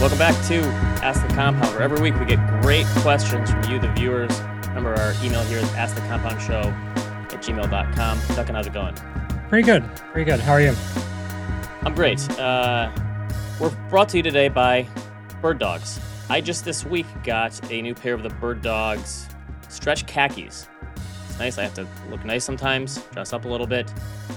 Welcome 0.00 0.18
back 0.18 0.46
to 0.48 0.60
Ask 1.02 1.26
the 1.26 1.32
Compound, 1.34 1.72
where 1.74 1.82
every 1.82 2.00
week 2.00 2.18
we 2.20 2.26
get 2.26 2.62
great 2.62 2.86
questions 2.98 3.50
from 3.50 3.64
you, 3.70 3.78
the 3.78 3.90
viewers. 3.92 4.38
Remember, 4.68 4.94
our 4.94 5.14
email 5.22 5.42
here 5.44 5.58
is 5.58 5.68
askthecompoundshow 5.70 6.66
at 7.32 7.42
gmail.com. 7.42 8.36
Duncan, 8.36 8.54
how's 8.54 8.66
it 8.66 8.72
going? 8.72 8.94
Pretty 9.48 9.64
good. 9.64 9.84
Pretty 10.12 10.30
good. 10.30 10.40
How 10.40 10.52
are 10.52 10.60
you? 10.60 10.74
I'm 11.82 11.94
great. 11.94 12.20
Uh, 12.38 12.90
we're 13.60 13.74
brought 13.88 14.08
to 14.10 14.18
you 14.18 14.22
today 14.22 14.48
by 14.48 14.86
Birddogs. 15.42 16.00
I 16.28 16.40
just 16.40 16.64
this 16.64 16.84
week 16.84 17.06
got 17.22 17.70
a 17.70 17.80
new 17.80 17.94
pair 17.94 18.14
of 18.14 18.22
the 18.22 18.30
Birddogs 18.30 19.30
stretch 19.68 20.06
khakis. 20.06 20.66
It's 21.34 21.40
nice. 21.40 21.58
I 21.58 21.64
have 21.64 21.74
to 21.74 21.88
look 22.10 22.24
nice 22.24 22.44
sometimes, 22.44 23.02
dress 23.12 23.32
up 23.32 23.44
a 23.44 23.48
little 23.48 23.66
bit, 23.66 23.92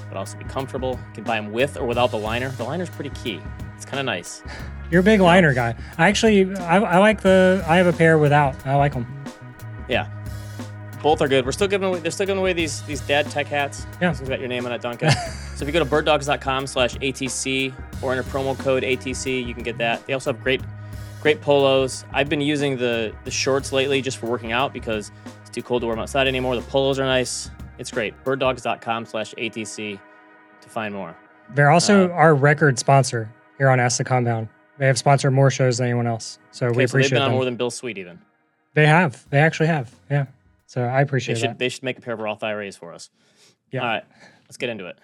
but 0.09 0.17
also 0.17 0.35
be 0.35 0.45
comfortable. 0.45 0.99
You 1.09 1.13
can 1.13 1.23
buy 1.25 1.35
them 1.35 1.51
with 1.51 1.77
or 1.77 1.85
without 1.85 2.09
the 2.09 2.17
liner. 2.17 2.49
The 2.49 2.63
liner's 2.63 2.89
pretty 2.89 3.11
key. 3.11 3.39
It's 3.75 3.85
kind 3.85 3.99
of 3.99 4.07
nice. 4.07 4.41
You're 4.91 5.01
a 5.01 5.03
big 5.03 5.21
liner 5.21 5.53
guy. 5.53 5.75
I 5.99 6.07
actually, 6.07 6.55
I, 6.55 6.77
I 6.77 6.97
like 6.97 7.21
the. 7.21 7.63
I 7.67 7.75
have 7.77 7.85
a 7.85 7.93
pair 7.93 8.17
without. 8.17 8.65
I 8.65 8.73
like 8.77 8.93
them. 8.93 9.05
Yeah. 9.87 10.09
Both 11.03 11.21
are 11.21 11.27
good. 11.27 11.45
We're 11.45 11.51
still 11.51 11.67
giving 11.67 11.87
away. 11.87 11.99
They're 11.99 12.09
still 12.09 12.25
giving 12.25 12.39
away 12.39 12.53
these 12.53 12.81
these 12.83 13.01
dad 13.01 13.29
tech 13.29 13.45
hats. 13.45 13.85
Yeah. 14.01 14.07
Has 14.07 14.21
got 14.21 14.39
your 14.39 14.49
name 14.49 14.65
on 14.65 14.71
it, 14.71 14.81
Duncan. 14.81 15.11
so 15.55 15.63
if 15.63 15.67
you 15.67 15.71
go 15.71 15.77
to 15.77 15.85
birddogs.com/atc 15.85 17.73
or 18.01 18.11
enter 18.11 18.23
promo 18.23 18.57
code 18.57 18.81
ATC, 18.81 19.45
you 19.45 19.53
can 19.53 19.61
get 19.61 19.77
that. 19.77 20.03
They 20.07 20.13
also 20.13 20.33
have 20.33 20.41
great 20.41 20.61
great 21.21 21.41
polos. 21.41 22.05
I've 22.11 22.27
been 22.27 22.41
using 22.41 22.75
the 22.75 23.13
the 23.23 23.31
shorts 23.31 23.71
lately 23.71 24.01
just 24.01 24.17
for 24.17 24.25
working 24.25 24.51
out 24.51 24.73
because 24.73 25.11
it's 25.25 25.36
too 25.57 25.63
cold 25.63 25.81
to 25.81 25.87
wear 25.87 25.95
them 25.95 26.03
outside 26.03 26.27
anymore. 26.27 26.55
The 26.55 26.61
polos 26.61 26.99
are 26.99 27.05
nice. 27.05 27.49
It's 27.79 27.89
great. 27.91 28.13
Birddogs.com/atc 28.23 29.99
to 30.61 30.69
find 30.69 30.93
more. 30.93 31.15
They're 31.55 31.71
also 31.71 32.09
Uh, 32.09 32.13
our 32.13 32.35
record 32.35 32.77
sponsor 32.77 33.31
here 33.57 33.69
on 33.69 33.79
Ask 33.79 33.97
the 33.97 34.03
Compound. 34.03 34.49
They 34.77 34.85
have 34.85 34.97
sponsored 34.97 35.33
more 35.33 35.49
shows 35.49 35.77
than 35.79 35.87
anyone 35.87 36.05
else, 36.05 36.37
so 36.51 36.67
we 36.67 36.69
Okay, 36.69 36.73
so 36.73 36.77
they've 36.79 36.89
appreciate 36.89 37.09
been 37.15 37.21
on 37.23 37.29
them. 37.29 37.35
more 37.35 37.45
than 37.45 37.55
Bill 37.55 37.71
Sweet 37.71 37.97
even. 37.97 38.19
they 38.75 38.85
have. 38.85 39.25
They 39.31 39.39
actually 39.39 39.67
have. 39.67 39.91
Yeah. 40.11 40.25
So 40.67 40.83
I 40.87 40.97
They 40.97 41.03
appreciate 41.03 41.37
should 41.39 41.49
that. 41.51 41.57
they 41.59 41.69
should 41.69 41.81
make 41.83 41.97
a 41.97 42.01
pair 42.01 42.13
of 42.13 42.19
Roth 42.19 42.43
IRAs 42.43 42.75
for 42.77 42.93
us. 42.93 43.09
Yeah. 43.71 43.81
All 43.81 43.87
right, 43.87 44.03
let's 44.43 44.57
get 44.57 44.69
into 44.69 44.85
it. 44.85 44.97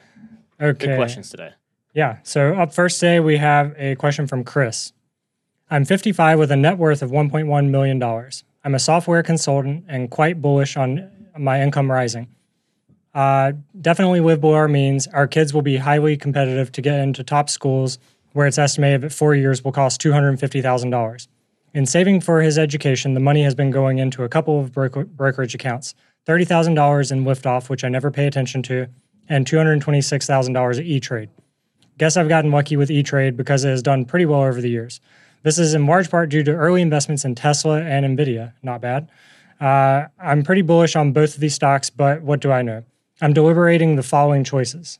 Okay. 0.61 0.87
Good 0.87 0.97
questions 0.97 1.29
today. 1.31 1.51
Yeah. 1.93 2.17
So 2.23 2.53
up 2.55 2.73
first 2.73 2.99
today, 2.99 3.19
we 3.19 3.37
have 3.37 3.73
a 3.77 3.95
question 3.95 4.27
from 4.27 4.43
Chris. 4.43 4.93
I'm 5.71 5.85
55 5.85 6.37
with 6.37 6.51
a 6.51 6.55
net 6.55 6.77
worth 6.77 7.01
of 7.01 7.09
$1.1 7.11 7.69
million. 7.71 7.99
I'm 8.63 8.75
a 8.75 8.79
software 8.79 9.23
consultant 9.23 9.85
and 9.87 10.09
quite 10.09 10.41
bullish 10.41 10.77
on 10.77 11.11
my 11.37 11.61
income 11.61 11.91
rising. 11.91 12.27
Uh, 13.13 13.51
definitely 13.79 14.21
live 14.21 14.41
below 14.41 14.53
our 14.53 14.67
means. 14.67 15.05
Our 15.07 15.27
kids 15.27 15.53
will 15.53 15.61
be 15.61 15.77
highly 15.77 16.17
competitive 16.17 16.71
to 16.73 16.81
get 16.81 16.99
into 16.99 17.23
top 17.23 17.49
schools 17.49 17.99
where 18.31 18.47
it's 18.47 18.57
estimated 18.57 19.01
that 19.01 19.11
four 19.11 19.35
years 19.35 19.63
will 19.63 19.71
cost 19.71 20.01
$250,000. 20.01 21.27
In 21.73 21.85
saving 21.85 22.21
for 22.21 22.41
his 22.41 22.57
education, 22.57 23.13
the 23.13 23.19
money 23.19 23.43
has 23.43 23.53
been 23.53 23.69
going 23.69 23.99
into 23.99 24.23
a 24.23 24.29
couple 24.29 24.59
of 24.59 24.71
broker- 24.71 25.05
brokerage 25.05 25.55
accounts 25.55 25.93
$30,000 26.25 27.11
in 27.11 27.25
Liftoff, 27.25 27.69
which 27.69 27.83
I 27.83 27.89
never 27.89 28.09
pay 28.09 28.27
attention 28.27 28.63
to, 28.63 28.87
and 29.27 29.45
$226,000 29.45 30.79
at 30.79 30.85
E 30.85 30.99
Trade. 31.01 31.29
Guess 31.97 32.15
I've 32.15 32.29
gotten 32.29 32.49
lucky 32.49 32.77
with 32.77 32.89
E 32.89 33.03
Trade 33.03 33.35
because 33.35 33.65
it 33.65 33.69
has 33.69 33.83
done 33.83 34.05
pretty 34.05 34.25
well 34.25 34.41
over 34.41 34.61
the 34.61 34.69
years. 34.69 35.01
This 35.43 35.59
is 35.59 35.73
in 35.73 35.85
large 35.85 36.09
part 36.09 36.29
due 36.29 36.43
to 36.43 36.51
early 36.51 36.81
investments 36.81 37.25
in 37.25 37.35
Tesla 37.35 37.81
and 37.81 38.17
Nvidia. 38.17 38.53
Not 38.63 38.81
bad. 38.81 39.09
Uh, 39.59 40.07
I'm 40.19 40.43
pretty 40.43 40.61
bullish 40.61 40.95
on 40.95 41.11
both 41.11 41.35
of 41.35 41.41
these 41.41 41.53
stocks, 41.53 41.89
but 41.89 42.21
what 42.21 42.39
do 42.39 42.51
I 42.51 42.61
know? 42.61 42.83
I'm 43.21 43.33
deliberating 43.33 43.95
the 43.95 44.03
following 44.03 44.43
choices. 44.43 44.99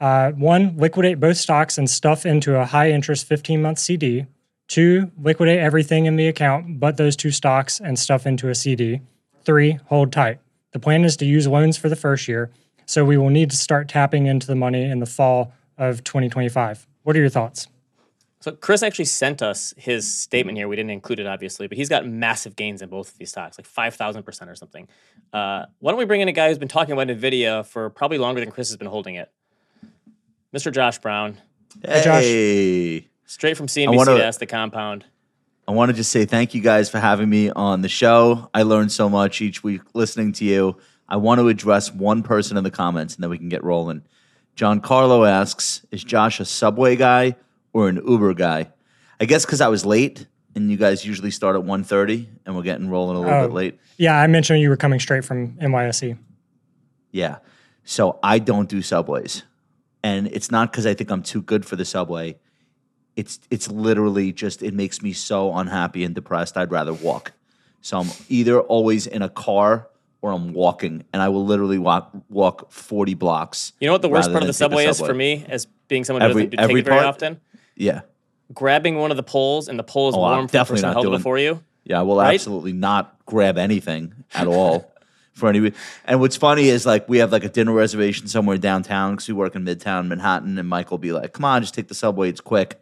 Uh, 0.00 0.32
one, 0.32 0.76
liquidate 0.78 1.20
both 1.20 1.36
stocks 1.36 1.76
and 1.76 1.88
stuff 1.88 2.24
into 2.24 2.58
a 2.58 2.64
high 2.64 2.90
interest 2.90 3.26
15 3.26 3.60
month 3.60 3.78
CD. 3.78 4.26
Two, 4.66 5.10
liquidate 5.20 5.58
everything 5.58 6.06
in 6.06 6.16
the 6.16 6.26
account 6.26 6.80
but 6.80 6.96
those 6.96 7.16
two 7.16 7.30
stocks 7.30 7.80
and 7.80 7.98
stuff 7.98 8.26
into 8.26 8.48
a 8.48 8.54
CD. 8.54 9.00
Three, 9.44 9.78
hold 9.86 10.12
tight. 10.12 10.40
The 10.72 10.78
plan 10.78 11.04
is 11.04 11.16
to 11.18 11.26
use 11.26 11.46
loans 11.46 11.76
for 11.76 11.88
the 11.88 11.96
first 11.96 12.28
year, 12.28 12.50
so 12.86 13.04
we 13.04 13.16
will 13.18 13.30
need 13.30 13.50
to 13.50 13.56
start 13.56 13.88
tapping 13.88 14.26
into 14.26 14.46
the 14.46 14.54
money 14.54 14.84
in 14.84 15.00
the 15.00 15.06
fall 15.06 15.52
of 15.76 16.04
2025. 16.04 16.86
What 17.02 17.16
are 17.16 17.20
your 17.20 17.28
thoughts? 17.28 17.66
So 18.40 18.52
Chris 18.52 18.82
actually 18.82 19.04
sent 19.04 19.42
us 19.42 19.74
his 19.76 20.12
statement 20.12 20.56
here. 20.56 20.66
We 20.66 20.74
didn't 20.74 20.90
include 20.92 21.20
it, 21.20 21.26
obviously, 21.26 21.66
but 21.68 21.76
he's 21.76 21.90
got 21.90 22.06
massive 22.06 22.56
gains 22.56 22.80
in 22.80 22.88
both 22.88 23.12
of 23.12 23.18
these 23.18 23.28
stocks, 23.30 23.58
like 23.58 23.66
five 23.66 23.94
thousand 23.94 24.22
percent 24.22 24.50
or 24.50 24.54
something. 24.54 24.88
Uh, 25.32 25.66
why 25.80 25.92
don't 25.92 25.98
we 25.98 26.06
bring 26.06 26.22
in 26.22 26.28
a 26.28 26.32
guy 26.32 26.48
who's 26.48 26.56
been 26.58 26.66
talking 26.68 26.92
about 26.92 27.08
Nvidia 27.08 27.66
for 27.66 27.90
probably 27.90 28.16
longer 28.16 28.40
than 28.40 28.50
Chris 28.50 28.68
has 28.70 28.78
been 28.78 28.88
holding 28.88 29.16
it, 29.16 29.30
Mr. 30.54 30.72
Josh 30.72 30.98
Brown, 30.98 31.36
Hey, 31.84 33.02
Josh. 33.02 33.10
Straight 33.26 33.56
from 33.58 33.66
CNBC 33.68 33.96
wanna- 33.96 34.16
to 34.18 34.24
Ask 34.24 34.40
the 34.40 34.46
Compound. 34.46 35.04
I 35.68 35.72
want 35.72 35.90
to 35.90 35.96
just 35.96 36.10
say 36.10 36.24
thank 36.24 36.52
you 36.54 36.60
guys 36.62 36.90
for 36.90 36.98
having 36.98 37.28
me 37.30 37.50
on 37.50 37.82
the 37.82 37.88
show. 37.88 38.50
I 38.52 38.62
learned 38.62 38.90
so 38.90 39.08
much 39.08 39.40
each 39.40 39.62
week 39.62 39.82
listening 39.94 40.32
to 40.32 40.44
you. 40.44 40.76
I 41.08 41.16
want 41.16 41.38
to 41.40 41.46
address 41.46 41.92
one 41.92 42.24
person 42.24 42.56
in 42.56 42.64
the 42.64 42.72
comments 42.72 43.14
and 43.14 43.22
then 43.22 43.30
we 43.30 43.38
can 43.38 43.48
get 43.48 43.62
rolling. 43.62 44.02
John 44.56 44.80
Carlo 44.80 45.24
asks, 45.24 45.86
"Is 45.92 46.02
Josh 46.02 46.40
a 46.40 46.44
Subway 46.44 46.96
guy 46.96 47.36
or 47.72 47.88
an 47.88 48.00
Uber 48.06 48.34
guy?" 48.34 48.70
I 49.20 49.24
guess 49.26 49.44
because 49.44 49.60
I 49.60 49.68
was 49.68 49.84
late, 49.84 50.26
and 50.54 50.70
you 50.70 50.76
guys 50.76 51.04
usually 51.04 51.30
start 51.30 51.54
at 51.56 51.62
1.30 51.62 52.26
and 52.46 52.56
we're 52.56 52.62
getting 52.62 52.88
rolling 52.88 53.16
a 53.16 53.20
little 53.20 53.34
Oh. 53.34 53.46
bit 53.46 53.54
late. 53.54 53.78
Yeah, 53.98 54.18
I 54.20 54.26
mentioned 54.26 54.60
you 54.60 54.68
were 54.70 54.76
coming 54.76 54.98
straight 54.98 55.24
from 55.24 55.56
NYSE. 55.60 56.16
Yeah. 57.12 57.36
So 57.84 58.18
I 58.22 58.38
don't 58.38 58.68
do 58.68 58.82
subways. 58.82 59.42
And 60.02 60.26
it's 60.28 60.50
not 60.50 60.72
because 60.72 60.86
I 60.86 60.94
think 60.94 61.10
I'm 61.10 61.22
too 61.22 61.42
good 61.42 61.66
for 61.66 61.76
the 61.76 61.84
subway. 61.84 62.38
It's 63.16 63.38
it's 63.50 63.70
literally 63.70 64.32
just 64.32 64.62
it 64.62 64.72
makes 64.72 65.02
me 65.02 65.12
so 65.12 65.52
unhappy 65.54 66.04
and 66.04 66.14
depressed. 66.14 66.56
I'd 66.56 66.70
rather 66.70 66.94
walk. 66.94 67.32
So 67.82 67.98
I'm 67.98 68.08
either 68.28 68.60
always 68.60 69.06
in 69.06 69.20
a 69.22 69.28
car 69.28 69.88
or 70.22 70.32
I'm 70.32 70.52
walking, 70.52 71.04
and 71.12 71.20
I 71.20 71.28
will 71.28 71.44
literally 71.44 71.78
walk 71.78 72.10
walk 72.30 72.70
40 72.72 73.14
blocks. 73.14 73.72
You 73.80 73.86
know 73.88 73.92
what 73.92 74.02
the 74.02 74.08
worst 74.08 74.30
part 74.30 74.42
of 74.42 74.46
the 74.46 74.52
take 74.52 74.58
subway, 74.58 74.86
is 74.86 74.98
for 75.00 75.12
me, 75.14 75.44
as 75.48 75.66
being 75.88 76.04
someone 76.04 76.22
who 76.22 76.30
Every- 76.30 76.46
doesn't 76.46 76.68
take 76.68 76.78
it 76.78 76.84
very 76.84 76.96
part? 76.98 77.06
often? 77.06 77.40
Yeah. 77.80 78.02
Grabbing 78.52 78.96
one 78.98 79.10
of 79.10 79.16
the 79.16 79.22
poles 79.22 79.68
and 79.68 79.78
the 79.78 79.82
pole 79.82 80.10
is 80.10 80.14
Oh, 80.14 80.18
I'm 80.24 80.30
warm 80.30 80.40
from 80.40 80.46
the 80.48 80.52
definitely 80.52 80.82
not 80.82 81.02
doing- 81.02 81.16
before 81.18 81.38
you. 81.38 81.62
Yeah, 81.84 82.00
I 82.00 82.02
will 82.02 82.18
Right? 82.18 82.34
absolutely 82.34 82.72
not 82.74 83.16
grab 83.26 83.56
anything 83.56 84.12
at 84.34 84.46
all 84.46 84.92
for 85.32 85.48
any. 85.48 85.72
And 86.04 86.20
what's 86.20 86.36
funny 86.36 86.68
is 86.68 86.84
like 86.84 87.08
we 87.08 87.18
have 87.18 87.32
like 87.32 87.44
a 87.44 87.48
dinner 87.48 87.72
reservation 87.72 88.28
somewhere 88.28 88.58
downtown 88.58 89.12
because 89.12 89.28
we 89.28 89.34
work 89.34 89.56
in 89.56 89.64
Midtown 89.64 90.08
Manhattan, 90.08 90.58
and 90.58 90.68
Michael 90.68 90.96
will 90.98 91.02
be 91.02 91.12
like, 91.12 91.32
"Come 91.32 91.44
on, 91.46 91.62
just 91.62 91.74
take 91.74 91.88
the 91.88 91.94
subway. 91.94 92.28
It's 92.28 92.40
quick." 92.42 92.80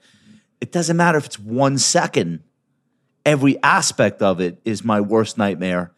It 0.61 0.73
doesn't 0.73 0.97
matter 0.97 1.17
if 1.17 1.27
it's 1.27 1.39
one 1.39 1.79
second. 1.79 2.41
Every 3.25 3.63
aspect 3.63 4.21
of 4.23 4.41
it 4.41 4.59
is 4.65 4.83
my 4.85 5.01
worst 5.01 5.39
nightmare, 5.39 5.93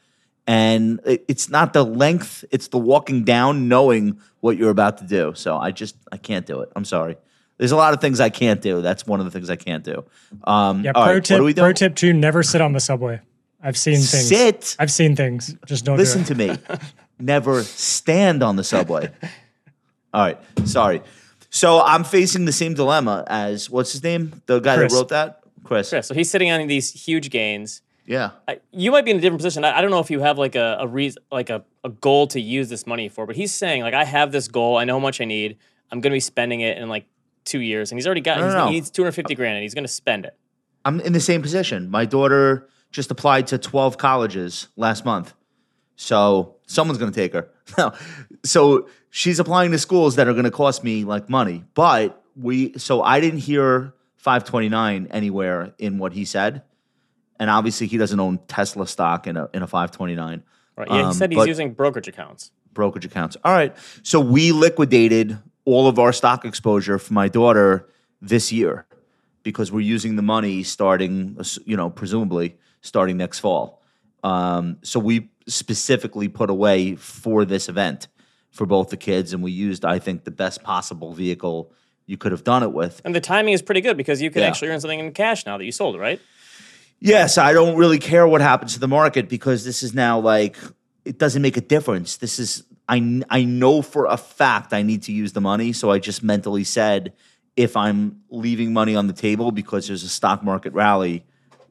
and 0.46 1.00
it's 1.06 1.48
not 1.48 1.72
the 1.72 1.84
length; 1.84 2.44
it's 2.50 2.68
the 2.68 2.78
walking 2.78 3.24
down, 3.24 3.66
knowing 3.68 4.18
what 4.40 4.58
you're 4.58 4.70
about 4.70 4.98
to 4.98 5.04
do. 5.04 5.32
So 5.34 5.56
I 5.56 5.70
just 5.70 5.96
I 6.12 6.16
can't 6.18 6.44
do 6.44 6.60
it. 6.60 6.70
I'm 6.76 6.84
sorry. 6.84 7.16
There's 7.60 7.72
a 7.72 7.76
lot 7.76 7.92
of 7.92 8.00
things 8.00 8.20
I 8.20 8.30
can't 8.30 8.62
do. 8.62 8.80
That's 8.80 9.06
one 9.06 9.20
of 9.20 9.26
the 9.26 9.30
things 9.30 9.50
I 9.50 9.56
can't 9.56 9.84
do. 9.84 10.02
Um, 10.44 10.82
Yeah, 10.82 10.92
pro 10.92 11.02
right, 11.02 11.22
tip. 11.24 11.34
what 11.34 11.40
are 11.42 11.44
we 11.44 11.52
pro 11.52 11.72
tip 11.74 11.94
two: 11.94 12.14
never 12.14 12.42
sit 12.42 12.62
on 12.62 12.72
the 12.72 12.80
subway. 12.80 13.20
I've 13.62 13.76
seen 13.76 13.96
things. 13.96 14.28
Sit. 14.28 14.76
I've 14.78 14.90
seen 14.90 15.14
things. 15.14 15.54
Just 15.66 15.84
don't 15.84 15.98
Listen 15.98 16.22
do 16.22 16.32
it. 16.42 16.64
to 16.66 16.74
me. 16.78 16.78
Never 17.18 17.62
stand 17.62 18.42
on 18.42 18.56
the 18.56 18.64
subway. 18.64 19.10
All 20.14 20.22
right. 20.24 20.38
Sorry. 20.64 21.02
So 21.50 21.82
I'm 21.82 22.02
facing 22.02 22.46
the 22.46 22.52
same 22.52 22.72
dilemma 22.72 23.24
as 23.26 23.68
what's 23.68 23.92
his 23.92 24.02
name? 24.02 24.40
The 24.46 24.60
guy 24.60 24.76
Chris. 24.76 24.92
that 24.92 24.98
wrote 24.98 25.08
that? 25.10 25.42
Chris. 25.62 25.90
Chris, 25.90 26.06
so 26.06 26.14
he's 26.14 26.30
sitting 26.30 26.50
on 26.50 26.66
these 26.66 26.90
huge 27.06 27.28
gains. 27.28 27.82
Yeah. 28.06 28.30
I- 28.48 28.60
you 28.72 28.90
might 28.90 29.04
be 29.04 29.10
in 29.10 29.18
a 29.18 29.20
different 29.20 29.40
position. 29.40 29.64
I, 29.66 29.76
I 29.76 29.82
don't 29.82 29.90
know 29.90 30.00
if 30.00 30.10
you 30.10 30.20
have 30.20 30.38
like 30.38 30.54
a, 30.56 30.78
a 30.80 30.86
reason, 30.86 31.22
like 31.30 31.50
a, 31.50 31.62
a 31.84 31.90
goal 31.90 32.26
to 32.28 32.40
use 32.40 32.70
this 32.70 32.86
money 32.86 33.10
for, 33.10 33.26
but 33.26 33.36
he's 33.36 33.52
saying 33.52 33.82
like 33.82 33.92
I 33.94 34.04
have 34.04 34.32
this 34.32 34.48
goal. 34.48 34.78
I 34.78 34.84
know 34.84 34.94
how 34.94 35.00
much 35.00 35.20
I 35.20 35.26
need. 35.26 35.58
I'm 35.92 36.00
going 36.00 36.10
to 36.12 36.16
be 36.16 36.20
spending 36.20 36.60
it 36.62 36.78
in 36.78 36.88
like 36.88 37.04
two 37.50 37.60
years, 37.60 37.90
and 37.90 37.98
he's 37.98 38.06
already 38.06 38.20
got. 38.20 38.38
No, 38.38 38.44
he's, 38.46 38.54
no, 38.54 38.60
no. 38.60 38.66
He 38.66 38.72
needs 38.72 38.90
250 38.90 39.34
grand, 39.34 39.56
and 39.56 39.62
he's 39.62 39.74
going 39.74 39.84
to 39.84 39.88
spend 39.88 40.24
it. 40.24 40.34
I'm 40.84 41.00
in 41.00 41.12
the 41.12 41.20
same 41.20 41.42
position. 41.42 41.90
My 41.90 42.04
daughter 42.04 42.68
just 42.90 43.10
applied 43.10 43.46
to 43.48 43.58
12 43.58 43.98
colleges 43.98 44.68
last 44.76 45.04
month. 45.04 45.34
So 45.96 46.56
someone's 46.66 46.98
going 46.98 47.12
to 47.12 47.16
take 47.16 47.34
her. 47.34 47.50
so 48.44 48.88
she's 49.10 49.38
applying 49.38 49.70
to 49.72 49.78
schools 49.78 50.16
that 50.16 50.26
are 50.28 50.32
going 50.32 50.44
to 50.46 50.50
cost 50.50 50.82
me 50.82 51.04
like 51.04 51.28
money. 51.28 51.64
But 51.74 52.22
we, 52.34 52.72
so 52.78 53.02
I 53.02 53.20
didn't 53.20 53.40
hear 53.40 53.92
529 54.16 55.08
anywhere 55.10 55.74
in 55.78 55.98
what 55.98 56.12
he 56.14 56.24
said. 56.24 56.62
And 57.38 57.50
obviously 57.50 57.86
he 57.86 57.98
doesn't 57.98 58.18
own 58.18 58.38
Tesla 58.48 58.86
stock 58.86 59.26
in 59.26 59.36
a, 59.36 59.48
in 59.52 59.62
a 59.62 59.66
529 59.66 60.42
Right? 60.76 60.88
Yeah, 60.88 60.96
he 60.96 61.02
Um, 61.02 61.12
said 61.12 61.30
he's 61.30 61.36
but- 61.38 61.48
using 61.48 61.74
brokerage 61.74 62.08
accounts. 62.08 62.50
brokerage 62.72 63.04
accounts. 63.04 63.36
All 63.44 63.52
right. 63.52 63.76
So 64.02 64.20
we 64.20 64.52
liquidated 64.52 65.38
all 65.64 65.86
of 65.88 65.98
our 65.98 66.12
stock 66.12 66.44
exposure 66.44 66.98
for 66.98 67.12
my 67.12 67.28
daughter 67.28 67.88
this 68.20 68.52
year 68.52 68.86
because 69.42 69.72
we're 69.72 69.80
using 69.80 70.16
the 70.16 70.22
money 70.22 70.62
starting, 70.62 71.38
you 71.64 71.76
know, 71.76 71.90
presumably 71.90 72.56
starting 72.82 73.16
next 73.16 73.38
fall. 73.38 73.82
Um, 74.22 74.78
so 74.82 75.00
we 75.00 75.30
specifically 75.46 76.28
put 76.28 76.50
away 76.50 76.94
for 76.96 77.44
this 77.44 77.68
event 77.68 78.08
for 78.50 78.66
both 78.66 78.90
the 78.90 78.96
kids, 78.96 79.32
and 79.32 79.42
we 79.42 79.52
used, 79.52 79.84
I 79.84 79.98
think, 79.98 80.24
the 80.24 80.30
best 80.30 80.62
possible 80.62 81.12
vehicle 81.12 81.72
you 82.06 82.16
could 82.16 82.32
have 82.32 82.42
done 82.44 82.62
it 82.62 82.72
with. 82.72 83.00
And 83.04 83.14
the 83.14 83.20
timing 83.20 83.54
is 83.54 83.62
pretty 83.62 83.80
good 83.80 83.96
because 83.96 84.20
you 84.20 84.30
can 84.30 84.42
Yeah. 84.42 84.48
actually 84.48 84.68
earn 84.70 84.80
something 84.80 84.98
in 84.98 85.12
cash 85.12 85.46
now 85.46 85.56
that 85.56 85.64
you 85.64 85.72
sold, 85.72 85.98
right? 85.98 86.20
Yes, 86.98 87.38
I 87.38 87.52
don't 87.52 87.76
really 87.76 87.98
care 87.98 88.26
what 88.26 88.40
happens 88.40 88.74
to 88.74 88.80
the 88.80 88.88
market 88.88 89.28
because 89.28 89.64
this 89.64 89.82
is 89.82 89.94
now 89.94 90.18
like 90.18 90.56
it 91.04 91.18
doesn't 91.18 91.40
make 91.40 91.56
a 91.56 91.60
difference. 91.62 92.18
This 92.18 92.38
is 92.38 92.64
I 92.90 93.22
I 93.30 93.44
know 93.44 93.82
for 93.82 94.06
a 94.06 94.16
fact 94.16 94.72
I 94.72 94.82
need 94.82 95.04
to 95.04 95.12
use 95.12 95.32
the 95.32 95.40
money, 95.40 95.72
so 95.72 95.92
I 95.92 96.00
just 96.00 96.24
mentally 96.24 96.64
said 96.64 97.12
if 97.56 97.76
I'm 97.76 98.22
leaving 98.30 98.72
money 98.72 98.96
on 98.96 99.06
the 99.06 99.12
table 99.12 99.52
because 99.52 99.86
there's 99.86 100.02
a 100.02 100.08
stock 100.08 100.42
market 100.42 100.72
rally, 100.72 101.24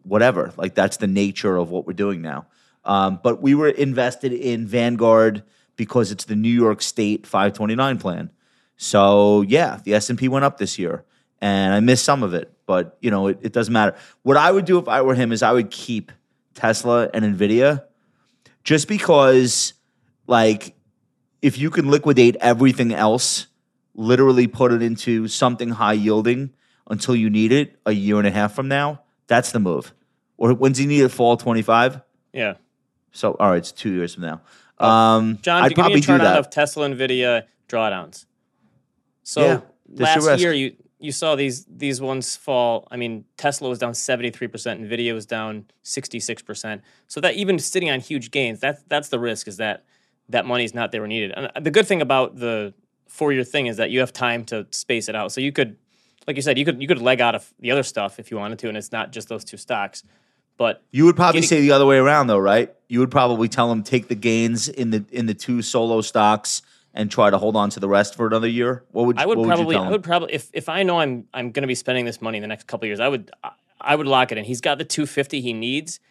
whatever. 0.03 0.53
Like 0.55 0.75
that's 0.75 0.97
the 0.97 1.07
nature 1.07 1.57
of 1.57 1.71
what 1.71 1.85
we're 1.85 1.93
doing 1.93 2.21
now. 2.21 2.47
Um, 2.85 3.19
but 3.21 3.41
we 3.41 3.53
were 3.53 3.67
invested 3.67 4.31
in 4.31 4.65
Vanguard 4.65 5.43
because 5.75 6.11
it's 6.11 6.23
the 6.23 6.37
New 6.37 6.49
York 6.49 6.81
State 6.81 7.27
529 7.27 7.97
plan. 7.97 8.31
So 8.77 9.41
yeah, 9.41 9.81
the 9.83 9.95
S 9.95 10.09
and 10.09 10.17
P 10.17 10.29
went 10.29 10.45
up 10.45 10.57
this 10.57 10.79
year, 10.79 11.03
and 11.41 11.73
I 11.73 11.81
missed 11.81 12.05
some 12.05 12.23
of 12.23 12.33
it, 12.33 12.49
but 12.65 12.97
you 13.01 13.11
know 13.11 13.27
it, 13.27 13.39
it 13.41 13.51
doesn't 13.51 13.73
matter. 13.73 13.97
What 14.23 14.37
I 14.37 14.49
would 14.51 14.63
do 14.63 14.79
if 14.79 14.87
I 14.87 15.01
were 15.01 15.15
him 15.15 15.33
is 15.33 15.43
I 15.43 15.51
would 15.51 15.69
keep 15.69 16.13
Tesla 16.53 17.09
and 17.13 17.25
Nvidia, 17.25 17.83
just 18.63 18.87
because, 18.87 19.73
like, 20.27 20.75
if 21.41 21.57
you 21.57 21.69
can 21.69 21.89
liquidate 21.89 22.35
everything 22.41 22.93
else, 22.93 23.47
literally 23.95 24.47
put 24.47 24.71
it 24.71 24.81
into 24.81 25.27
something 25.27 25.69
high 25.69 25.93
yielding 25.93 26.51
until 26.89 27.15
you 27.15 27.29
need 27.29 27.51
it 27.51 27.79
a 27.85 27.91
year 27.91 28.17
and 28.17 28.27
a 28.27 28.31
half 28.31 28.53
from 28.53 28.67
now, 28.67 29.01
that's 29.27 29.51
the 29.51 29.59
move. 29.59 29.93
Or 30.37 30.53
when's 30.53 30.77
he 30.77 30.85
need 30.85 31.01
it? 31.01 31.09
Fall 31.09 31.37
twenty 31.37 31.61
five. 31.61 32.01
Yeah. 32.33 32.55
So 33.11 33.33
all 33.33 33.51
right, 33.51 33.57
it's 33.57 33.71
two 33.71 33.91
years 33.91 34.15
from 34.15 34.23
now. 34.23 34.41
Um, 34.79 35.39
John, 35.41 35.63
I'd 35.63 35.69
give 35.69 35.77
me 35.77 35.81
probably 35.83 35.99
a 35.99 36.03
chart 36.03 36.21
out 36.21 36.23
that. 36.23 36.39
of 36.39 36.49
Tesla 36.49 36.89
Nvidia 36.89 37.43
drawdowns. 37.67 38.25
So 39.23 39.41
Yeah, 39.41 39.61
last 39.95 40.39
year 40.39 40.53
you 40.53 40.75
you 40.99 41.11
saw 41.11 41.35
these 41.35 41.65
these 41.65 42.01
ones 42.01 42.35
fall. 42.35 42.87
I 42.91 42.97
mean, 42.97 43.25
Tesla 43.37 43.69
was 43.69 43.79
down 43.79 43.93
73%, 43.93 44.31
Nvidia 44.49 45.13
was 45.13 45.25
down 45.25 45.65
66%. 45.83 46.81
So 47.07 47.21
that 47.21 47.35
even 47.35 47.59
sitting 47.59 47.89
on 47.89 47.99
huge 47.99 48.31
gains, 48.31 48.59
that's 48.59 48.83
that's 48.87 49.09
the 49.09 49.19
risk 49.19 49.47
is 49.47 49.57
that 49.57 49.83
that 50.29 50.45
money 50.45 50.63
is 50.63 50.73
not 50.73 50.91
there 50.91 51.01
when 51.01 51.09
needed. 51.09 51.33
And 51.35 51.51
uh, 51.55 51.59
the 51.59 51.71
good 51.71 51.87
thing 51.87 52.01
about 52.01 52.37
the 52.37 52.73
four-year 53.07 53.43
thing 53.43 53.67
is 53.67 53.77
that 53.77 53.89
you 53.89 53.99
have 53.99 54.13
time 54.13 54.45
to 54.45 54.67
space 54.71 55.09
it 55.09 55.15
out. 55.15 55.31
So 55.31 55.41
you 55.41 55.51
could 55.51 55.77
like 56.27 56.35
you 56.35 56.41
said, 56.41 56.57
you 56.57 56.65
could 56.65 56.81
you 56.81 56.87
could 56.87 57.01
leg 57.01 57.21
out 57.21 57.35
of 57.35 57.51
the 57.59 57.71
other 57.71 57.83
stuff 57.83 58.19
if 58.19 58.29
you 58.31 58.37
wanted 58.37 58.59
to 58.59 58.67
and 58.69 58.77
it's 58.77 58.91
not 58.91 59.11
just 59.11 59.27
those 59.29 59.43
two 59.43 59.57
stocks. 59.57 60.03
But 60.57 60.83
You 60.91 61.05
would 61.05 61.15
probably 61.15 61.39
Getting- 61.41 61.57
say 61.57 61.61
the 61.61 61.71
other 61.71 61.85
way 61.85 61.97
around, 61.97 62.27
though, 62.27 62.37
right? 62.37 62.73
You 62.89 62.99
would 62.99 63.11
probably 63.11 63.47
tell 63.47 63.69
them 63.69 63.81
take 63.81 64.09
the 64.09 64.15
gains 64.15 64.67
in 64.67 64.89
the 64.91 65.05
in 65.11 65.25
the 65.25 65.33
two 65.33 65.61
solo 65.61 66.01
stocks 66.01 66.61
and 66.93 67.09
try 67.09 67.29
to 67.29 67.37
hold 67.37 67.55
on 67.55 67.69
to 67.71 67.79
the 67.79 67.87
rest 67.87 68.15
for 68.15 68.27
another 68.27 68.47
year. 68.47 68.83
What 68.91 69.05
would 69.05 69.17
you, 69.17 69.23
I 69.23 69.25
would 69.25 69.43
probably, 69.47 69.65
would 69.65 69.77
I 69.77 69.89
would 69.89 70.03
probably, 70.03 70.33
if 70.33 70.49
if 70.53 70.67
I 70.69 70.83
know 70.83 70.99
I'm 70.99 71.27
I'm 71.33 71.51
going 71.51 71.61
to 71.63 71.67
be 71.67 71.75
spending 71.75 72.03
this 72.05 72.21
money 72.21 72.37
in 72.37 72.41
the 72.41 72.47
next 72.47 72.67
couple 72.67 72.85
of 72.85 72.89
years, 72.89 72.99
I 72.99 73.07
would 73.07 73.31
I- 73.43 73.51
I 73.81 73.95
would 73.95 74.07
lock 74.07 74.33
it 74.33 74.37
in. 74.37 74.43
He's 74.43 74.59
got 74.59 74.77
the 74.77 74.83
250 74.83 75.39
he 75.39 75.53
needs. 75.53 76.01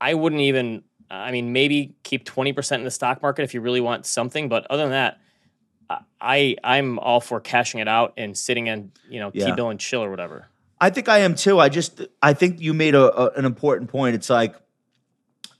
I 0.00 0.14
wouldn't 0.14 0.42
even. 0.42 0.84
Uh, 1.10 1.14
I 1.14 1.30
mean, 1.32 1.52
maybe 1.52 1.94
keep 2.02 2.24
20 2.24 2.52
percent 2.52 2.80
in 2.80 2.84
the 2.84 2.90
stock 2.90 3.22
market 3.22 3.42
if 3.42 3.54
you 3.54 3.60
really 3.60 3.80
want 3.80 4.06
something. 4.06 4.48
But 4.48 4.66
other 4.70 4.82
than 4.82 4.90
that, 4.92 5.18
I- 6.20 6.56
I'm 6.62 6.98
all 6.98 7.20
for 7.20 7.40
cashing 7.40 7.80
it 7.80 7.88
out 7.88 8.12
and 8.16 8.36
sitting 8.36 8.66
in 8.66 8.92
you 9.08 9.20
know 9.20 9.30
Yeah. 9.32 9.46
T 9.46 9.52
bill 9.52 9.70
and 9.70 9.80
chill 9.80 10.02
or 10.02 10.10
whatever. 10.10 10.48
I 10.80 10.90
think 10.90 11.08
I 11.08 11.18
am 11.18 11.34
too. 11.34 11.58
I 11.58 11.68
just 11.70 12.02
I 12.22 12.34
think 12.34 12.60
you 12.60 12.74
made 12.74 12.94
a, 12.94 13.12
a 13.20 13.30
an 13.38 13.44
important 13.44 13.90
point. 13.90 14.14
It's 14.14 14.30
like, 14.30 14.54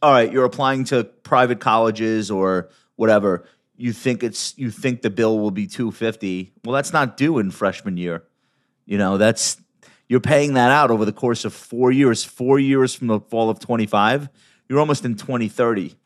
all 0.03 0.13
right, 0.13 0.31
you're 0.31 0.45
applying 0.45 0.85
to 0.85 1.05
private 1.05 1.61
colleges 1.61 2.31
or 2.31 2.69
whatever. 2.97 3.45
You 3.77 3.93
think 3.93 4.23
it's 4.23 4.57
you 4.59 4.71
think 4.71 5.03
the 5.03 5.11
bill 5.11 5.39
will 5.39 5.51
be 5.51 5.67
two 5.67 5.91
fifty. 5.91 6.53
Well, 6.65 6.75
that's 6.75 6.93
not 6.93 7.17
due 7.17 7.39
in 7.39 7.51
freshman 7.51 7.97
year. 7.97 8.25
You 8.87 8.99
know, 8.99 9.17
that's 9.19 9.57
you're 10.09 10.21
paying 10.21 10.55
that 10.55 10.71
out 10.71 10.91
over 10.91 11.05
the 11.05 11.13
course 11.13 11.45
of 11.45 11.53
four 11.55 11.91
years. 11.91 12.23
Four 12.25 12.59
years 12.59 12.95
from 12.95 13.07
the 13.09 13.21
fall 13.21 13.51
of 13.51 13.59
twenty 13.61 13.87
five, 13.87 14.29
you're 14.69 14.81
almost 14.81 15.05
in 15.05 15.17
twenty 15.17 15.49
thirty. 15.49 15.97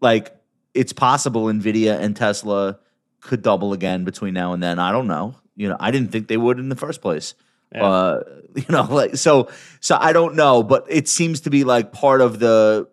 Like 0.00 0.36
it's 0.74 0.92
possible 0.92 1.44
Nvidia 1.44 1.98
and 1.98 2.14
Tesla 2.16 2.78
could 3.20 3.42
double 3.42 3.72
again 3.72 4.04
between 4.04 4.34
now 4.34 4.52
and 4.52 4.62
then. 4.62 4.78
I 4.78 4.92
don't 4.92 5.06
know. 5.06 5.34
You 5.56 5.68
know, 5.68 5.76
I 5.80 5.90
didn't 5.90 6.12
think 6.12 6.28
they 6.28 6.36
would 6.36 6.58
in 6.58 6.68
the 6.68 6.76
first 6.76 7.00
place. 7.00 7.34
Uh, 7.74 8.20
you 8.54 8.64
know, 8.68 8.84
like 8.84 9.16
so. 9.16 9.48
So 9.80 9.96
I 10.00 10.12
don't 10.12 10.36
know, 10.36 10.62
but 10.62 10.86
it 10.88 11.08
seems 11.08 11.42
to 11.42 11.50
be 11.50 11.64
like 11.64 11.92
part 11.92 12.20
of 12.20 12.38
the. 12.38 12.88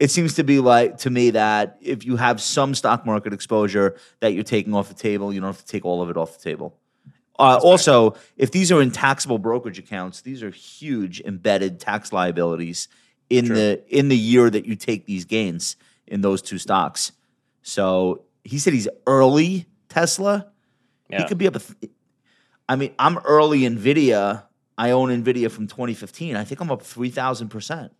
It 0.00 0.10
seems 0.10 0.34
to 0.34 0.44
be 0.44 0.58
like 0.58 0.98
to 0.98 1.10
me 1.10 1.30
that 1.30 1.78
if 1.80 2.04
you 2.04 2.16
have 2.16 2.40
some 2.40 2.74
stock 2.74 3.06
market 3.06 3.32
exposure 3.32 3.96
that 4.20 4.34
you're 4.34 4.42
taking 4.44 4.74
off 4.74 4.88
the 4.88 4.94
table, 4.94 5.32
you 5.32 5.40
don't 5.40 5.48
have 5.48 5.64
to 5.64 5.66
take 5.66 5.84
all 5.84 6.02
of 6.02 6.10
it 6.10 6.16
off 6.16 6.36
the 6.36 6.50
table. 6.50 6.76
Uh, 7.38 7.58
also, 7.62 8.14
if 8.36 8.50
these 8.50 8.70
are 8.70 8.82
in 8.82 8.90
taxable 8.90 9.38
brokerage 9.38 9.78
accounts, 9.78 10.20
these 10.20 10.42
are 10.42 10.50
huge 10.50 11.20
embedded 11.20 11.80
tax 11.80 12.12
liabilities 12.12 12.88
in 13.30 13.46
the 13.48 13.82
in 13.88 14.08
the 14.08 14.16
year 14.16 14.50
that 14.50 14.66
you 14.66 14.76
take 14.76 15.06
these 15.06 15.24
gains 15.24 15.76
in 16.06 16.20
those 16.20 16.42
two 16.42 16.58
stocks. 16.58 17.12
So 17.62 18.24
he 18.44 18.58
said 18.58 18.72
he's 18.74 18.88
early 19.06 19.66
Tesla. 19.88 20.46
Yeah. 21.08 21.22
He 21.22 21.28
could 21.28 21.38
be 21.38 21.46
up. 21.46 21.56
A 21.56 21.58
th- 21.60 21.92
I 22.68 22.76
mean, 22.76 22.94
I'm 22.98 23.18
early 23.18 23.60
Nvidia. 23.60 24.44
I 24.76 24.90
own 24.90 25.08
Nvidia 25.10 25.50
from 25.50 25.66
2015. 25.66 26.36
I 26.36 26.44
think 26.44 26.60
I'm 26.60 26.70
up 26.70 26.82
three 26.82 27.10
thousand 27.10 27.48
percent. 27.48 27.92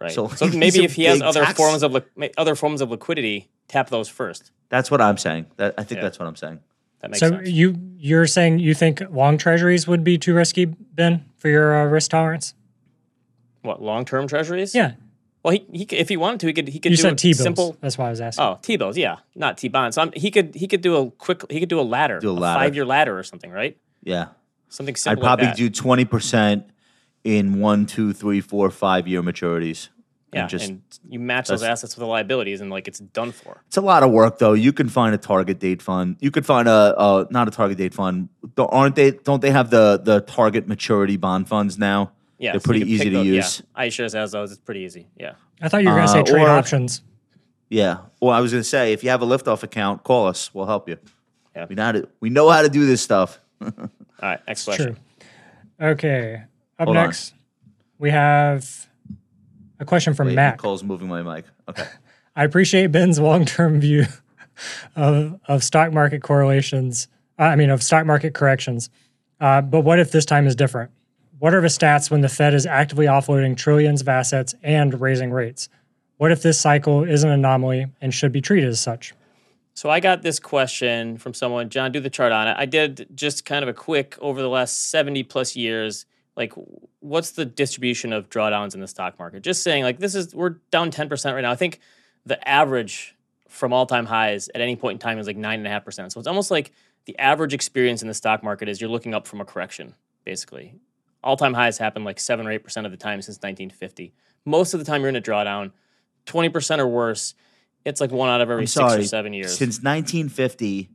Right. 0.00 0.10
So 0.12 0.28
So, 0.28 0.46
maybe 0.54 0.84
if 0.84 0.94
he 0.94 1.04
has 1.04 1.22
other 1.22 1.44
tax- 1.44 1.56
forms 1.56 1.82
of 1.82 1.92
li- 1.92 2.30
other 2.36 2.54
forms 2.54 2.80
of 2.80 2.90
liquidity, 2.90 3.48
tap 3.68 3.88
those 3.88 4.08
first. 4.08 4.50
That's 4.68 4.90
what 4.90 5.00
I'm 5.00 5.16
saying. 5.16 5.46
That 5.56 5.74
I 5.78 5.84
think 5.84 5.98
Yeah. 5.98 6.02
that's 6.04 6.18
what 6.18 6.26
I'm 6.28 6.36
saying. 6.36 6.60
That 7.00 7.10
makes 7.10 7.20
sense. 7.20 7.30
So 7.32 7.36
sense. 7.44 7.48
you 7.50 7.76
you're 7.96 8.26
saying 8.26 8.58
you 8.58 8.74
think 8.74 9.00
long 9.10 9.38
treasuries 9.38 9.86
would 9.86 10.02
be 10.04 10.18
too 10.18 10.34
risky, 10.34 10.64
Ben, 10.66 11.24
for 11.38 11.48
your 11.48 11.74
uh, 11.74 11.84
risk 11.86 12.10
tolerance? 12.10 12.54
What 13.66 13.82
long 13.82 14.04
term 14.04 14.26
treasuries? 14.28 14.74
Yeah, 14.74 14.92
Well, 15.42 15.52
he, 15.52 15.66
he 15.72 15.84
if 15.96 16.08
he 16.08 16.16
wanted 16.16 16.40
to, 16.40 16.46
he 16.48 16.52
could 16.54 16.68
he 16.68 16.78
could 16.78 16.92
you 16.92 16.96
do 16.96 17.02
said 17.02 17.12
a 17.12 17.16
T 17.16 17.28
bills. 17.30 17.38
simple 17.42 17.76
That's 17.80 17.98
why 17.98 18.06
I 18.06 18.10
was 18.10 18.20
asking. 18.20 18.44
Oh, 18.44 18.58
T 18.62 18.76
bills, 18.76 18.96
yeah, 18.96 19.16
not 19.34 19.58
T 19.58 19.68
bonds. 19.68 19.96
So 19.96 20.02
I'm, 20.02 20.12
he 20.12 20.30
could 20.30 20.54
he 20.54 20.66
could 20.66 20.80
do 20.80 20.96
a 20.96 21.10
quick 21.10 21.42
he 21.50 21.60
could 21.60 21.68
do 21.68 21.80
a 21.80 21.82
ladder, 21.82 22.18
Do 22.20 22.30
a 22.30 22.32
ladder. 22.32 22.60
five 22.60 22.74
year 22.74 22.84
ladder 22.86 23.18
or 23.18 23.22
something, 23.22 23.50
right? 23.50 23.76
Yeah, 24.02 24.28
Something 24.68 24.96
simple. 24.96 25.10
I'd 25.10 25.14
simple. 25.16 25.26
probably 25.26 25.46
like 25.46 25.56
that. 25.56 25.62
do 25.62 25.70
20 25.70 26.04
percent 26.06 26.64
in 27.24 27.58
one, 27.60 27.86
two, 27.86 28.12
three, 28.12 28.40
four, 28.40 28.70
five 28.70 29.08
year 29.08 29.20
maturities. 29.22 29.88
yeah, 30.32 30.42
and 30.42 30.50
just 30.50 30.68
and 30.68 30.82
you 31.08 31.18
match 31.18 31.48
those 31.48 31.62
assets 31.62 31.94
with 31.96 32.00
the 32.00 32.06
liabilities, 32.06 32.60
and 32.60 32.70
like 32.70 32.86
it's 32.88 32.98
done 33.00 33.32
for. 33.32 33.62
It's 33.68 33.76
a 33.76 33.80
lot 33.80 34.02
of 34.02 34.10
work, 34.10 34.38
though. 34.38 34.52
You 34.52 34.72
can 34.72 34.88
find 34.88 35.14
a 35.14 35.18
target 35.18 35.58
date 35.58 35.82
fund. 35.82 36.16
You 36.20 36.30
could 36.30 36.46
find 36.46 36.68
a, 36.68 36.94
a 36.96 37.26
not 37.30 37.48
a 37.48 37.50
target 37.50 37.78
date 37.78 37.94
fund. 37.94 38.28
Don't- 38.54 38.68
Aren't 38.72 38.94
they? 38.96 39.10
Don't 39.12 39.40
they 39.42 39.50
have 39.50 39.70
the 39.70 40.00
the 40.02 40.20
target 40.20 40.68
maturity 40.68 41.16
bond 41.16 41.48
funds 41.48 41.78
now? 41.78 42.12
Yeah, 42.38 42.52
they're 42.52 42.60
so 42.60 42.64
pretty 42.66 42.80
can 42.80 42.88
easy 42.90 43.04
to 43.04 43.16
those- 43.16 43.26
use. 43.26 43.62
Yeah, 43.76 43.82
iShares 43.84 44.12
has 44.14 44.32
those. 44.32 44.50
It's 44.52 44.60
pretty 44.60 44.80
easy. 44.80 45.06
Yeah. 45.18 45.32
I 45.62 45.68
thought 45.68 45.82
you 45.82 45.88
were 45.88 45.94
going 45.96 46.06
to 46.06 46.12
say 46.12 46.20
Uh, 46.20 46.24
trade 46.24 46.42
or- 46.42 46.50
options. 46.50 47.02
Yeah. 47.70 47.98
Well, 48.20 48.30
I 48.32 48.40
was 48.40 48.52
going 48.52 48.62
to 48.62 48.68
say, 48.68 48.92
if 48.92 49.02
you 49.02 49.10
have 49.10 49.22
a 49.22 49.26
liftoff 49.26 49.62
account, 49.62 50.04
call 50.04 50.26
us. 50.28 50.52
We'll 50.54 50.66
help 50.66 50.88
you. 50.88 50.98
Yeah. 51.56 51.66
We 51.68 51.74
know 51.74 51.84
how 51.84 51.92
to, 51.92 52.08
we 52.20 52.30
know 52.30 52.48
how 52.50 52.62
to 52.62 52.68
do 52.68 52.84
this 52.86 53.00
stuff. 53.02 53.40
All 53.62 53.70
right. 54.22 54.38
Next 54.46 54.64
question. 54.66 54.94
True. 55.78 55.88
Okay. 55.88 56.42
Up 56.78 56.86
Hold 56.86 56.96
on. 56.98 57.04
next, 57.06 57.32
we 57.98 58.10
have 58.10 58.86
a 59.80 59.84
question 59.86 60.12
from 60.14 60.28
Wait, 60.28 60.34
Mac. 60.36 60.58
Cole's 60.58 60.84
moving 60.84 61.08
my 61.08 61.22
mic. 61.22 61.44
Okay. 61.68 61.86
I 62.36 62.44
appreciate 62.44 62.88
Ben's 62.88 63.18
long-term 63.18 63.80
view 63.80 64.04
of 64.94 65.40
of 65.48 65.64
stock 65.64 65.92
market 65.92 66.22
correlations. 66.22 67.08
uh, 67.38 67.44
I 67.44 67.56
mean, 67.56 67.70
of 67.70 67.82
stock 67.82 68.04
market 68.06 68.34
corrections. 68.34 68.90
Uh, 69.40 69.60
but 69.62 69.80
what 69.80 69.98
if 69.98 70.12
this 70.12 70.24
time 70.26 70.46
is 70.46 70.54
different? 70.54 70.90
What 71.38 71.54
are 71.54 71.60
the 71.60 71.68
stats 71.68 72.10
when 72.10 72.22
the 72.22 72.30
Fed 72.30 72.54
is 72.54 72.64
actively 72.64 73.06
offloading 73.06 73.56
trillions 73.56 74.00
of 74.00 74.08
assets 74.08 74.54
and 74.62 74.98
raising 75.00 75.30
rates? 75.30 75.68
What 76.16 76.32
if 76.32 76.42
this 76.42 76.58
cycle 76.58 77.04
is 77.04 77.24
an 77.24 77.30
anomaly 77.30 77.86
and 78.00 78.14
should 78.14 78.32
be 78.32 78.40
treated 78.40 78.70
as 78.70 78.80
such? 78.80 79.12
So 79.74 79.90
I 79.90 80.00
got 80.00 80.22
this 80.22 80.40
question 80.40 81.18
from 81.18 81.34
someone. 81.34 81.68
John, 81.68 81.92
do 81.92 82.00
the 82.00 82.08
chart 82.08 82.32
on 82.32 82.48
it. 82.48 82.56
I 82.56 82.64
did 82.64 83.08
just 83.14 83.44
kind 83.44 83.62
of 83.62 83.68
a 83.68 83.74
quick 83.74 84.16
over 84.22 84.40
the 84.40 84.48
last 84.48 84.88
seventy 84.88 85.22
plus 85.22 85.54
years. 85.54 86.06
Like, 86.36 86.54
what's 87.00 87.32
the 87.32 87.44
distribution 87.44 88.14
of 88.14 88.30
drawdowns 88.30 88.74
in 88.74 88.80
the 88.80 88.88
stock 88.88 89.18
market? 89.18 89.42
Just 89.42 89.62
saying, 89.62 89.84
like, 89.84 89.98
this 89.98 90.14
is 90.14 90.34
we're 90.34 90.56
down 90.70 90.90
ten 90.90 91.10
percent 91.10 91.34
right 91.34 91.42
now. 91.42 91.50
I 91.50 91.56
think 91.56 91.80
the 92.24 92.48
average 92.48 93.14
from 93.46 93.74
all 93.74 93.84
time 93.84 94.06
highs 94.06 94.48
at 94.54 94.62
any 94.62 94.76
point 94.76 94.94
in 94.94 94.98
time 95.00 95.18
is 95.18 95.26
like 95.26 95.36
nine 95.36 95.58
and 95.58 95.66
a 95.66 95.70
half 95.70 95.84
percent. 95.84 96.10
So 96.12 96.18
it's 96.18 96.26
almost 96.26 96.50
like 96.50 96.72
the 97.04 97.18
average 97.18 97.52
experience 97.52 98.00
in 98.00 98.08
the 98.08 98.14
stock 98.14 98.42
market 98.42 98.70
is 98.70 98.80
you're 98.80 98.88
looking 98.88 99.12
up 99.12 99.26
from 99.26 99.42
a 99.42 99.44
correction, 99.44 99.94
basically. 100.24 100.74
All 101.26 101.36
time 101.36 101.54
highs 101.54 101.76
happen 101.78 102.04
like 102.04 102.20
seven 102.20 102.46
or 102.46 102.52
eight 102.52 102.62
percent 102.62 102.86
of 102.86 102.92
the 102.92 102.96
time 102.96 103.20
since 103.20 103.36
1950. 103.38 104.14
Most 104.44 104.74
of 104.74 104.78
the 104.80 104.86
time 104.86 105.00
you're 105.00 105.08
in 105.08 105.16
a 105.16 105.20
drawdown, 105.20 105.72
twenty 106.24 106.48
percent 106.48 106.80
or 106.80 106.86
worse. 106.86 107.34
It's 107.84 108.00
like 108.00 108.12
one 108.12 108.28
out 108.28 108.40
of 108.40 108.48
every 108.50 108.62
I'm 108.62 108.66
six 108.68 108.74
sorry. 108.90 109.00
or 109.02 109.04
seven 109.04 109.32
years. 109.32 109.56
Since 109.56 109.76
1950, 109.82 110.88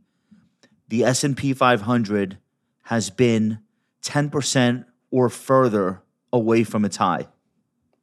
the 0.89 1.03
S&P 1.05 1.53
500 1.53 2.38
has 2.83 3.09
been 3.09 3.59
10% 4.03 4.83
or 5.09 5.29
further 5.29 6.01
away 6.33 6.65
from 6.65 6.83
its 6.83 6.97
high. 6.97 7.27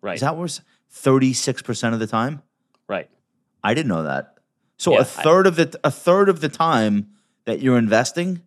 right. 0.00 0.14
Is 0.14 0.22
that 0.22 0.38
worse? 0.38 0.62
36% 0.90 1.92
of 1.92 1.98
the 1.98 2.06
time? 2.06 2.40
Right. 2.88 3.10
I 3.62 3.74
didn't 3.74 3.88
know 3.88 4.04
that. 4.04 4.38
So 4.78 4.92
Yeah, 4.92 4.98
a 4.98 5.00
I- 5.02 5.04
third 5.04 5.46
of 5.46 5.56
the 5.56 5.78
a 5.84 5.90
third 5.90 6.28
of 6.30 6.40
the 6.40 6.48
time 6.48 7.08
that 7.44 7.60
you're 7.60 7.76
investing, 7.76 8.40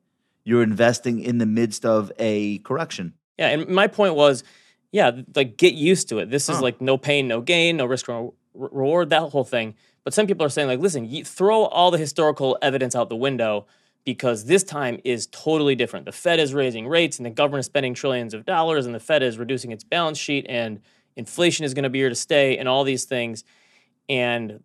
you're 0.43 0.63
investing 0.63 1.19
in 1.19 1.37
the 1.37 1.45
midst 1.45 1.85
of 1.85 2.11
a 2.17 2.57
correction. 2.59 3.13
Yeah, 3.41 3.49
and 3.49 3.67
my 3.67 3.87
point 3.87 4.13
was, 4.13 4.43
yeah, 4.91 5.09
like 5.35 5.57
get 5.57 5.73
used 5.73 6.09
to 6.09 6.19
it. 6.19 6.29
This 6.29 6.47
is 6.47 6.57
Huh. 6.57 6.61
like 6.61 6.79
no 6.79 6.95
pain, 6.95 7.27
no 7.27 7.41
gain, 7.41 7.77
no 7.77 7.85
risk, 7.85 8.07
no 8.07 8.35
reward, 8.53 9.09
that 9.09 9.31
whole 9.31 9.43
thing. 9.43 9.73
But 10.03 10.13
some 10.13 10.27
people 10.27 10.45
are 10.45 10.49
saying 10.49 10.67
like, 10.67 10.79
listen, 10.79 11.09
you 11.09 11.25
throw 11.25 11.63
all 11.65 11.89
the 11.89 11.97
historical 11.97 12.57
evidence 12.61 12.95
out 12.95 13.09
the 13.09 13.15
window 13.15 13.65
because 14.03 14.45
this 14.45 14.63
time 14.63 14.99
is 15.03 15.25
totally 15.27 15.73
different. 15.75 16.05
The 16.05 16.11
Fed 16.11 16.39
is 16.39 16.53
raising 16.53 16.87
rates 16.87 17.17
and 17.17 17.25
the 17.25 17.31
government 17.31 17.61
is 17.61 17.65
spending 17.65 17.95
trillions 17.95 18.35
of 18.35 18.45
dollars 18.45 18.85
and 18.85 18.93
the 18.93 18.99
Fed 18.99 19.23
is 19.23 19.39
reducing 19.39 19.71
its 19.71 19.83
balance 19.83 20.19
sheet 20.19 20.45
and 20.47 20.79
inflation 21.15 21.65
is 21.65 21.73
going 21.73 21.83
to 21.83 21.89
be 21.89 21.99
here 21.99 22.09
to 22.09 22.15
stay 22.15 22.57
and 22.59 22.69
all 22.69 22.83
these 22.83 23.05
things. 23.05 23.43
And 24.07 24.63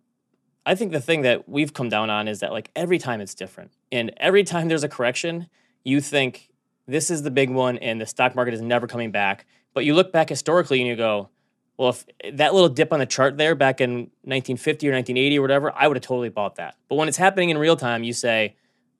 I 0.67 0.75
think 0.75 0.91
the 0.91 1.01
thing 1.01 1.21
that 1.21 1.49
we've 1.49 1.73
come 1.73 1.89
down 1.89 2.09
on 2.11 2.27
is 2.27 2.41
that 2.41 2.51
like 2.51 2.69
every 2.75 2.99
time 2.99 3.21
it's 3.21 3.33
different. 3.33 3.71
And 3.91 4.11
every 4.17 4.43
time 4.43 4.67
there's 4.67 4.83
a 4.83 4.89
correction, 4.89 5.47
you 5.83 5.99
think 6.01 6.49
this 6.87 7.11
is 7.11 7.21
the 7.21 7.31
big 7.31 7.49
one 7.49 7.77
and 7.77 7.99
the 7.99 8.05
stock 8.05 8.35
market 8.35 8.53
is 8.53 8.61
never 8.61 8.87
coming 8.87 9.11
back. 9.11 9.45
But 9.73 9.85
you 9.85 9.93
look 9.93 10.11
back 10.11 10.29
historically 10.29 10.79
and 10.79 10.87
you 10.87 10.95
go, 10.95 11.29
well, 11.77 11.89
if 11.89 12.05
that 12.37 12.53
little 12.53 12.69
dip 12.69 12.91
on 12.91 12.99
the 12.99 13.05
chart 13.05 13.37
there 13.37 13.53
back 13.53 13.81
in 13.81 13.91
1950 14.23 14.89
or 14.89 14.93
1980 14.93 15.37
or 15.37 15.41
whatever, 15.41 15.71
I 15.75 15.87
would 15.87 15.97
have 15.97 16.03
totally 16.03 16.29
bought 16.29 16.55
that. 16.55 16.75
But 16.89 16.95
when 16.95 17.07
it's 17.07 17.17
happening 17.17 17.49
in 17.49 17.57
real 17.57 17.75
time, 17.75 18.03
you 18.03 18.13
say, 18.13 18.55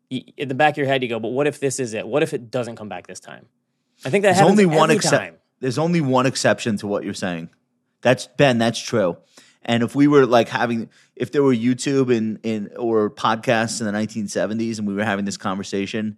in 0.09 0.47
the 0.47 0.53
back 0.53 0.73
of 0.73 0.77
your 0.77 0.87
head, 0.87 1.01
you 1.01 1.09
go, 1.09 1.19
but 1.19 1.29
what 1.29 1.47
if 1.47 1.59
this 1.59 1.79
is 1.79 1.93
it? 1.93 2.07
What 2.07 2.21
if 2.21 2.33
it 2.33 2.51
doesn't 2.51 2.75
come 2.75 2.87
back 2.87 3.07
this 3.07 3.19
time? 3.19 3.47
I 4.05 4.09
think 4.09 4.21
that 4.21 4.29
There's 4.29 4.37
happens 4.37 4.59
only 4.59 4.65
one 4.67 4.91
every 4.91 4.97
exception. 4.97 5.19
time. 5.19 5.35
There's 5.59 5.79
only 5.79 6.01
one 6.01 6.27
exception 6.27 6.77
to 6.77 6.87
what 6.87 7.03
you're 7.03 7.15
saying. 7.15 7.49
That's 8.01 8.27
Ben. 8.37 8.59
That's 8.59 8.79
true. 8.79 9.17
And 9.63 9.81
if 9.81 9.95
we 9.95 10.07
were 10.07 10.25
like 10.25 10.49
having, 10.49 10.89
if 11.15 11.31
there 11.31 11.41
were 11.41 11.53
YouTube 11.53 12.15
and 12.15 12.39
in 12.43 12.69
or 12.77 13.09
podcasts 13.09 13.81
in 13.81 13.87
the 13.87 13.91
1970s, 13.91 14.77
and 14.77 14.87
we 14.87 14.93
were 14.93 15.03
having 15.03 15.25
this 15.25 15.35
conversation, 15.35 16.17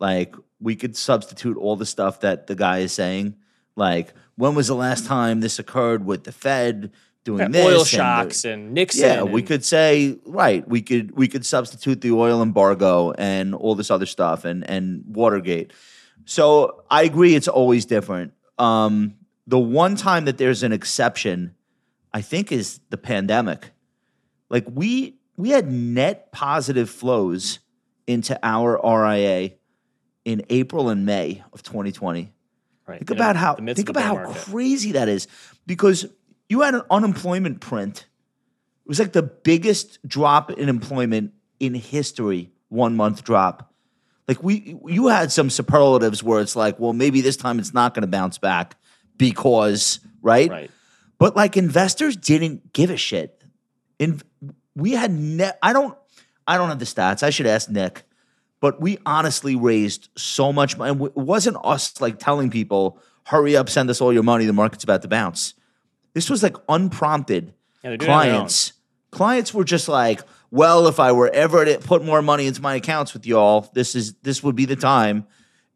like 0.00 0.34
we 0.60 0.74
could 0.74 0.96
substitute 0.96 1.56
all 1.56 1.76
the 1.76 1.86
stuff 1.86 2.20
that 2.20 2.46
the 2.46 2.54
guy 2.56 2.78
is 2.78 2.92
saying. 2.92 3.36
Like, 3.76 4.12
when 4.36 4.54
was 4.54 4.66
the 4.66 4.74
last 4.74 5.06
time 5.06 5.40
this 5.40 5.58
occurred 5.58 6.04
with 6.04 6.24
the 6.24 6.32
Fed 6.32 6.90
doing 7.24 7.52
this? 7.52 7.64
Oil 7.64 7.72
and 7.72 7.80
the- 7.80 7.84
shocks 7.84 8.44
and 8.44 8.72
Nixon. 8.74 9.02
yeah, 9.02 9.22
we 9.22 9.42
could 9.42 9.64
say 9.64 10.18
right. 10.24 10.66
We 10.66 10.82
could 10.82 11.16
we 11.16 11.28
could 11.28 11.46
substitute 11.46 12.00
the 12.00 12.12
oil 12.12 12.42
embargo 12.42 13.12
and 13.12 13.54
all 13.54 13.74
this 13.74 13.90
other 13.90 14.06
stuff 14.06 14.44
and 14.44 14.68
and 14.68 15.04
Watergate. 15.06 15.72
So 16.24 16.84
I 16.90 17.04
agree, 17.04 17.34
it's 17.34 17.48
always 17.48 17.86
different. 17.86 18.32
Um, 18.58 19.14
the 19.46 19.58
one 19.58 19.96
time 19.96 20.26
that 20.26 20.38
there's 20.38 20.62
an 20.62 20.72
exception, 20.72 21.54
I 22.12 22.20
think, 22.20 22.52
is 22.52 22.80
the 22.90 22.98
pandemic. 22.98 23.70
Like 24.48 24.66
we 24.70 25.16
we 25.36 25.50
had 25.50 25.70
net 25.70 26.32
positive 26.32 26.90
flows 26.90 27.60
into 28.06 28.38
our 28.42 28.78
RIA 28.84 29.52
in 30.30 30.44
April 30.48 30.90
and 30.90 31.04
May 31.04 31.42
of 31.52 31.64
2020. 31.64 32.32
Right, 32.86 32.98
Think 32.98 33.10
in 33.10 33.16
about 33.16 33.34
how 33.34 33.54
think 33.54 33.88
about 33.88 34.04
how 34.04 34.14
market. 34.14 34.36
crazy 34.42 34.92
that 34.92 35.08
is 35.08 35.26
because 35.66 36.06
you 36.48 36.60
had 36.60 36.74
an 36.74 36.82
unemployment 36.88 37.60
print. 37.60 38.06
It 38.84 38.88
was 38.88 39.00
like 39.00 39.12
the 39.12 39.22
biggest 39.22 39.98
drop 40.06 40.50
in 40.52 40.68
employment 40.68 41.32
in 41.58 41.74
history, 41.74 42.50
one 42.68 42.94
month 42.94 43.24
drop. 43.24 43.72
Like 44.28 44.42
we 44.42 44.76
you 44.86 45.08
had 45.08 45.32
some 45.32 45.50
superlatives 45.50 46.22
where 46.22 46.40
it's 46.40 46.54
like, 46.54 46.78
well, 46.78 46.92
maybe 46.92 47.20
this 47.20 47.36
time 47.36 47.58
it's 47.58 47.74
not 47.74 47.92
going 47.94 48.02
to 48.02 48.08
bounce 48.08 48.38
back 48.38 48.76
because, 49.16 49.98
right? 50.22 50.48
Right. 50.48 50.70
But 51.18 51.34
like 51.34 51.56
investors 51.56 52.16
didn't 52.16 52.72
give 52.72 52.90
a 52.90 52.96
shit. 52.96 53.42
In 53.98 54.20
we 54.76 54.92
had 54.92 55.10
net 55.10 55.58
I 55.60 55.72
don't 55.72 55.96
I 56.46 56.56
don't 56.56 56.68
have 56.68 56.78
the 56.78 56.84
stats. 56.84 57.24
I 57.24 57.30
should 57.30 57.46
ask 57.46 57.68
Nick. 57.68 58.04
But 58.60 58.80
we 58.80 58.98
honestly 59.06 59.56
raised 59.56 60.08
so 60.16 60.52
much 60.52 60.76
money. 60.76 60.92
It 61.04 61.16
wasn't 61.16 61.56
us 61.64 62.00
like 62.00 62.18
telling 62.18 62.50
people, 62.50 62.98
hurry 63.24 63.56
up, 63.56 63.68
send 63.70 63.88
us 63.90 64.00
all 64.00 64.12
your 64.12 64.22
money, 64.22 64.44
the 64.44 64.52
market's 64.52 64.84
about 64.84 65.02
to 65.02 65.08
bounce. 65.08 65.54
This 66.12 66.28
was 66.28 66.42
like 66.42 66.56
unprompted 66.68 67.54
Yeah, 67.82 67.90
they're 67.90 67.96
doing 67.96 68.10
it 68.10 68.12
on 68.12 68.20
their 68.20 68.32
own. 68.32 68.36
clients. 68.38 68.72
Clients 69.10 69.54
were 69.54 69.64
just 69.64 69.88
like, 69.88 70.20
well, 70.50 70.86
if 70.88 71.00
I 71.00 71.12
were 71.12 71.30
ever 71.32 71.64
to 71.64 71.78
put 71.78 72.04
more 72.04 72.22
money 72.22 72.46
into 72.46 72.60
my 72.60 72.74
accounts 72.74 73.14
with 73.14 73.26
y'all, 73.26 73.70
this 73.72 73.94
is 73.94 74.14
this 74.22 74.42
would 74.42 74.56
be 74.56 74.66
the 74.66 74.76
time. 74.76 75.26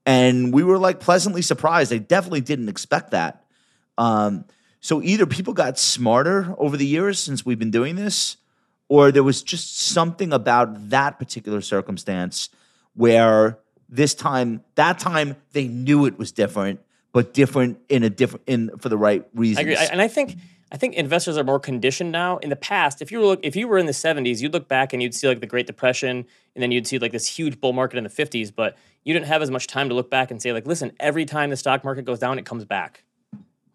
And 0.07 0.53
we 0.53 0.63
were 0.63 0.79
like 0.79 1.01
pleasantly 1.01 1.43
surprised. 1.43 1.91
They 1.91 1.99
definitely 1.99 2.43
didn't 2.43 2.69
expect 2.69 3.13
that. 3.13 3.45
Um, 3.97 4.45
so 4.81 5.03
either 5.03 5.25
people 5.25 5.55
got 5.55 5.79
smarter 5.79 6.55
over 6.59 6.77
the 6.77 6.87
years 6.87 7.19
since 7.19 7.47
we've 7.47 7.59
been 7.59 7.71
doing 7.71 7.97
this, 7.97 8.37
or 8.89 9.11
there 9.11 9.23
was 9.23 9.43
just 9.43 9.79
something 9.79 10.33
about 10.33 10.91
that 10.91 11.19
particular 11.19 11.63
circumstance 11.63 12.51
where 12.95 13.59
this 13.89 14.15
time, 14.15 14.63
that 14.75 14.99
time, 14.99 15.37
they 15.53 15.69
knew 15.69 16.07
it 16.07 16.19
was 16.19 16.33
different, 16.33 16.81
but 17.13 17.33
different 17.35 17.79
in 17.89 18.03
a 18.03 18.11
different 18.11 18.45
in 18.47 18.71
for 18.79 18.89
the 18.89 18.97
right 18.97 19.27
reasons. 19.35 19.59
I 19.59 19.63
agree, 19.63 19.77
I- 19.77 19.85
and 19.93 20.01
I 20.03 20.09
think 20.09 20.37
I 20.73 20.77
think 20.77 20.95
investors 20.95 21.37
are 21.37 21.45
more 21.45 21.61
conditioned 21.61 22.11
now. 22.11 22.39
In 22.39 22.51
the 22.51 22.57
past, 22.57 23.01
if 23.01 23.13
you 23.13 23.21
were 23.21 23.27
look, 23.27 23.41
if 23.45 23.55
you 23.55 23.69
were 23.69 23.79
in 23.79 23.87
the 23.87 23.93
'70s, 23.93 24.41
you'd 24.41 24.53
look 24.53 24.67
back 24.67 24.93
and 24.93 25.01
you'd 25.03 25.15
see 25.15 25.29
like 25.29 25.41
the 25.41 25.47
Great 25.47 25.67
Depression, 25.69 26.25
and 26.55 26.63
then 26.63 26.73
you'd 26.73 26.87
see 26.87 26.99
like 26.99 27.13
this 27.13 27.27
huge 27.27 27.61
bull 27.61 27.73
market 27.73 27.97
in 27.99 28.05
the 28.05 28.11
'50s. 28.11 28.51
But 28.55 28.77
you 29.05 29.13
didn't 29.13 29.27
have 29.27 29.43
as 29.43 29.51
much 29.51 29.67
time 29.69 29.89
to 29.91 29.95
look 29.95 30.11
back 30.11 30.31
and 30.33 30.41
say 30.43 30.53
like, 30.53 30.67
listen, 30.67 30.91
every 30.99 31.27
time 31.27 31.51
the 31.51 31.57
stock 31.57 31.85
market 31.85 32.05
goes 32.05 32.19
down, 32.19 32.39
it 32.39 32.47
comes 32.47 32.65
back. 32.65 33.05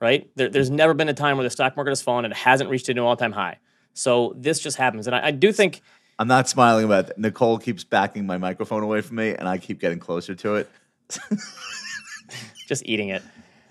Right? 0.02 0.30
There, 0.36 0.50
there's 0.50 0.70
never 0.70 0.94
been 0.94 1.10
a 1.10 1.14
time 1.14 1.38
where 1.38 1.44
the 1.44 1.50
stock 1.50 1.76
market 1.76 1.92
has 1.92 2.02
fallen 2.02 2.24
and 2.26 2.32
it 2.34 2.38
hasn't 2.38 2.70
reached 2.70 2.88
a 2.90 2.94
new 2.94 3.04
all-time 3.06 3.34
high. 3.34 3.58
So 3.94 4.34
this 4.38 4.60
just 4.60 4.78
happens, 4.78 5.08
and 5.08 5.16
I, 5.16 5.28
I 5.28 5.32
do 5.32 5.52
think 5.52 5.82
I'm 6.20 6.28
not 6.28 6.50
smiling 6.50 6.84
about 6.84 7.08
that. 7.08 7.18
Nicole 7.18 7.58
keeps 7.58 7.86
backing 7.86 8.26
my 8.26 8.38
microphone 8.38 8.84
away 8.84 9.00
from 9.02 9.16
me, 9.16 9.34
and 9.34 9.48
I 9.48 9.58
keep 9.58 9.80
getting 9.80 10.00
closer 10.00 10.36
to 10.36 10.56
it. 10.56 10.70
just 12.68 12.84
eating 12.86 13.10
it. 13.10 13.24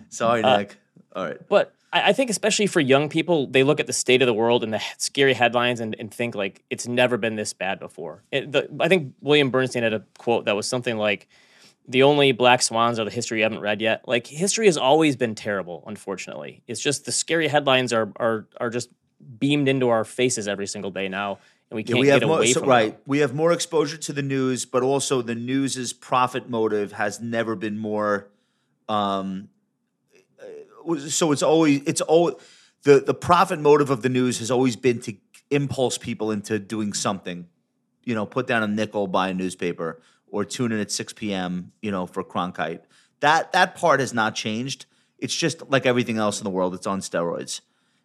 Sorry, 0.08 0.42
Uh, 0.42 0.58
Nick. 0.58 0.76
All 1.14 1.24
right. 1.24 1.36
But 1.48 1.74
I, 1.92 2.08
I 2.08 2.12
think, 2.14 2.30
especially 2.30 2.66
for 2.66 2.80
young 2.80 3.10
people, 3.10 3.46
they 3.46 3.62
look 3.62 3.80
at 3.80 3.86
the 3.86 3.92
state 3.92 4.22
of 4.22 4.26
the 4.26 4.32
world 4.34 4.64
and 4.64 4.72
the 4.72 4.82
scary 4.96 5.34
headlines 5.34 5.80
and, 5.80 5.94
and 5.98 6.12
think 6.12 6.34
like 6.34 6.64
it's 6.70 6.88
never 6.88 7.18
been 7.18 7.36
this 7.36 7.52
bad 7.52 7.78
before. 7.80 8.22
It, 8.32 8.50
the, 8.50 8.68
I 8.80 8.88
think 8.88 9.14
William 9.20 9.50
Bernstein 9.50 9.82
had 9.82 9.92
a 9.92 10.04
quote 10.18 10.46
that 10.46 10.56
was 10.56 10.66
something 10.66 10.96
like, 10.96 11.28
"The 11.86 12.02
only 12.02 12.32
black 12.32 12.62
swans 12.62 12.98
are 12.98 13.04
the 13.04 13.10
history 13.10 13.38
you 13.38 13.44
haven't 13.44 13.60
read 13.60 13.82
yet." 13.82 14.08
Like 14.08 14.26
history 14.26 14.66
has 14.66 14.78
always 14.78 15.16
been 15.16 15.34
terrible. 15.34 15.84
Unfortunately, 15.86 16.62
it's 16.66 16.80
just 16.80 17.04
the 17.04 17.12
scary 17.12 17.48
headlines 17.48 17.92
are 17.92 18.10
are 18.16 18.46
are 18.58 18.70
just 18.70 18.88
beamed 19.38 19.68
into 19.68 19.88
our 19.88 20.04
faces 20.04 20.48
every 20.48 20.66
single 20.66 20.90
day 20.90 21.08
now, 21.08 21.38
and 21.70 21.76
we 21.76 21.82
can't 21.82 21.98
we 22.00 22.06
get 22.06 22.22
have 22.22 22.28
more, 22.28 22.38
away 22.38 22.52
so- 22.52 22.60
from 22.60 22.68
right. 22.68 22.98
We 23.06 23.18
have 23.18 23.34
more 23.34 23.52
exposure 23.52 23.96
to 23.96 24.12
the 24.12 24.22
news, 24.22 24.64
but 24.64 24.82
also 24.82 25.22
the 25.22 25.34
news's 25.34 25.92
profit 25.92 26.48
motive 26.48 26.92
has 26.92 27.20
never 27.20 27.54
been 27.56 27.78
more. 27.78 28.28
Um, 28.88 29.50
uh, 30.88 30.98
so 30.98 31.32
it's 31.32 31.42
always 31.42 31.82
it's 31.86 32.00
always 32.00 32.36
the 32.82 33.00
the 33.00 33.14
profit 33.14 33.58
motive 33.58 33.90
of 33.90 34.02
the 34.02 34.08
news 34.08 34.38
has 34.38 34.50
always 34.50 34.76
been 34.76 35.00
to 35.00 35.14
impulse 35.50 35.98
people 35.98 36.30
into 36.30 36.58
doing 36.58 36.92
something. 36.92 37.46
You 38.04 38.14
know, 38.14 38.24
put 38.24 38.46
down 38.46 38.62
a 38.62 38.66
nickel, 38.66 39.06
buy 39.06 39.28
a 39.28 39.34
newspaper, 39.34 40.00
or 40.30 40.44
tune 40.44 40.72
in 40.72 40.80
at 40.80 40.90
six 40.90 41.12
p.m. 41.12 41.72
You 41.82 41.90
know, 41.90 42.06
for 42.06 42.24
Cronkite. 42.24 42.80
That 43.20 43.52
that 43.52 43.74
part 43.74 44.00
has 44.00 44.14
not 44.14 44.34
changed. 44.34 44.86
It's 45.18 45.34
just 45.34 45.68
like 45.68 45.84
everything 45.84 46.16
else 46.16 46.40
in 46.40 46.44
the 46.44 46.50
world. 46.50 46.74
It's 46.74 46.86
on 46.86 47.00
steroids. 47.00 47.60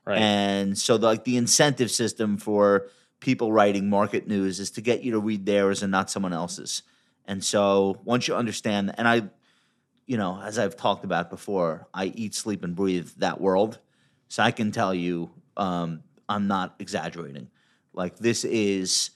Right. 0.06 0.18
And 0.18 0.78
so, 0.78 0.98
the, 0.98 1.06
like 1.08 1.24
the 1.24 1.38
incentive 1.38 1.90
system 1.90 2.38
for 2.38 2.90
people 3.24 3.54
writing 3.54 3.90
market 3.90 4.28
news 4.28 4.60
is 4.60 4.70
to 4.72 4.82
get 4.82 5.02
you 5.02 5.14
to 5.14 5.20
read 5.20 5.46
theirs 5.46 5.82
and 5.82 5.90
not 5.92 6.12
someone 6.12 6.34
else's. 6.34 6.84
And 7.26 7.42
so, 7.42 8.02
once 8.04 8.28
you 8.28 8.36
understand, 8.36 8.94
and 8.98 9.08
I, 9.08 9.24
you 10.06 10.18
know, 10.18 10.40
as 10.44 10.60
I've 10.60 10.76
talked 10.76 11.06
about 11.06 11.30
before, 11.30 11.88
I 11.94 12.08
eat, 12.08 12.36
sleep, 12.36 12.66
and 12.66 12.76
breathe 12.76 13.10
that 13.18 13.40
world. 13.40 13.80
So 14.28 14.44
I 14.44 14.52
can 14.52 14.72
tell 14.74 14.94
you, 14.94 15.32
um, 15.56 16.04
I'm 16.28 16.48
not 16.48 16.76
exaggerating. 16.80 17.48
Like 17.94 18.18
this 18.18 18.44
is 18.44 19.12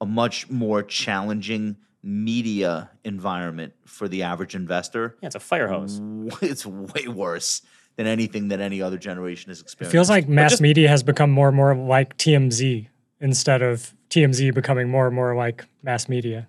a 0.00 0.06
much 0.06 0.48
more 0.48 0.82
challenging 0.82 1.76
media 2.02 2.90
environment 3.04 3.74
for 3.84 4.08
the 4.08 4.22
average 4.22 4.54
investor. 4.54 5.16
yeah, 5.20 5.26
it's 5.26 5.34
a 5.36 5.40
fire 5.40 5.68
hose. 5.68 6.00
It's 6.40 6.64
way 6.64 7.06
worse 7.08 7.62
than 7.96 8.06
anything 8.06 8.48
that 8.48 8.60
any 8.60 8.80
other 8.80 8.96
generation 8.96 9.50
has 9.50 9.60
experienced. 9.60 9.94
It 9.94 9.98
experienced. 9.98 10.08
feels 10.08 10.10
like 10.10 10.28
mass 10.28 10.52
just- 10.52 10.62
media 10.62 10.88
has 10.88 11.02
become 11.02 11.30
more 11.30 11.48
and 11.48 11.56
more 11.56 11.74
like 11.76 12.16
TMZ 12.16 12.88
instead 13.22 13.62
of 13.62 13.94
TMZ 14.10 14.52
becoming 14.52 14.90
more 14.90 15.06
and 15.06 15.16
more 15.16 15.34
like 15.34 15.64
mass 15.82 16.08
media. 16.08 16.48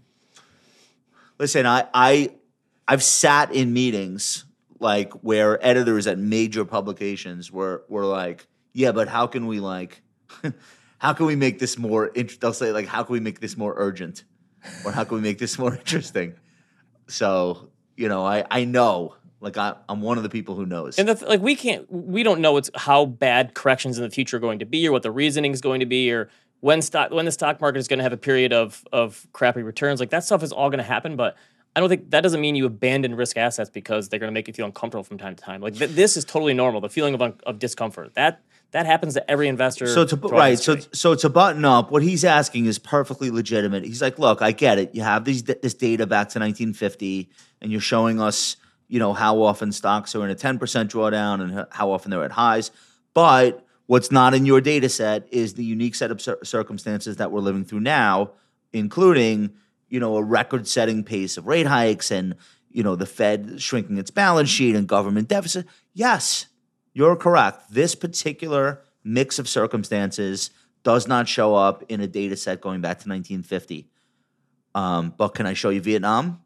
Listen, 1.39 1.65
I 1.65 1.87
I 1.93 2.31
I've 2.87 3.03
sat 3.03 3.53
in 3.53 3.71
meetings 3.71 4.43
like 4.79 5.13
where 5.23 5.65
editors 5.65 6.07
at 6.07 6.17
major 6.17 6.65
publications 6.65 7.51
were 7.51 7.85
were 7.87 8.05
like, 8.05 8.47
yeah, 8.73 8.91
but 8.91 9.07
how 9.07 9.27
can 9.27 9.47
we 9.47 9.61
like 9.61 10.01
how 10.97 11.13
can 11.13 11.25
we 11.27 11.35
make 11.35 11.59
this 11.59 11.77
more 11.77 12.07
int-, 12.07 12.41
they'll 12.41 12.51
say 12.53 12.71
like 12.73 12.87
how 12.87 13.03
can 13.03 13.13
we 13.13 13.19
make 13.21 13.39
this 13.39 13.55
more 13.55 13.73
urgent 13.77 14.25
or 14.83 14.91
how 14.91 15.03
can 15.05 15.15
we 15.15 15.21
make 15.21 15.37
this 15.37 15.57
more 15.57 15.75
interesting? 15.83 16.35
So, 17.07 17.69
you 17.95 18.09
know, 18.09 18.25
I 18.25 18.45
I 18.49 18.65
know 18.65 19.15
Like 19.43 19.57
I, 19.57 19.75
I'm 19.89 20.01
one 20.01 20.15
of 20.15 20.23
the 20.23 20.29
people 20.29 20.55
who 20.55 20.65
knows. 20.65 20.97
And 20.97 21.09
the, 21.09 21.15
th- 21.15 21.27
like 21.27 21.41
we 21.41 21.57
can't, 21.57 21.85
we 21.91 22.23
don't 22.23 22.39
know 22.39 22.53
what's 22.53 22.69
how 22.75 23.05
bad 23.05 23.53
corrections 23.53 23.97
in 23.97 24.03
the 24.05 24.09
future 24.09 24.37
are 24.37 24.39
going 24.39 24.59
to 24.59 24.65
be, 24.65 24.87
or 24.87 24.93
what 24.93 25.03
the 25.03 25.11
reasoning 25.11 25.51
is 25.51 25.59
going 25.59 25.81
to 25.81 25.85
be, 25.85 26.09
or 26.13 26.29
when 26.63 26.81
stock 26.81 27.11
when 27.11 27.25
the 27.25 27.31
stock 27.31 27.59
market 27.59 27.77
is 27.77 27.89
going 27.89 27.97
to 27.97 28.03
have 28.03 28.13
a 28.13 28.17
period 28.17 28.53
of 28.53 28.85
of 28.93 29.27
crappy 29.33 29.61
returns. 29.61 29.99
Like 29.99 30.11
that 30.11 30.23
stuff 30.23 30.43
is 30.43 30.53
all 30.53 30.69
going 30.69 30.77
to 30.77 30.83
happen, 30.83 31.17
but 31.17 31.35
I 31.75 31.81
don't 31.81 31.89
think 31.89 32.11
that 32.11 32.21
doesn't 32.21 32.39
mean 32.39 32.55
you 32.55 32.65
abandon 32.65 33.15
risk 33.15 33.35
assets 33.35 33.69
because 33.69 34.07
they're 34.07 34.19
going 34.19 34.29
to 34.29 34.33
make 34.33 34.47
you 34.47 34.53
feel 34.53 34.65
uncomfortable 34.65 35.03
from 35.03 35.17
time 35.17 35.35
to 35.35 35.43
time. 35.43 35.59
Like 35.59 35.75
th- 35.75 35.91
this 35.91 36.15
is 36.15 36.23
totally 36.23 36.53
normal. 36.53 36.79
The 36.79 36.87
feeling 36.87 37.15
of 37.15 37.21
un- 37.21 37.39
of 37.45 37.59
discomfort 37.59 38.13
that 38.13 38.41
that 38.71 38.85
happens 38.85 39.15
to 39.15 39.29
every 39.29 39.49
investor. 39.49 39.87
So 39.87 40.05
to 40.05 40.15
right, 40.15 40.57
so 40.57 40.77
so 40.93 41.15
to 41.15 41.27
button 41.27 41.65
up, 41.65 41.91
what 41.91 42.01
he's 42.01 42.23
asking 42.23 42.67
is 42.67 42.79
perfectly 42.79 43.29
legitimate. 43.29 43.83
He's 43.83 44.01
like, 44.01 44.17
"Look, 44.17 44.41
I 44.41 44.53
get 44.53 44.77
it. 44.77 44.95
You 44.95 45.01
have 45.01 45.25
these 45.25 45.43
this 45.43 45.73
data 45.73 46.07
back 46.07 46.29
to 46.29 46.39
1950, 46.39 47.29
and 47.61 47.73
you're 47.73 47.81
showing 47.81 48.21
us, 48.21 48.55
you 48.87 48.99
know, 48.99 49.11
how 49.11 49.41
often 49.41 49.73
stocks 49.73 50.15
are 50.15 50.23
in 50.23 50.31
a 50.31 50.35
10% 50.35 50.59
drawdown 50.59 51.41
and 51.41 51.67
how 51.71 51.91
often 51.91 52.09
they're 52.09 52.23
at 52.23 52.31
highs. 52.31 52.71
But 53.13 53.65
what's 53.87 54.11
not 54.11 54.33
in 54.33 54.45
your 54.45 54.61
data 54.61 54.89
set 54.89 55.27
is 55.31 55.53
the 55.53 55.65
unique 55.65 55.95
set 55.95 56.11
of 56.11 56.21
cir- 56.21 56.43
circumstances 56.43 57.17
that 57.17 57.31
we're 57.31 57.41
living 57.41 57.65
through 57.65 57.81
now, 57.81 58.31
including, 58.71 59.51
you 59.89 59.99
know, 59.99 60.17
a 60.17 60.23
record-setting 60.23 61.03
pace 61.03 61.37
of 61.37 61.47
rate 61.47 61.67
hikes 61.67 62.11
and 62.11 62.35
you 62.73 62.83
know 62.83 62.95
the 62.95 63.05
Fed 63.05 63.61
shrinking 63.61 63.97
its 63.97 64.09
balance 64.09 64.49
sheet 64.49 64.75
and 64.75 64.87
government 64.87 65.27
deficit. 65.27 65.67
Yes, 65.93 66.47
you're 66.93 67.15
correct. 67.15 67.71
This 67.71 67.95
particular 67.95 68.81
mix 69.03 69.39
of 69.39 69.47
circumstances 69.47 70.49
does 70.83 71.07
not 71.07 71.27
show 71.27 71.55
up 71.55 71.83
in 71.87 72.01
a 72.01 72.07
data 72.07 72.35
set 72.35 72.61
going 72.61 72.81
back 72.81 72.99
to 72.99 73.09
1950. 73.09 73.87
Um, 74.75 75.13
but 75.15 75.29
can 75.29 75.45
I 75.45 75.53
show 75.53 75.69
you 75.69 75.81
Vietnam? 75.81 76.41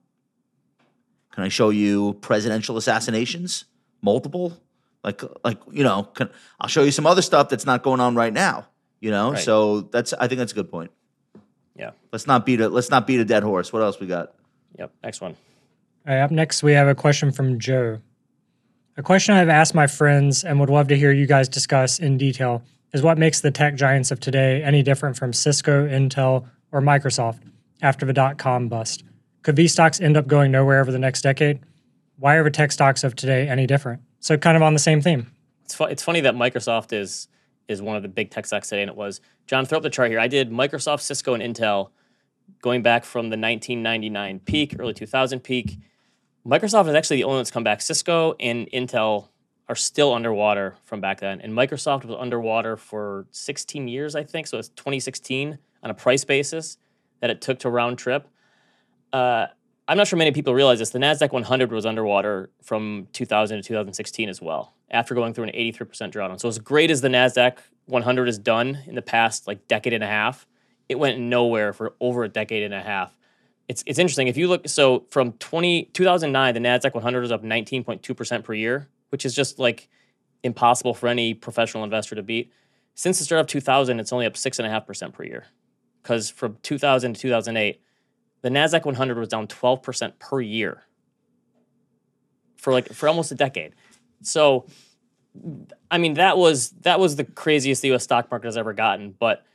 Can 1.31 1.43
I 1.43 1.49
show 1.49 1.69
you 1.69 2.13
presidential 2.21 2.77
assassinations? 2.77 3.65
Multiple? 4.01 4.57
Like, 5.03 5.21
like 5.43 5.59
you 5.71 5.83
know, 5.83 6.03
can, 6.03 6.29
I'll 6.59 6.67
show 6.69 6.83
you 6.83 6.91
some 6.91 7.05
other 7.05 7.21
stuff 7.21 7.49
that's 7.49 7.65
not 7.65 7.83
going 7.83 7.99
on 7.99 8.15
right 8.15 8.33
now. 8.33 8.67
You 8.99 9.11
know, 9.11 9.31
Right. 9.33 9.39
so 9.43 9.81
that's 9.81 10.13
I 10.13 10.27
think 10.27 10.39
that's 10.39 10.51
a 10.51 10.55
good 10.55 10.69
point. 10.71 10.91
yeah, 11.75 11.91
Let's 12.11 12.25
not 12.27 12.45
beat 12.45 12.59
a 12.61 12.67
let's 12.69 12.89
not 12.89 13.05
beat 13.07 13.19
a 13.19 13.25
dead 13.25 13.43
horse. 13.43 13.71
What 13.71 13.81
else 13.83 13.99
we 13.99 14.07
got? 14.07 14.33
yep. 14.77 14.91
Next 15.03 15.21
one. 15.21 15.35
All 16.07 16.13
right, 16.15 16.21
up 16.21 16.31
next, 16.31 16.63
we 16.63 16.73
have 16.73 16.87
a 16.87 16.95
question 16.95 17.31
from 17.31 17.59
Joe. 17.59 17.99
A 18.95 19.03
question 19.03 19.35
I've 19.35 19.49
asked 19.49 19.75
my 19.75 19.85
friends 19.87 20.43
and 20.43 20.59
would 20.59 20.69
love 20.69 20.87
to 20.87 20.97
hear 20.97 21.11
you 21.11 21.27
guys 21.27 21.47
discuss 21.47 21.99
in 21.99 22.17
detail 22.17 22.63
is 22.93 23.03
what 23.03 23.17
makes 23.17 23.41
the 23.41 23.51
tech 23.51 23.75
giants 23.75 24.09
of 24.11 24.19
today 24.19 24.63
any 24.63 24.81
different 24.81 25.17
from 25.17 25.33
Cisco, 25.33 25.87
Intel, 25.87 26.47
or 26.71 26.81
Microsoft 26.81 27.39
after 27.81 28.05
the 28.05 28.13
dot 28.13 28.37
com 28.39 28.67
bust? 28.69 29.03
Could 29.43 29.55
these 29.55 29.71
stocks 29.73 30.01
end 30.01 30.17
up 30.17 30.25
going 30.27 30.51
nowhere 30.51 30.79
over 30.81 30.91
the 30.91 30.97
next 30.99 31.21
decade? 31.21 31.59
Why 32.17 32.35
are 32.35 32.43
the 32.43 32.49
tech 32.51 32.71
stocks 32.71 33.03
of 33.03 33.15
today 33.15 33.47
any 33.47 33.67
different? 33.67 34.01
So, 34.27 34.37
kind 34.37 34.57
of 34.57 34.61
on 34.61 34.73
the 34.73 34.79
same 34.79 34.99
theme. 34.99 35.31
It's 35.63 35.73
fu- 35.73 35.85
it's 35.85 36.03
funny 36.03 36.19
that 36.19 36.35
Microsoft 36.35 36.91
is 36.91 37.29
is 37.69 37.81
one 37.81 37.95
of 37.95 38.01
the 38.03 38.09
big 38.09 38.29
tech 38.29 38.45
stocks 38.45 38.67
today, 38.67 38.81
and 38.81 38.91
it 38.91 38.97
was 38.97 39.21
John. 39.45 39.65
Throw 39.65 39.77
up 39.77 39.83
the 39.83 39.89
chart 39.89 40.09
here. 40.11 40.19
I 40.19 40.27
did 40.27 40.51
Microsoft, 40.51 40.99
Cisco, 40.99 41.33
and 41.33 41.41
Intel 41.41 41.91
going 42.61 42.81
back 42.81 43.05
from 43.05 43.29
the 43.29 43.37
1999 43.37 44.41
peak, 44.41 44.75
early 44.77 44.93
2000 44.93 45.39
peak. 45.39 45.79
Microsoft 46.45 46.89
is 46.89 46.93
actually 46.93 47.15
the 47.15 47.23
only 47.23 47.35
one 47.35 47.39
that's 47.39 47.51
come 47.51 47.63
back. 47.63 47.79
Cisco 47.79 48.35
and 48.37 48.69
Intel 48.71 49.29
are 49.69 49.75
still 49.75 50.13
underwater 50.13 50.75
from 50.83 50.99
back 50.99 51.21
then, 51.21 51.39
and 51.39 51.53
Microsoft 51.53 52.03
was 52.03 52.17
underwater 52.19 52.75
for 52.75 53.27
16 53.31 53.87
years, 53.87 54.13
I 54.13 54.25
think. 54.25 54.47
So 54.47 54.57
it's 54.57 54.67
2016 54.67 55.57
on 55.83 55.89
a 55.89 55.93
price 55.93 56.25
basis 56.25 56.77
that 57.21 57.29
it 57.29 57.39
took 57.39 57.59
to 57.59 57.69
round 57.69 57.97
trip. 57.97 58.27
Uh, 59.13 59.47
I'm 59.87 59.97
not 59.97 60.07
sure 60.07 60.19
many 60.19 60.31
people 60.31 60.53
realize 60.53 60.79
this. 60.79 60.89
The 60.89 60.99
Nasdaq 60.99 61.31
100 61.31 61.71
was 61.71 61.85
underwater 61.85 62.49
from 62.61 63.07
2000 63.13 63.57
to 63.57 63.63
2016 63.63 64.27
as 64.27 64.41
well, 64.41 64.73
after 64.91 65.15
going 65.15 65.33
through 65.33 65.45
an 65.45 65.51
83% 65.51 66.11
drawdown. 66.11 66.39
So 66.39 66.49
as 66.49 66.59
great 66.59 66.91
as 66.91 67.01
the 67.01 67.07
Nasdaq 67.07 67.57
100 67.85 68.27
has 68.27 68.37
done 68.37 68.79
in 68.85 68.95
the 68.95 69.01
past 69.01 69.47
like 69.47 69.67
decade 69.67 69.93
and 69.93 70.03
a 70.03 70.07
half, 70.07 70.45
it 70.89 70.99
went 70.99 71.19
nowhere 71.19 71.71
for 71.71 71.95
over 72.01 72.25
a 72.25 72.29
decade 72.29 72.63
and 72.63 72.73
a 72.73 72.81
half. 72.81 73.17
It's 73.69 73.83
it's 73.85 73.99
interesting 73.99 74.27
if 74.27 74.37
you 74.37 74.47
look. 74.47 74.67
So 74.67 75.05
from 75.09 75.33
20 75.33 75.85
2009, 75.93 76.53
the 76.53 76.59
Nasdaq 76.59 76.93
100 76.93 77.21
was 77.21 77.31
up 77.31 77.43
19.2% 77.43 78.43
per 78.43 78.53
year, 78.53 78.87
which 79.09 79.25
is 79.25 79.33
just 79.33 79.59
like 79.59 79.89
impossible 80.43 80.93
for 80.93 81.07
any 81.07 81.33
professional 81.33 81.83
investor 81.83 82.15
to 82.15 82.23
beat. 82.23 82.51
Since 82.95 83.19
the 83.19 83.25
start 83.25 83.41
of 83.41 83.47
2000, 83.47 83.99
it's 83.99 84.11
only 84.11 84.25
up 84.25 84.35
six 84.35 84.59
and 84.59 84.67
a 84.67 84.69
half 84.69 84.85
percent 84.85 85.13
per 85.13 85.23
year, 85.23 85.45
because 86.01 86.29
from 86.29 86.57
2000 86.61 87.13
to 87.13 87.21
2008 87.21 87.81
the 88.41 88.49
Nasdaq 88.49 88.85
100 88.85 89.17
was 89.17 89.29
down 89.29 89.47
12% 89.47 90.19
per 90.19 90.41
year 90.41 90.83
for 92.57 92.73
like 92.73 92.91
for 92.91 93.07
almost 93.07 93.31
a 93.31 93.35
decade. 93.35 93.73
So 94.21 94.65
I 95.89 95.97
mean 95.97 96.15
that 96.15 96.37
was 96.37 96.71
that 96.81 96.99
was 96.99 97.15
the 97.15 97.23
craziest 97.23 97.81
the 97.81 97.93
US 97.93 98.03
stock 98.03 98.29
market 98.31 98.47
has 98.47 98.57
ever 98.57 98.73
gotten, 98.73 99.11
but 99.17 99.45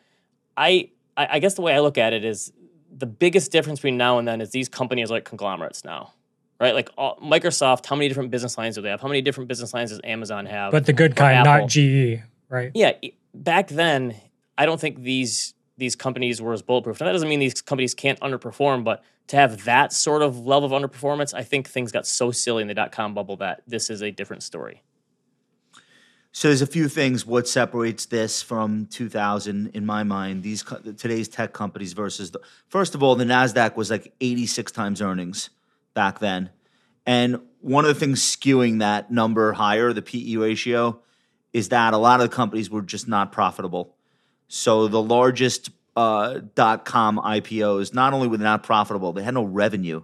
I 0.57 0.91
I 1.17 1.41
guess 1.41 1.55
the 1.55 1.63
way 1.63 1.75
I 1.75 1.81
look 1.81 1.99
at 1.99 2.13
it 2.13 2.25
is 2.25 2.53
the 2.97 3.07
biggest 3.07 3.53
difference 3.53 3.81
between 3.81 3.97
now 3.97 4.19
and 4.19 4.27
then 4.27 4.41
is 4.41 4.51
these 4.51 4.69
companies 4.69 5.11
are 5.11 5.15
like 5.15 5.25
conglomerates 5.25 5.85
now. 5.85 6.13
Right? 6.61 6.75
Like 6.75 6.91
all, 6.97 7.19
Microsoft, 7.19 7.87
how 7.87 7.97
many 7.97 8.07
different 8.09 8.31
business 8.31 8.57
lines 8.57 8.77
do 8.77 8.83
they 8.83 8.91
have? 8.91 9.01
How 9.01 9.09
many 9.09 9.21
different 9.21 9.49
business 9.49 9.75
lines 9.75 9.91
does 9.91 10.01
Amazon 10.05 10.47
have? 10.47 10.71
But 10.71 10.87
the 10.87 10.93
good 10.93 11.17
kind, 11.17 11.39
Apple. 11.39 11.63
not 11.63 11.69
GE, 11.69 12.23
right? 12.49 12.71
yeah, 12.73 12.93
back 13.35 13.67
then, 13.69 14.15
I 14.57 14.65
don't 14.65 14.81
think 14.81 15.03
these 15.03 15.55
these 15.77 15.97
companies 15.97 16.41
were 16.41 16.53
as 16.53 16.63
bulletproof. 16.63 17.01
Now 17.01 17.07
that 17.07 17.13
doesn't 17.13 17.29
mean 17.29 17.41
these 17.41 17.61
companies 17.61 17.95
can't 17.95 18.21
underperform, 18.21 18.85
but 18.85 19.03
to 19.29 19.37
have 19.37 19.65
that 19.65 19.93
sort 19.93 20.23
of 20.23 20.47
level 20.47 20.73
of 20.73 20.83
underperformance, 20.83 21.33
I 21.33 21.43
think 21.43 21.69
things 21.69 21.93
got 21.93 22.07
so 22.07 22.31
silly 22.31 22.63
in 22.63 22.69
the 22.69 22.75
dot 22.75 22.93
com 22.93 23.15
bubble 23.15 23.37
that 23.37 23.63
this 23.67 23.91
is 23.91 24.03
a 24.03 24.11
different 24.11 24.43
story. 24.43 24.83
So 26.33 26.49
there's 26.49 26.63
a 26.63 26.67
few 26.67 26.89
things. 26.89 27.27
What 27.27 27.47
separates 27.47 28.07
this 28.07 28.41
from 28.43 28.87
2000 28.87 29.69
in 29.75 29.85
my 29.85 30.03
mind? 30.03 30.43
These 30.43 30.65
today's 30.97 31.29
tech 31.29 31.53
companies 31.53 31.93
versus 31.93 32.31
the 32.31 32.41
first 32.69 32.95
of 32.95 33.03
all, 33.03 33.17
the 33.17 33.25
Nasdaq 33.25 33.77
was 33.77 33.91
like 33.91 34.15
86 34.21 34.73
times 34.73 35.03
earnings 35.03 35.51
back 35.95 36.21
then, 36.21 36.51
and 37.07 37.41
one 37.61 37.85
of 37.85 37.89
the 37.89 38.01
things 38.01 38.23
skewing 38.23 38.79
that 38.81 39.11
number 39.11 39.53
higher, 39.53 39.93
the 39.93 40.03
PE 40.03 40.37
ratio, 40.37 41.01
is 41.53 41.69
that 41.69 41.93
a 41.95 41.99
lot 41.99 42.21
of 42.21 42.31
the 42.31 42.35
companies 42.35 42.71
were 42.71 42.83
just 42.83 43.07
not 43.07 43.31
profitable. 43.31 43.95
So 44.55 44.87
the 44.87 45.03
largest 45.03 45.71
uh, 45.97 46.41
dot 46.55 46.85
com 46.85 47.17
IPOs, 47.17 47.95
not 47.95 48.13
only 48.13 48.29
were 48.29 48.37
they 48.37 48.45
not 48.45 48.63
profitable, 48.63 49.15
they 49.15 49.23
had 49.23 49.33
no 49.33 49.45
revenue. 49.45 50.03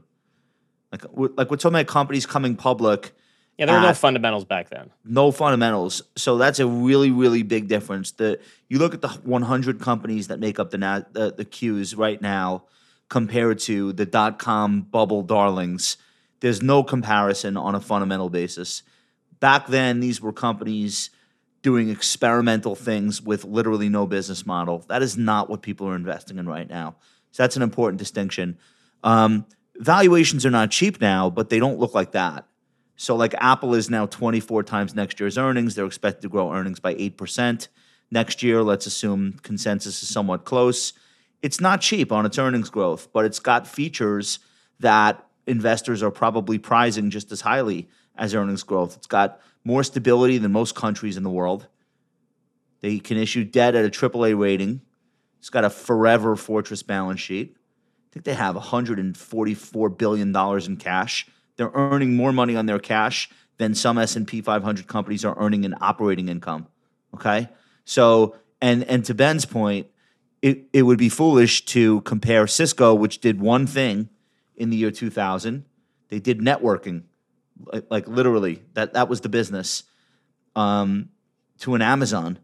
Like 0.90 1.04
like 1.12 1.50
we're 1.50 1.58
talking 1.58 1.74
about 1.74 1.86
companies 1.86 2.24
coming 2.24 2.56
public 2.56 3.12
Yeah, 3.58 3.66
there 3.66 3.74
were 3.74 3.86
no 3.88 3.92
fundamentals 3.92 4.46
back 4.46 4.70
then. 4.70 4.88
no 5.04 5.32
fundamentals. 5.32 6.00
So 6.16 6.38
that's 6.38 6.60
a 6.60 6.66
really, 6.66 7.10
really 7.10 7.42
big 7.42 7.68
difference. 7.68 8.12
The 8.12 8.40
you 8.70 8.78
look 8.78 8.94
at 8.94 9.02
the 9.02 9.08
100 9.08 9.80
companies 9.80 10.28
that 10.28 10.40
make 10.40 10.58
up 10.58 10.70
the 10.70 10.78
na- 10.78 11.02
the, 11.12 11.30
the 11.30 11.44
Qs 11.44 11.94
right 11.98 12.20
now, 12.22 12.64
compared 13.10 13.58
to 13.60 13.92
the 13.92 14.06
dot 14.06 14.38
com 14.38 14.80
bubble 14.80 15.22
darlings. 15.22 15.98
There's 16.40 16.62
no 16.62 16.82
comparison 16.82 17.58
on 17.58 17.74
a 17.74 17.80
fundamental 17.80 18.30
basis. 18.30 18.82
Back 19.40 19.66
then, 19.66 20.00
these 20.00 20.22
were 20.22 20.32
companies 20.32 21.10
doing 21.68 21.90
experimental 21.90 22.74
things 22.74 23.20
with 23.20 23.44
literally 23.44 23.90
no 23.90 24.06
business 24.06 24.46
model. 24.46 24.86
That 24.88 25.02
is 25.02 25.18
not 25.18 25.50
what 25.50 25.60
people 25.60 25.86
are 25.86 25.94
investing 25.94 26.38
in 26.38 26.48
right 26.48 26.66
now. 26.66 26.96
So 27.30 27.42
that's 27.42 27.56
an 27.56 27.62
important 27.62 27.98
distinction. 27.98 28.56
Um, 29.04 29.44
valuations 29.76 30.46
are 30.46 30.50
not 30.50 30.70
cheap 30.70 30.98
now, 30.98 31.28
but 31.28 31.50
they 31.50 31.58
don't 31.58 31.78
look 31.78 31.94
like 31.94 32.12
that. 32.12 32.46
So, 32.96 33.16
like 33.16 33.34
Apple 33.38 33.74
is 33.74 33.90
now 33.90 34.06
24 34.06 34.62
times 34.62 34.94
next 34.94 35.20
year's 35.20 35.36
earnings. 35.36 35.74
They're 35.74 35.84
expected 35.84 36.22
to 36.22 36.30
grow 36.30 36.54
earnings 36.54 36.80
by 36.80 36.94
8% 36.94 37.68
next 38.10 38.42
year. 38.42 38.62
Let's 38.62 38.86
assume 38.86 39.34
consensus 39.42 40.02
is 40.02 40.08
somewhat 40.08 40.46
close. 40.46 40.94
It's 41.42 41.60
not 41.60 41.82
cheap 41.82 42.10
on 42.10 42.24
its 42.24 42.38
earnings 42.38 42.70
growth, 42.70 43.12
but 43.12 43.26
it's 43.26 43.40
got 43.40 43.66
features 43.66 44.38
that 44.80 45.22
investors 45.46 46.02
are 46.02 46.10
probably 46.10 46.56
prizing 46.56 47.10
just 47.10 47.30
as 47.30 47.42
highly 47.42 47.90
as 48.16 48.34
earnings 48.34 48.62
growth. 48.62 48.96
It's 48.96 49.06
got 49.06 49.42
more 49.68 49.84
stability 49.84 50.38
than 50.38 50.50
most 50.50 50.74
countries 50.74 51.18
in 51.18 51.22
the 51.22 51.30
world. 51.30 51.66
They 52.80 52.98
can 52.98 53.18
issue 53.18 53.44
debt 53.44 53.74
at 53.74 53.84
a 53.84 53.90
AAA 53.90 54.36
rating. 54.36 54.80
It's 55.40 55.50
got 55.50 55.62
a 55.62 55.68
forever 55.68 56.36
fortress 56.36 56.82
balance 56.82 57.20
sheet. 57.20 57.54
I 57.54 58.08
think 58.10 58.24
they 58.24 58.32
have 58.32 58.54
144 58.54 59.88
billion 59.90 60.32
dollars 60.32 60.66
in 60.66 60.78
cash. 60.78 61.28
They're 61.56 61.70
earning 61.74 62.16
more 62.16 62.32
money 62.32 62.56
on 62.56 62.64
their 62.64 62.78
cash 62.78 63.28
than 63.58 63.74
some 63.74 63.98
S&P 63.98 64.40
500 64.40 64.86
companies 64.86 65.22
are 65.22 65.38
earning 65.38 65.64
in 65.64 65.74
operating 65.82 66.30
income. 66.30 66.66
Okay? 67.12 67.50
So, 67.84 68.36
and 68.62 68.84
and 68.84 69.04
to 69.04 69.12
Ben's 69.12 69.44
point, 69.44 69.88
it, 70.40 70.64
it 70.72 70.84
would 70.84 70.98
be 70.98 71.10
foolish 71.10 71.66
to 71.66 72.00
compare 72.02 72.46
Cisco, 72.46 72.94
which 72.94 73.20
did 73.20 73.38
one 73.38 73.66
thing 73.66 74.08
in 74.56 74.70
the 74.70 74.78
year 74.78 74.90
2000. 74.90 75.66
They 76.08 76.20
did 76.20 76.38
networking, 76.38 77.02
like, 77.72 77.86
like 77.90 78.08
literally, 78.08 78.62
that, 78.74 78.92
that 78.94 79.08
was 79.08 79.20
the 79.20 79.28
business, 79.28 79.84
um, 80.56 81.08
to 81.60 81.74
an 81.74 81.82
Amazon, 81.82 82.38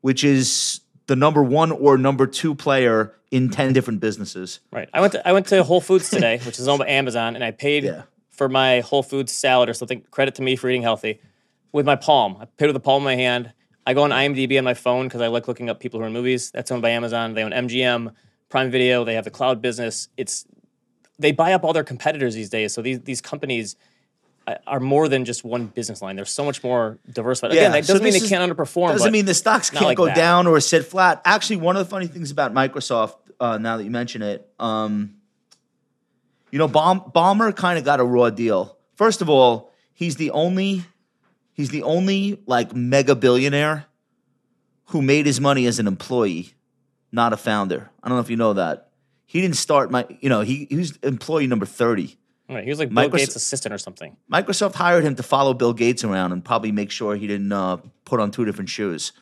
which 0.00 0.24
is 0.24 0.80
the 1.06 1.16
number 1.16 1.42
one 1.42 1.70
or 1.70 1.98
number 1.98 2.26
two 2.26 2.54
player 2.54 3.14
in 3.30 3.50
10 3.50 3.72
different 3.72 4.00
businesses. 4.00 4.60
Right. 4.70 4.88
I 4.92 5.00
went 5.00 5.12
to 5.14 5.26
I 5.28 5.32
went 5.32 5.46
to 5.48 5.62
Whole 5.64 5.80
Foods 5.80 6.10
today, 6.10 6.38
which 6.44 6.58
is 6.58 6.68
owned 6.68 6.80
by 6.80 6.88
Amazon, 6.88 7.34
and 7.34 7.42
I 7.44 7.50
paid 7.50 7.84
Yeah. 7.84 8.02
for 8.30 8.48
my 8.48 8.80
Whole 8.80 9.02
Foods 9.02 9.32
salad 9.32 9.68
or 9.68 9.74
something. 9.74 10.02
Credit 10.10 10.34
to 10.36 10.42
me 10.42 10.56
for 10.56 10.68
eating 10.68 10.82
healthy. 10.82 11.20
With 11.72 11.86
my 11.86 11.96
palm, 11.96 12.36
I 12.40 12.44
paid 12.44 12.66
with 12.66 12.74
the 12.74 12.80
palm 12.80 13.02
of 13.02 13.04
my 13.04 13.16
hand. 13.16 13.52
I 13.86 13.94
go 13.94 14.02
on 14.02 14.10
IMDb 14.10 14.58
on 14.58 14.64
my 14.64 14.74
phone 14.74 15.06
because 15.08 15.20
I 15.22 15.26
like 15.28 15.48
looking 15.48 15.68
up 15.70 15.80
people 15.80 15.98
who 15.98 16.04
are 16.04 16.06
in 16.06 16.12
movies. 16.12 16.50
That's 16.50 16.70
owned 16.70 16.82
by 16.82 16.90
Amazon. 16.90 17.32
They 17.34 17.42
own 17.42 17.52
MGM, 17.52 18.12
Prime 18.48 18.70
Video. 18.70 19.04
They 19.04 19.14
have 19.14 19.24
the 19.24 19.30
cloud 19.30 19.60
business. 19.62 20.08
It's 20.16 20.44
they 21.18 21.32
buy 21.32 21.52
up 21.52 21.64
all 21.64 21.72
their 21.72 21.84
competitors 21.84 22.34
these 22.34 22.50
days. 22.50 22.72
So 22.74 22.82
these 22.82 23.00
these 23.00 23.20
companies 23.20 23.76
are 24.66 24.80
more 24.80 25.08
than 25.08 25.24
just 25.24 25.44
one 25.44 25.66
business 25.66 26.02
line. 26.02 26.16
There's 26.16 26.30
so 26.30 26.44
much 26.44 26.62
more 26.64 26.98
diversified. 27.10 27.52
Again, 27.52 27.62
Yeah, 27.72 27.80
that 27.80 27.86
doesn't 27.86 28.02
mean 28.02 28.12
they 28.12 28.18
is- 28.18 28.28
can't 28.28 28.50
underperform. 28.50 28.88
Doesn't 28.90 29.12
mean 29.12 29.24
the 29.24 29.34
stocks 29.34 29.70
can't 29.70 29.84
like 29.84 29.96
go 29.96 30.06
that. 30.06 30.16
down 30.16 30.46
or 30.46 30.58
sit 30.60 30.84
flat. 30.86 31.22
Actually, 31.24 31.56
one 31.56 31.76
of 31.76 31.84
the 31.86 31.90
funny 31.90 32.06
things 32.06 32.30
about 32.30 32.52
Microsoft, 32.52 33.14
uh, 33.40 33.58
now 33.58 33.76
that 33.76 33.84
you 33.84 33.90
mention 33.90 34.22
it, 34.22 34.48
um, 34.58 35.14
you 36.50 36.58
know, 36.58 36.68
Baum, 36.68 37.00
Ballmer 37.14 37.54
kind 37.54 37.78
of 37.78 37.84
got 37.84 38.00
a 38.00 38.04
raw 38.04 38.30
deal. 38.30 38.76
First 38.94 39.22
of 39.22 39.28
all, 39.28 39.72
he's 39.94 40.16
the 40.16 40.30
only, 40.32 40.84
he's 41.52 41.70
the 41.70 41.82
only 41.82 42.42
like 42.46 42.74
mega 42.74 43.14
billionaire 43.14 43.86
who 44.86 45.00
made 45.02 45.24
his 45.26 45.40
money 45.40 45.66
as 45.66 45.78
an 45.78 45.86
employee, 45.86 46.52
not 47.10 47.32
a 47.32 47.36
founder. 47.36 47.90
I 48.02 48.08
don't 48.08 48.16
know 48.18 48.22
if 48.22 48.28
you 48.30 48.36
know 48.36 48.52
that. 48.54 48.88
He 49.24 49.40
didn't 49.40 49.56
start 49.56 49.90
my, 49.90 50.06
you 50.20 50.28
know, 50.28 50.42
he, 50.42 50.66
he 50.68 50.76
was 50.76 50.98
employee 51.02 51.46
number 51.46 51.64
thirty. 51.64 52.18
Right, 52.54 52.64
he 52.64 52.70
was 52.70 52.78
like 52.78 52.92
Bill 52.92 53.08
Microsoft- 53.08 53.16
Gates' 53.16 53.36
assistant 53.36 53.74
or 53.74 53.78
something. 53.78 54.16
Microsoft 54.30 54.74
hired 54.74 55.04
him 55.04 55.14
to 55.16 55.22
follow 55.22 55.54
Bill 55.54 55.72
Gates 55.72 56.04
around 56.04 56.32
and 56.32 56.44
probably 56.44 56.72
make 56.72 56.90
sure 56.90 57.16
he 57.16 57.26
didn't 57.26 57.52
uh, 57.52 57.78
put 58.04 58.20
on 58.20 58.30
two 58.30 58.44
different 58.44 58.68
shoes. 58.68 59.12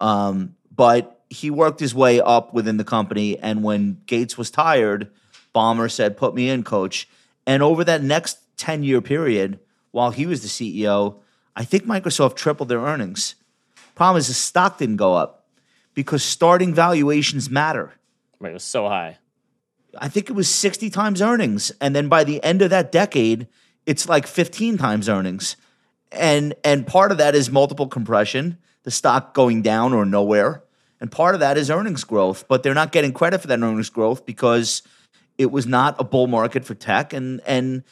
Um, 0.00 0.54
but 0.74 1.22
he 1.30 1.50
worked 1.50 1.80
his 1.80 1.94
way 1.94 2.20
up 2.20 2.54
within 2.54 2.76
the 2.76 2.84
company, 2.84 3.38
and 3.38 3.62
when 3.62 4.00
Gates 4.06 4.38
was 4.38 4.50
tired, 4.50 5.10
Ballmer 5.54 5.90
said, 5.90 6.16
"Put 6.16 6.34
me 6.34 6.48
in, 6.48 6.62
coach." 6.62 7.08
And 7.46 7.62
over 7.62 7.84
that 7.84 8.02
next 8.02 8.38
ten 8.56 8.82
year 8.82 9.00
period, 9.00 9.58
while 9.90 10.10
he 10.10 10.26
was 10.26 10.42
the 10.42 10.48
CEO, 10.48 11.16
I 11.56 11.64
think 11.64 11.84
Microsoft 11.84 12.36
tripled 12.36 12.68
their 12.68 12.80
earnings. 12.80 13.34
Problem 13.94 14.20
is, 14.20 14.28
the 14.28 14.34
stock 14.34 14.78
didn't 14.78 14.96
go 14.96 15.14
up 15.14 15.46
because 15.94 16.22
starting 16.22 16.72
valuations 16.72 17.50
matter. 17.50 17.94
Right, 18.38 18.50
it 18.50 18.54
was 18.54 18.62
so 18.62 18.86
high. 18.86 19.18
I 19.98 20.08
think 20.08 20.28
it 20.28 20.34
was 20.34 20.48
60 20.48 20.90
times 20.90 21.22
earnings. 21.22 21.72
And 21.80 21.94
then 21.94 22.08
by 22.08 22.24
the 22.24 22.42
end 22.44 22.62
of 22.62 22.70
that 22.70 22.92
decade, 22.92 23.48
it's 23.86 24.08
like 24.08 24.26
15 24.26 24.76
times 24.78 25.08
earnings. 25.08 25.56
And 26.12 26.54
and 26.64 26.86
part 26.86 27.12
of 27.12 27.18
that 27.18 27.34
is 27.34 27.50
multiple 27.50 27.86
compression, 27.86 28.58
the 28.84 28.90
stock 28.90 29.34
going 29.34 29.62
down 29.62 29.92
or 29.92 30.04
nowhere. 30.04 30.62
And 31.00 31.12
part 31.12 31.34
of 31.34 31.40
that 31.40 31.56
is 31.56 31.70
earnings 31.70 32.04
growth, 32.04 32.48
but 32.48 32.62
they're 32.62 32.74
not 32.74 32.92
getting 32.92 33.12
credit 33.12 33.40
for 33.40 33.46
that 33.48 33.60
earnings 33.60 33.90
growth 33.90 34.26
because 34.26 34.82
it 35.36 35.50
was 35.52 35.66
not 35.66 35.96
a 36.00 36.04
bull 36.04 36.26
market 36.26 36.64
for 36.64 36.74
tech 36.74 37.12
and 37.12 37.40
and 37.46 37.82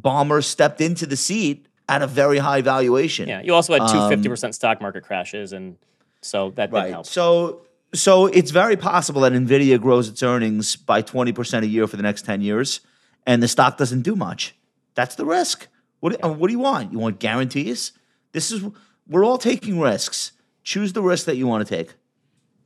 Ballmer 0.00 0.42
stepped 0.42 0.80
into 0.80 1.04
the 1.06 1.16
seat 1.16 1.66
at 1.88 2.02
a 2.02 2.06
very 2.06 2.38
high 2.38 2.62
valuation. 2.62 3.28
Yeah, 3.28 3.42
you 3.42 3.54
also 3.54 3.72
had 3.74 3.88
two 3.88 3.98
Um, 3.98 4.10
50% 4.10 4.54
stock 4.54 4.80
market 4.80 5.02
crashes, 5.02 5.52
and 5.52 5.76
so 6.22 6.50
that 6.50 6.70
didn't 6.70 6.82
Right. 6.84 6.92
help. 6.92 7.06
So 7.06 7.62
so 7.92 8.26
it's 8.26 8.50
very 8.50 8.76
possible 8.76 9.22
that 9.22 9.32
Nvidia 9.32 9.80
grows 9.80 10.08
its 10.08 10.22
earnings 10.22 10.76
by 10.76 11.02
20% 11.02 11.62
a 11.62 11.66
year 11.66 11.86
for 11.86 11.96
the 11.96 12.02
next 12.02 12.24
10 12.24 12.40
years 12.40 12.80
and 13.26 13.42
the 13.42 13.48
stock 13.48 13.76
doesn't 13.76 14.02
do 14.02 14.16
much. 14.16 14.54
That's 14.94 15.14
the 15.14 15.24
risk. 15.24 15.68
What 16.00 16.22
uh, 16.24 16.32
what 16.32 16.48
do 16.48 16.52
you 16.52 16.58
want? 16.58 16.92
You 16.92 16.98
want 16.98 17.20
guarantees? 17.20 17.92
This 18.32 18.50
is 18.50 18.64
we're 19.08 19.24
all 19.24 19.38
taking 19.38 19.80
risks. 19.80 20.32
Choose 20.62 20.92
the 20.92 21.02
risk 21.02 21.26
that 21.26 21.36
you 21.36 21.46
want 21.46 21.66
to 21.66 21.76
take. 21.76 21.94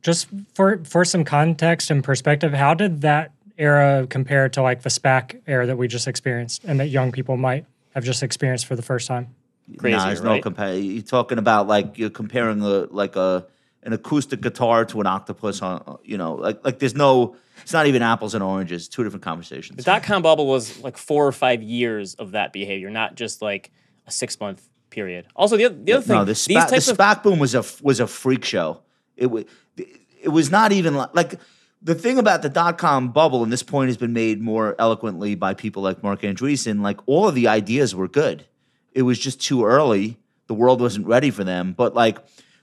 Just 0.01 0.27
for 0.53 0.81
for 0.85 1.03
some 1.03 1.23
context 1.23 1.91
and 1.91 2.03
perspective, 2.03 2.53
how 2.53 2.73
did 2.73 3.01
that 3.01 3.31
era 3.57 4.05
compare 4.09 4.49
to 4.49 4.61
like 4.61 4.81
the 4.81 4.89
SPAC 4.89 5.41
era 5.47 5.65
that 5.65 5.77
we 5.77 5.87
just 5.87 6.07
experienced 6.07 6.63
and 6.63 6.79
that 6.79 6.87
young 6.87 7.11
people 7.11 7.37
might 7.37 7.65
have 7.93 8.03
just 8.03 8.23
experienced 8.23 8.65
for 8.65 8.75
the 8.75 8.81
first 8.81 9.07
time? 9.07 9.35
Crazier, 9.77 9.97
nah, 9.97 10.05
there's 10.05 10.21
right? 10.21 10.35
no 10.35 10.41
compare. 10.41 10.75
You're 10.75 11.01
talking 11.01 11.37
about 11.37 11.67
like 11.67 11.97
you're 11.97 12.09
comparing 12.09 12.61
a 12.61 12.87
like 12.91 13.15
a 13.15 13.45
an 13.85 13.93
acoustic 13.93 14.41
guitar 14.41 14.83
to 14.85 14.99
an 14.99 15.07
octopus 15.07 15.61
on 15.61 15.97
you 16.03 16.17
know 16.17 16.33
like 16.35 16.63
like 16.65 16.79
there's 16.79 16.95
no 16.95 17.35
it's 17.61 17.73
not 17.73 17.87
even 17.87 18.01
apples 18.01 18.33
and 18.33 18.43
oranges. 18.43 18.89
Two 18.89 19.03
different 19.03 19.23
conversations. 19.23 19.77
The 19.77 19.83
dot 19.83 20.03
com 20.03 20.21
bubble 20.21 20.47
was 20.47 20.81
like 20.81 20.97
four 20.97 21.25
or 21.25 21.31
five 21.31 21.63
years 21.63 22.15
of 22.15 22.31
that 22.31 22.51
behavior, 22.51 22.89
not 22.89 23.15
just 23.15 23.41
like 23.41 23.71
a 24.05 24.11
six 24.11 24.39
month 24.39 24.67
period. 24.89 25.27
Also, 25.35 25.57
the, 25.57 25.65
oth- 25.65 25.85
the 25.85 25.93
other 25.93 26.01
thing, 26.05 26.15
No, 26.15 26.25
the 26.25 26.31
these 26.31 26.47
SPAC, 26.47 26.65
the 26.69 26.71
types 26.75 26.87
of 26.89 27.23
boom 27.23 27.39
was 27.39 27.55
a 27.55 27.63
was 27.81 27.99
a 27.99 28.07
freak 28.07 28.43
show. 28.43 28.81
It 29.15 29.27
was 29.27 29.45
it 29.77 30.29
was 30.29 30.51
not 30.51 30.71
even 30.71 30.97
li- 30.97 31.05
like 31.13 31.39
the 31.81 31.95
thing 31.95 32.17
about 32.17 32.41
the 32.41 32.49
dot 32.49 32.77
com 32.77 33.11
bubble, 33.11 33.43
and 33.43 33.51
this 33.51 33.63
point 33.63 33.89
has 33.89 33.97
been 33.97 34.13
made 34.13 34.41
more 34.41 34.75
eloquently 34.79 35.35
by 35.35 35.53
people 35.53 35.83
like 35.83 36.03
Marc 36.03 36.21
Andreessen. 36.21 36.81
Like 36.81 36.99
all 37.05 37.27
of 37.27 37.35
the 37.35 37.47
ideas 37.47 37.95
were 37.95 38.07
good. 38.07 38.45
It 38.93 39.03
was 39.03 39.19
just 39.19 39.41
too 39.41 39.65
early. 39.65 40.17
The 40.47 40.53
world 40.53 40.81
wasn't 40.81 41.07
ready 41.07 41.31
for 41.31 41.43
them. 41.43 41.73
But 41.73 41.93
like 41.95 42.17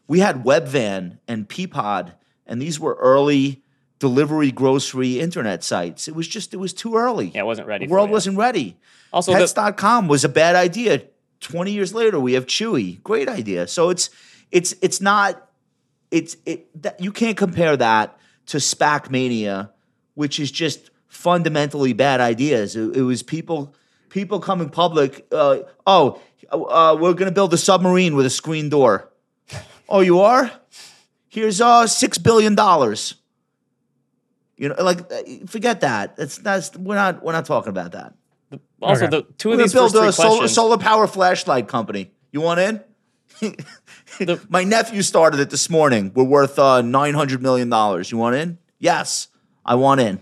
we 0.08 0.20
had 0.20 0.44
Webvan 0.44 1.18
and 1.26 1.48
Peapod, 1.48 2.12
and 2.46 2.60
these 2.60 2.78
were 2.78 2.94
early 3.00 3.62
delivery 3.98 4.50
grocery 4.50 5.20
internet 5.20 5.62
sites. 5.62 6.08
It 6.08 6.14
was 6.16 6.26
just 6.26 6.52
it 6.52 6.56
was 6.56 6.72
too 6.72 6.96
early. 6.96 7.28
yeah, 7.34 7.42
it 7.42 7.46
wasn't 7.46 7.68
ready. 7.68 7.86
the 7.86 7.92
world 7.92 8.10
wasn't 8.10 8.36
ready. 8.36 8.76
Also, 9.12 9.32
the, 9.32 9.38
Pets.com 9.38 10.08
was 10.08 10.24
a 10.24 10.28
bad 10.28 10.56
idea. 10.56 11.04
20 11.40 11.72
years 11.72 11.94
later, 11.94 12.18
we 12.18 12.32
have 12.32 12.46
Chewy. 12.46 13.02
Great 13.02 13.28
idea. 13.28 13.66
So 13.66 13.90
it's 13.90 14.10
it's 14.50 14.74
it's 14.82 15.00
not 15.00 15.50
it's 16.10 16.36
it 16.46 16.82
that 16.82 17.00
you 17.00 17.12
can't 17.12 17.36
compare 17.36 17.76
that 17.76 18.18
to 18.46 18.56
SPAC 18.56 19.10
mania, 19.10 19.70
which 20.14 20.40
is 20.40 20.50
just 20.50 20.90
fundamentally 21.08 21.92
bad 21.92 22.20
ideas. 22.20 22.74
It, 22.74 22.96
it 22.96 23.02
was 23.02 23.22
people 23.22 23.74
people 24.08 24.40
coming 24.40 24.68
public. 24.68 25.26
Uh, 25.30 25.58
oh, 25.86 26.20
uh, 26.50 26.96
we're 26.98 27.14
gonna 27.14 27.30
build 27.30 27.54
a 27.54 27.58
submarine 27.58 28.16
with 28.16 28.26
a 28.26 28.30
screen 28.30 28.68
door. 28.68 29.12
Oh, 29.92 30.00
you 30.00 30.20
are? 30.20 30.50
Here's 31.28 31.61
uh 31.61 31.87
six 31.87 32.16
billion 32.18 32.55
dollars. 32.55 33.14
You 34.57 34.70
know, 34.70 34.76
like 34.83 35.00
uh, 35.12 35.22
forget 35.46 35.81
that. 35.83 36.16
That's 36.16 36.38
that's 36.38 36.74
we're 36.76 36.94
not 36.94 37.22
we're 37.22 37.33
not 37.33 37.44
talking 37.44 37.68
about 37.70 37.92
that. 37.92 38.14
also 38.81 39.05
Okay. 39.07 39.11
the 39.18 39.22
two 39.37 39.50
We're 39.50 39.55
of 39.55 39.59
gonna 39.59 39.62
these 39.64 39.72
build 39.74 39.92
first 39.92 40.00
three 40.00 40.09
a 40.09 40.12
solar, 40.12 40.28
questions. 40.38 40.55
solar 40.55 40.78
power 40.78 41.07
flashlight 41.07 41.68
company. 41.68 42.11
You 42.33 42.40
want 42.40 42.61
in? 42.61 42.81
The- 44.18 44.40
My 44.50 44.62
nephew 44.64 45.00
started 45.02 45.40
it 45.40 45.50
this 45.50 45.68
morning. 45.70 46.12
We're 46.14 46.24
worth 46.24 46.59
uh, 46.59 46.83
nine 46.83 47.14
hundred 47.14 47.42
million 47.42 47.68
dollars. 47.70 48.11
You 48.12 48.18
want 48.18 48.37
in? 48.37 48.59
Yes, 48.78 49.28
I 49.64 49.74
want 49.74 50.00
in," 50.00 50.20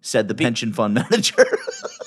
said 0.00 0.28
the 0.28 0.34
pension 0.34 0.72
fund 0.72 0.94
manager. 1.10 1.44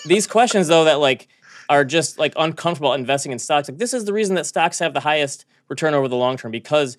these 0.06 0.28
questions 0.28 0.68
though 0.68 0.84
that 0.86 1.00
like 1.00 1.28
are 1.70 1.84
just 1.86 2.20
like 2.20 2.34
uncomfortable 2.38 2.94
investing 2.94 3.32
in 3.32 3.40
stocks 3.40 3.68
like 3.70 3.78
this 3.80 3.94
is 3.94 4.06
the 4.06 4.14
reason 4.14 4.36
that 4.36 4.46
stocks 4.46 4.80
have 4.80 4.94
the 4.94 5.00
highest 5.00 5.46
return 5.70 5.94
over 5.94 6.08
the 6.08 6.16
long 6.16 6.38
term 6.38 6.52
because 6.52 6.98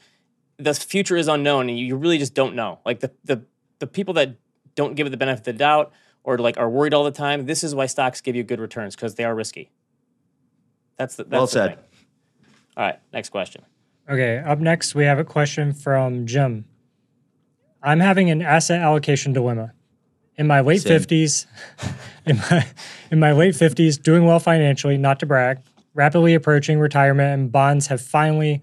the 0.58 0.74
future 0.74 1.16
is 1.16 1.28
unknown 1.28 1.68
and 1.68 1.78
you 1.78 1.96
really 1.96 2.18
just 2.18 2.34
don't 2.34 2.54
know 2.54 2.78
like 2.84 3.00
the 3.00 3.10
the, 3.24 3.42
the 3.78 3.86
people 3.86 4.14
that 4.14 4.36
don't 4.74 4.94
give 4.94 5.06
it 5.06 5.10
the 5.10 5.16
benefit 5.16 5.40
of 5.40 5.44
the 5.44 5.52
doubt 5.52 5.92
or 6.24 6.38
like 6.38 6.56
are 6.58 6.68
worried 6.70 6.94
all 6.94 7.04
the 7.04 7.10
time 7.10 7.46
this 7.46 7.62
is 7.62 7.74
why 7.74 7.86
stocks 7.86 8.20
give 8.20 8.34
you 8.34 8.42
good 8.42 8.60
returns 8.60 8.94
because 8.96 9.14
they 9.16 9.24
are 9.24 9.34
risky 9.34 9.70
that's 10.96 11.16
the 11.16 11.24
that's 11.24 11.32
Well 11.32 11.46
the 11.46 11.52
said. 11.52 11.68
thing. 11.76 11.84
all 12.76 12.84
right 12.84 12.98
next 13.12 13.28
question 13.30 13.62
Okay, 14.08 14.38
up 14.38 14.60
next 14.60 14.94
we 14.94 15.04
have 15.04 15.18
a 15.18 15.24
question 15.24 15.72
from 15.72 16.26
Jim. 16.26 16.64
I'm 17.82 17.98
having 17.98 18.30
an 18.30 18.40
asset 18.40 18.80
allocation 18.80 19.32
dilemma. 19.32 19.72
In 20.36 20.46
my 20.46 20.60
late 20.60 20.82
Same. 20.82 21.00
50s, 21.00 21.46
in 22.26 22.36
my 22.36 22.66
in 23.10 23.18
my 23.18 23.32
late 23.32 23.54
50s, 23.54 24.00
doing 24.00 24.24
well 24.24 24.38
financially, 24.38 24.96
not 24.96 25.18
to 25.18 25.26
brag, 25.26 25.58
rapidly 25.96 26.34
approaching 26.34 26.78
retirement 26.78 27.40
and 27.40 27.50
bonds 27.50 27.88
have 27.88 28.00
finally 28.00 28.62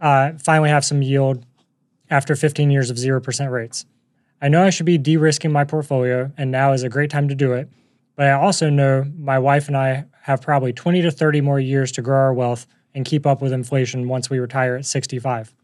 uh, 0.00 0.32
finally 0.38 0.68
have 0.68 0.84
some 0.84 1.02
yield 1.02 1.44
after 2.10 2.36
15 2.36 2.70
years 2.70 2.90
of 2.90 2.96
0% 2.98 3.50
rates. 3.50 3.86
I 4.42 4.48
know 4.48 4.62
I 4.62 4.70
should 4.70 4.84
be 4.84 4.98
de-risking 4.98 5.50
my 5.50 5.64
portfolio 5.64 6.30
and 6.36 6.50
now 6.50 6.72
is 6.72 6.82
a 6.82 6.90
great 6.90 7.10
time 7.10 7.28
to 7.28 7.34
do 7.34 7.54
it, 7.54 7.70
but 8.14 8.26
I 8.26 8.32
also 8.32 8.68
know 8.68 9.10
my 9.16 9.38
wife 9.38 9.66
and 9.68 9.76
I 9.76 10.04
have 10.22 10.42
probably 10.42 10.74
20 10.74 11.00
to 11.02 11.10
30 11.10 11.40
more 11.40 11.58
years 11.58 11.90
to 11.92 12.02
grow 12.02 12.18
our 12.18 12.34
wealth 12.34 12.66
and 12.94 13.06
keep 13.06 13.26
up 13.26 13.40
with 13.40 13.52
inflation 13.52 14.06
once 14.06 14.28
we 14.28 14.38
retire 14.38 14.76
at 14.76 14.84
65. 14.84 15.54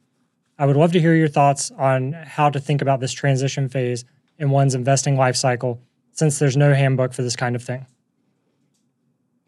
I 0.59 0.66
would 0.66 0.76
love 0.76 0.92
to 0.92 1.00
hear 1.00 1.14
your 1.14 1.28
thoughts 1.28 1.70
on 1.72 2.12
how 2.12 2.48
to 2.48 2.59
think 2.59 2.80
about 2.80 3.00
this 3.00 3.12
transition 3.12 3.68
phase 3.68 4.04
in 4.38 4.50
one's 4.50 4.74
investing 4.74 5.16
life 5.16 5.37
cycle 5.37 5.83
since 6.12 6.38
there's 6.38 6.56
no 6.56 6.72
handbook 6.72 7.12
for 7.12 7.22
this 7.22 7.37
kind 7.37 7.54
of 7.54 7.62
thing. 7.62 7.87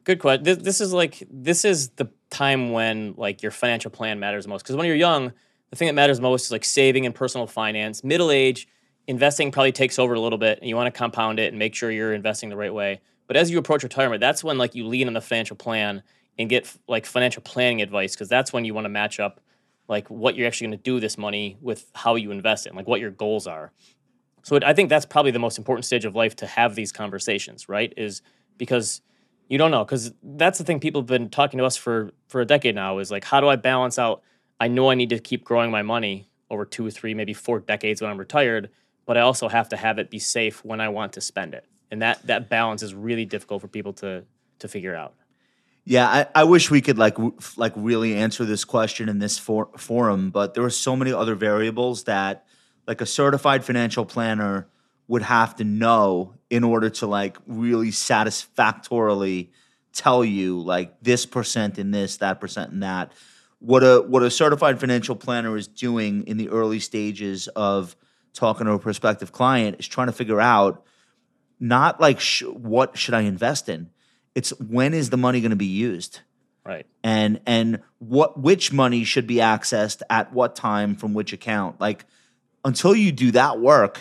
Good 0.05 0.19
question. 0.19 0.43
This, 0.43 0.59
this 0.59 0.81
is 0.81 0.93
like 0.93 1.23
this 1.31 1.65
is 1.65 1.91
the 1.91 2.11
time 2.31 2.73
when 2.73 3.15
like 3.17 3.43
your 3.43 3.53
financial 3.53 3.91
plan 3.91 4.19
matters 4.19 4.49
most 4.49 4.63
because 4.63 4.77
when 4.77 4.87
you're 4.87 4.97
young, 4.97 5.33
the 5.71 5.77
thing 5.77 5.87
that 5.87 5.95
matters 5.95 6.21
most 6.21 6.47
is 6.47 6.53
like 6.53 6.65
saving 6.65 7.07
and 7.07 7.15
personal 7.15 7.47
finance. 7.47 8.03
Middle 8.03 8.31
age, 8.31 8.69
investing 9.07 9.53
probably 9.53 9.73
takes 9.73 9.99
over 9.99 10.15
a 10.15 10.21
little 10.21 10.39
bit, 10.39 10.59
and 10.59 10.69
you 10.69 10.75
want 10.75 10.93
to 10.93 10.99
compound 10.99 11.39
it 11.39 11.49
and 11.49 11.59
make 11.59 11.75
sure 11.75 11.91
you're 11.91 12.15
investing 12.15 12.49
the 12.49 12.57
right 12.57 12.75
way. 12.75 13.01
But 13.29 13.37
as 13.37 13.51
you 13.51 13.59
approach 13.59 13.83
retirement, 13.83 14.21
that's 14.21 14.43
when 14.43 14.59
like 14.59 14.75
you 14.75 14.87
lean 14.87 15.07
on 15.07 15.15
the 15.15 15.21
financial 15.21 15.57
plan 15.57 16.03
and 16.39 16.49
get 16.49 16.73
like 16.89 17.07
financial 17.07 17.43
planning 17.43 17.81
advice 17.81 18.15
because 18.15 18.29
that's 18.29 18.53
when 18.53 18.65
you 18.65 18.75
want 18.75 18.87
to 18.87 18.91
match 18.91 19.21
up 19.21 19.41
like 19.89 20.09
what 20.09 20.35
you're 20.35 20.47
actually 20.47 20.69
going 20.69 20.79
to 20.79 20.83
do 20.83 21.01
this 21.01 21.19
money 21.19 21.57
with 21.61 21.91
how 21.95 22.15
you 22.17 22.31
invest 22.31 22.67
it, 22.67 22.71
and, 22.71 22.77
like 22.77 22.89
what 22.89 23.01
your 23.01 23.11
goals 23.11 23.47
are. 23.47 23.73
So 24.43 24.57
it, 24.57 24.65
I 24.65 24.73
think 24.75 24.89
that's 24.89 25.07
probably 25.07 25.31
the 25.31 25.39
most 25.39 25.59
important 25.59 25.85
stage 25.85 26.05
of 26.05 26.17
life 26.17 26.35
to 26.37 26.47
have 26.47 26.75
these 26.75 26.91
conversations, 26.91 27.69
right? 27.69 27.93
Is 27.97 28.23
because 28.59 29.01
You 29.53 29.59
don't 29.59 29.71
know 29.71 29.85
because 29.85 30.15
that's 30.23 30.57
the 30.57 30.65
thing 30.65 30.81
people 30.81 31.03
have 31.03 31.07
been 31.07 31.29
talking 31.29 31.59
to 31.59 31.67
us 31.67 31.77
for 31.77 32.11
for 32.29 32.41
a 32.41 32.47
decade 32.47 32.75
now 32.75 32.97
is 33.01 33.11
like, 33.11 33.23
how 33.23 33.39
do 33.39 33.49
I 33.49 33.57
balance 33.57 33.99
out? 33.99 34.23
I 34.59 34.69
know 34.69 34.91
I 34.91 34.95
need 34.95 35.11
to 35.11 35.19
keep 35.19 35.45
growing 35.45 35.71
my 35.71 35.83
money 35.83 36.31
over 36.49 36.65
two 36.65 36.87
or 36.87 36.91
three, 36.91 37.13
maybe 37.13 37.35
four 37.35 37.61
decades 37.61 38.01
when 38.01 38.11
I'm 38.11 38.17
retired, 38.17 38.71
but 39.05 39.19
I 39.19 39.21
also 39.21 39.49
have 39.49 39.69
to 39.69 39.77
have 39.77 39.99
it 39.99 40.09
be 40.09 40.19
safe 40.19 40.65
when 40.65 40.81
I 40.81 40.89
want 40.89 41.13
to 41.13 41.21
spend 41.21 41.53
it, 41.53 41.67
and 41.91 42.01
that 42.01 42.27
that 42.29 42.49
balance 42.49 42.83
is 42.83 42.95
really 42.95 43.27
difficult 43.27 43.61
for 43.61 43.69
people 43.69 43.93
to 44.05 44.25
to 44.61 44.69
figure 44.69 44.95
out. 44.95 45.13
Yeah, 45.85 46.09
I, 46.09 46.27
I 46.35 46.45
wish 46.45 46.71
we 46.71 46.81
could 46.81 46.97
like 46.97 47.17
w- 47.17 47.37
like 47.59 47.75
really 47.77 48.15
answer 48.15 48.47
this 48.47 48.65
question 48.65 49.11
in 49.11 49.19
this 49.19 49.39
for- 49.39 49.69
forum, 49.77 50.31
but 50.31 50.55
there 50.55 50.65
are 50.65 50.71
so 50.71 50.97
many 50.97 51.13
other 51.13 51.35
variables 51.35 52.05
that 52.05 52.47
like 52.87 53.03
a 53.03 53.07
certified 53.07 53.67
financial 53.67 54.07
planner 54.07 54.67
would 55.13 55.21
have 55.21 55.55
to 55.55 55.63
know 55.63 56.33
in 56.49 56.65
order 56.65 56.89
to 56.89 57.07
like 57.07 57.37
really 57.47 57.91
satisfactorily 57.91 59.53
tell 59.93 60.25
you 60.25 60.59
like 60.59 60.99
this 61.03 61.27
percent 61.27 61.79
in 61.79 61.91
this, 61.91 62.17
that 62.17 62.41
percent 62.41 62.73
in 62.73 62.81
that. 62.81 63.13
What 63.59 63.83
a 63.83 64.01
what 64.09 64.23
a 64.23 64.31
certified 64.31 64.81
financial 64.81 65.15
planner 65.15 65.55
is 65.55 65.69
doing 65.69 66.27
in 66.27 66.39
the 66.39 66.49
early 66.49 66.81
stages 66.81 67.47
of 67.49 67.95
talking 68.33 68.65
to 68.65 68.73
a 68.73 68.79
prospective 68.79 69.33
client 69.33 69.77
is 69.79 69.87
trying 69.87 70.07
to 70.07 70.15
figure 70.15 70.41
out 70.41 70.83
not 71.61 72.01
like 72.01 72.19
sh- 72.19 72.45
what 72.45 72.97
should 72.97 73.13
I 73.13 73.21
invest 73.21 73.69
in. 73.69 73.91
It's 74.35 74.59
when 74.59 74.95
is 74.95 75.11
the 75.11 75.19
money 75.19 75.43
going 75.43 75.51
to 75.51 75.57
be 75.57 75.67
used 75.67 76.21
Right. 76.65 76.87
and 77.05 77.39
and 77.45 77.81
what 77.99 78.41
which 78.41 78.73
money 78.73 79.05
should 79.05 79.27
be 79.27 79.37
accessed 79.37 80.01
at 80.09 80.33
what 80.33 80.57
time 80.57 80.97
from 80.97 81.13
which 81.13 81.35
account 81.35 81.83
like 81.83 82.07
until 82.65 82.95
you 82.95 83.13
do 83.13 83.33
that 83.33 83.61
work 83.61 84.01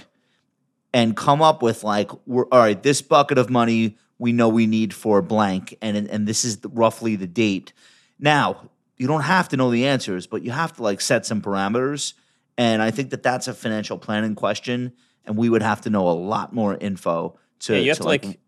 and 0.93 1.15
come 1.15 1.41
up 1.41 1.61
with 1.61 1.83
like 1.83 2.11
we're, 2.25 2.45
all 2.51 2.59
right 2.59 2.83
this 2.83 3.01
bucket 3.01 3.37
of 3.37 3.49
money 3.49 3.97
we 4.19 4.31
know 4.31 4.49
we 4.49 4.67
need 4.67 4.93
for 4.93 5.21
blank 5.21 5.77
and 5.81 5.95
and 5.95 6.27
this 6.27 6.45
is 6.45 6.57
the, 6.57 6.69
roughly 6.69 7.15
the 7.15 7.27
date 7.27 7.73
now 8.19 8.69
you 8.97 9.07
don't 9.07 9.21
have 9.21 9.49
to 9.49 9.57
know 9.57 9.71
the 9.71 9.87
answers 9.87 10.27
but 10.27 10.43
you 10.43 10.51
have 10.51 10.73
to 10.73 10.83
like 10.83 11.01
set 11.01 11.25
some 11.25 11.41
parameters 11.41 12.13
and 12.57 12.81
i 12.81 12.91
think 12.91 13.09
that 13.09 13.23
that's 13.23 13.47
a 13.47 13.53
financial 13.53 13.97
planning 13.97 14.35
question 14.35 14.93
and 15.25 15.37
we 15.37 15.49
would 15.49 15.61
have 15.61 15.81
to 15.81 15.89
know 15.89 16.07
a 16.07 16.11
lot 16.13 16.53
more 16.53 16.77
info 16.77 17.37
to 17.59 17.73
Yeah, 17.75 17.79
you 17.79 17.89
have 17.89 17.97
to 17.97 18.03
like, 18.03 18.25
like, 18.25 18.39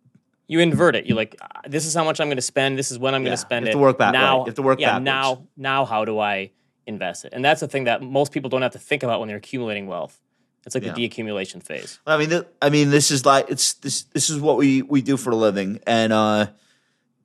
you 0.47 0.59
invert 0.59 0.95
it. 0.95 1.05
You 1.05 1.15
like 1.15 1.35
ah, 1.41 1.61
this 1.67 1.85
is 1.85 1.93
how 1.93 2.03
much 2.03 2.19
I'm 2.19 2.27
going 2.27 2.37
to 2.37 2.41
spend. 2.41 2.77
This 2.77 2.91
is 2.91 2.99
when 2.99 3.15
I'm 3.15 3.21
Yeah, 3.21 3.29
going 3.29 3.37
to 3.37 3.41
spend 3.41 3.67
it. 3.67 3.71
to 3.71 3.77
work 3.77 3.97
back- 3.97 4.13
right, 4.13 4.19
now. 4.19 4.39
you 4.39 4.45
have 4.45 4.55
to 4.55 4.61
work 4.61 4.79
yeah. 4.79 4.99
backwards. 4.99 5.05
Now, 5.05 5.47
now, 5.55 5.85
how 5.85 6.05
do 6.05 6.19
I 6.19 6.51
invest 6.85 7.25
it? 7.25 7.33
And 7.33 7.43
that's 7.43 7.61
the 7.61 7.67
thing 7.67 7.85
that 7.85 8.01
most 8.01 8.31
people 8.31 8.49
don't 8.49 8.61
have 8.61 8.73
to 8.73 8.79
think 8.79 9.03
about 9.03 9.19
when 9.19 9.27
they're 9.27 9.37
accumulating 9.37 9.87
wealth. 9.87 10.19
It's 10.65 10.75
like 10.75 10.83
Yeah. 10.83 10.93
the 10.93 11.09
deaccumulation 11.09 11.61
phase. 11.61 11.99
I 12.07 12.17
mean, 12.17 12.29
th- 12.29 12.43
I 12.61 12.69
mean, 12.69 12.89
this 12.89 13.11
is 13.11 13.25
like 13.25 13.47
it's 13.49 13.73
this. 13.75 14.03
This 14.03 14.29
is 14.29 14.39
what 14.39 14.57
we 14.57 14.81
we 14.81 15.01
do 15.01 15.17
for 15.17 15.31
a 15.31 15.35
living, 15.35 15.79
and 15.85 16.13
uh, 16.13 16.47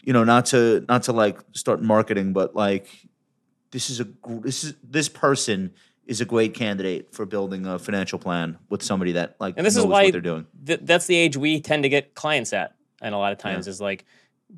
you 0.03 0.13
know, 0.13 0.25
not 0.25 0.47
to 0.47 0.85
not 0.89 1.05
to 1.05 1.13
like 1.13 1.39
start 1.53 1.81
marketing, 1.83 2.33
but 2.33 2.55
like 2.57 2.89
this 3.71 3.91
is 3.91 4.01
a 4.01 4.09
this 4.41 4.65
is 4.65 4.75
this 4.83 5.09
person 5.09 5.73
is 6.07 6.21
a 6.23 6.25
great 6.25 6.55
candidate 6.55 7.13
for 7.15 7.27
building 7.27 7.67
a 7.67 7.79
financial 7.79 8.19
plan 8.19 8.57
with 8.71 8.83
somebody 8.83 9.13
that 9.13 9.37
like 9.39 9.55
And 9.59 9.67
this 9.67 9.77
is 9.77 9.85
why 9.85 10.05
what 10.05 10.13
they're 10.13 10.21
doing. 10.23 10.47
th- 10.67 10.81
that's 10.83 11.07
the 11.07 11.15
age 11.15 11.37
we 11.37 11.61
tend 11.61 11.83
to 11.83 11.91
get 11.91 12.15
clients 12.15 12.53
at. 12.55 12.75
And 13.03 13.15
a 13.15 13.19
lot 13.19 13.31
of 13.33 13.39
times 13.39 13.69
is 13.69 13.79
like 13.79 14.07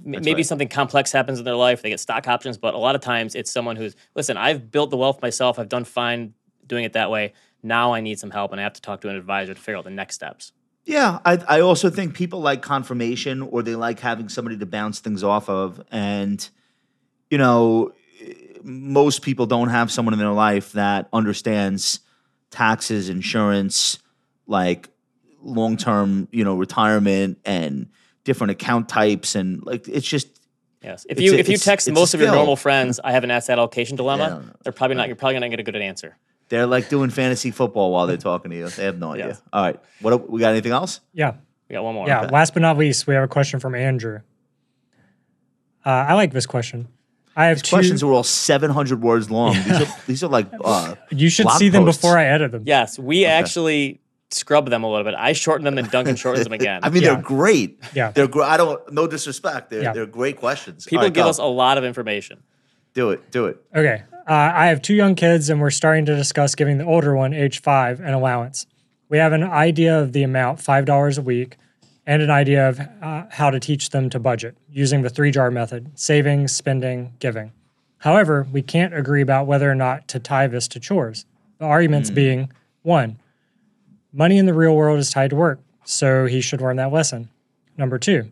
m- 0.06 0.12
maybe 0.12 0.34
right. 0.34 0.46
something 0.46 0.68
complex 0.68 1.10
happens 1.10 1.40
in 1.40 1.44
their 1.44 1.56
life. 1.56 1.82
They 1.82 1.90
get 1.90 1.98
stock 1.98 2.28
options, 2.28 2.56
but 2.56 2.74
a 2.74 2.78
lot 2.78 2.94
of 2.94 3.00
times 3.00 3.34
it's 3.34 3.50
someone 3.50 3.74
who's 3.76 3.96
listen. 4.14 4.36
I've 4.36 4.70
built 4.70 4.90
the 4.90 4.96
wealth 4.96 5.20
myself. 5.20 5.58
I've 5.58 5.68
done 5.68 5.84
fine 5.84 6.34
doing 6.68 6.84
it 6.84 6.92
that 6.92 7.10
way. 7.10 7.32
Now 7.62 7.92
I 7.92 8.00
need 8.00 8.18
some 8.18 8.30
help, 8.30 8.52
and 8.52 8.60
I 8.60 8.64
have 8.64 8.72
to 8.74 8.80
talk 8.80 9.00
to 9.02 9.08
an 9.08 9.16
advisor 9.16 9.54
to 9.54 9.60
figure 9.60 9.78
out 9.78 9.84
the 9.84 9.90
next 9.90 10.14
steps. 10.14 10.52
Yeah, 10.84 11.18
I 11.24 11.36
I 11.48 11.60
also 11.60 11.90
think 11.90 12.14
people 12.14 12.40
like 12.40 12.62
confirmation 12.62 13.42
or 13.42 13.62
they 13.62 13.74
like 13.74 14.00
having 14.00 14.28
somebody 14.28 14.56
to 14.58 14.66
bounce 14.66 15.00
things 15.00 15.22
off 15.22 15.48
of, 15.48 15.82
and 15.90 16.48
you 17.30 17.38
know, 17.38 17.92
most 18.62 19.22
people 19.22 19.46
don't 19.46 19.68
have 19.68 19.90
someone 19.90 20.14
in 20.14 20.18
their 20.18 20.32
life 20.32 20.72
that 20.72 21.08
understands 21.12 22.00
taxes, 22.50 23.08
insurance, 23.08 23.98
like 24.46 24.88
long 25.42 25.76
term, 25.76 26.28
you 26.32 26.44
know, 26.44 26.56
retirement 26.56 27.38
and 27.44 27.88
different 28.24 28.50
account 28.50 28.88
types, 28.88 29.34
and 29.34 29.64
like 29.64 29.86
it's 29.86 30.06
just 30.06 30.40
Yes. 30.82 31.04
If 31.08 31.20
you 31.20 31.34
if 31.34 31.48
you 31.48 31.58
text 31.58 31.90
most 31.90 32.14
of 32.14 32.20
your 32.20 32.32
normal 32.32 32.56
friends, 32.56 33.00
I 33.02 33.12
have 33.12 33.24
an 33.24 33.30
asset 33.30 33.58
allocation 33.58 33.96
dilemma. 33.96 34.22
Yeah, 34.22 34.26
I 34.26 34.30
don't 34.30 34.46
know. 34.46 34.52
They're 34.62 34.72
probably 34.72 34.96
not. 34.96 35.08
You're 35.08 35.16
probably 35.16 35.34
not 35.34 35.40
going 35.40 35.50
to 35.50 35.56
get 35.56 35.68
a 35.68 35.72
good 35.72 35.82
answer. 35.82 36.16
They're 36.50 36.66
like 36.66 36.90
doing 36.90 37.08
fantasy 37.08 37.50
football 37.50 37.90
while 37.92 38.06
they're 38.06 38.16
talking 38.18 38.50
to 38.50 38.56
you. 38.58 38.68
They 38.68 38.84
have 38.84 38.98
no 38.98 39.12
idea. 39.12 39.28
Yes. 39.28 39.42
All 39.52 39.62
right, 39.62 39.80
what 40.02 40.28
we 40.28 40.38
got? 40.40 40.50
Anything 40.50 40.72
else? 40.72 41.00
Yeah. 41.14 41.34
We 41.68 41.74
got 41.74 41.84
one 41.84 41.94
more. 41.94 42.06
Yeah. 42.06 42.22
Last 42.22 42.52
but 42.52 42.60
not 42.60 42.76
least, 42.76 43.06
we 43.06 43.14
have 43.14 43.24
a 43.24 43.28
question 43.28 43.58
from 43.60 43.74
Andrew. 43.74 44.20
Uh, 45.86 45.88
I 45.90 46.14
like 46.14 46.32
this 46.32 46.44
question. 46.46 46.88
I 47.36 47.46
have 47.46 47.62
two. 47.62 47.74
Questions 47.74 48.02
are 48.02 48.12
all 48.12 48.24
seven 48.24 48.70
hundred 48.70 49.00
words 49.00 49.30
long. 49.30 49.54
These 49.54 49.80
are 49.80 49.86
these 50.06 50.24
are 50.24 50.28
like 50.28 50.46
uh, 50.64 50.96
you 51.10 51.30
should 51.30 51.44
blog 51.44 51.58
see 51.58 51.68
them 51.70 51.84
posts. 51.84 52.02
before 52.02 52.18
I 52.18 52.24
edit 52.26 52.52
them. 52.52 52.64
Yes, 52.66 52.98
we 52.98 53.24
actually 53.24 54.00
scrub 54.30 54.68
them 54.68 54.82
a 54.84 54.90
little 54.90 55.04
bit. 55.04 55.14
I 55.16 55.32
shorten 55.32 55.64
them, 55.64 55.76
then 55.76 55.86
Duncan 55.86 56.16
shortens 56.16 56.44
them 56.44 56.52
again. 56.52 56.80
I 56.82 56.90
mean, 56.90 57.02
Yeah. 57.02 57.14
they're 57.14 57.22
great. 57.22 57.78
Yeah. 57.94 58.10
they're 58.10 58.28
great. 58.28 58.46
I 58.48 58.56
don't. 58.56 58.92
No 58.92 59.06
disrespect. 59.06 59.70
They're 59.70 59.82
Yeah. 59.82 59.92
they're 59.92 60.06
great 60.06 60.36
questions. 60.36 60.84
People 60.84 60.98
All 60.98 61.04
right, 61.06 61.14
give 61.14 61.24
go. 61.24 61.30
us 61.30 61.38
a 61.38 61.44
lot 61.44 61.78
of 61.78 61.84
information. 61.84 62.42
do 62.94 63.10
it. 63.10 63.30
Do 63.30 63.46
it. 63.46 63.58
Okay. 63.74 64.02
Uh, 64.26 64.52
I 64.54 64.66
have 64.66 64.82
two 64.82 64.94
young 64.94 65.14
kids, 65.14 65.48
and 65.48 65.60
we're 65.60 65.70
starting 65.70 66.04
to 66.06 66.14
discuss 66.14 66.54
giving 66.54 66.78
the 66.78 66.84
older 66.84 67.16
one, 67.16 67.32
age 67.32 67.60
five, 67.60 68.00
an 68.00 68.12
allowance. 68.12 68.66
We 69.08 69.18
have 69.18 69.32
an 69.32 69.42
idea 69.42 69.98
of 69.98 70.12
the 70.12 70.22
amount, 70.22 70.60
$5 70.60 71.18
a 71.18 71.22
week, 71.22 71.56
and 72.06 72.22
an 72.22 72.30
idea 72.30 72.68
of 72.68 72.80
uh, 73.02 73.24
how 73.30 73.50
to 73.50 73.58
teach 73.58 73.90
them 73.90 74.10
to 74.10 74.18
budget 74.18 74.56
using 74.70 75.02
the 75.02 75.10
three 75.10 75.30
jar 75.30 75.50
method 75.50 75.98
savings, 75.98 76.52
spending, 76.52 77.14
giving. 77.18 77.52
However, 77.98 78.46
we 78.52 78.62
can't 78.62 78.94
agree 78.94 79.20
about 79.20 79.46
whether 79.46 79.70
or 79.70 79.74
not 79.74 80.08
to 80.08 80.18
tie 80.18 80.46
this 80.46 80.68
to 80.68 80.80
chores. 80.80 81.26
The 81.58 81.66
arguments 81.66 82.10
being 82.10 82.52
one, 82.82 83.18
money 84.12 84.38
in 84.38 84.46
the 84.46 84.54
real 84.54 84.74
world 84.74 84.98
is 84.98 85.10
tied 85.10 85.30
to 85.30 85.36
work, 85.36 85.60
so 85.84 86.26
he 86.26 86.40
should 86.40 86.60
learn 86.60 86.76
that 86.76 86.92
lesson. 86.92 87.30
Number 87.76 87.98
two, 87.98 88.30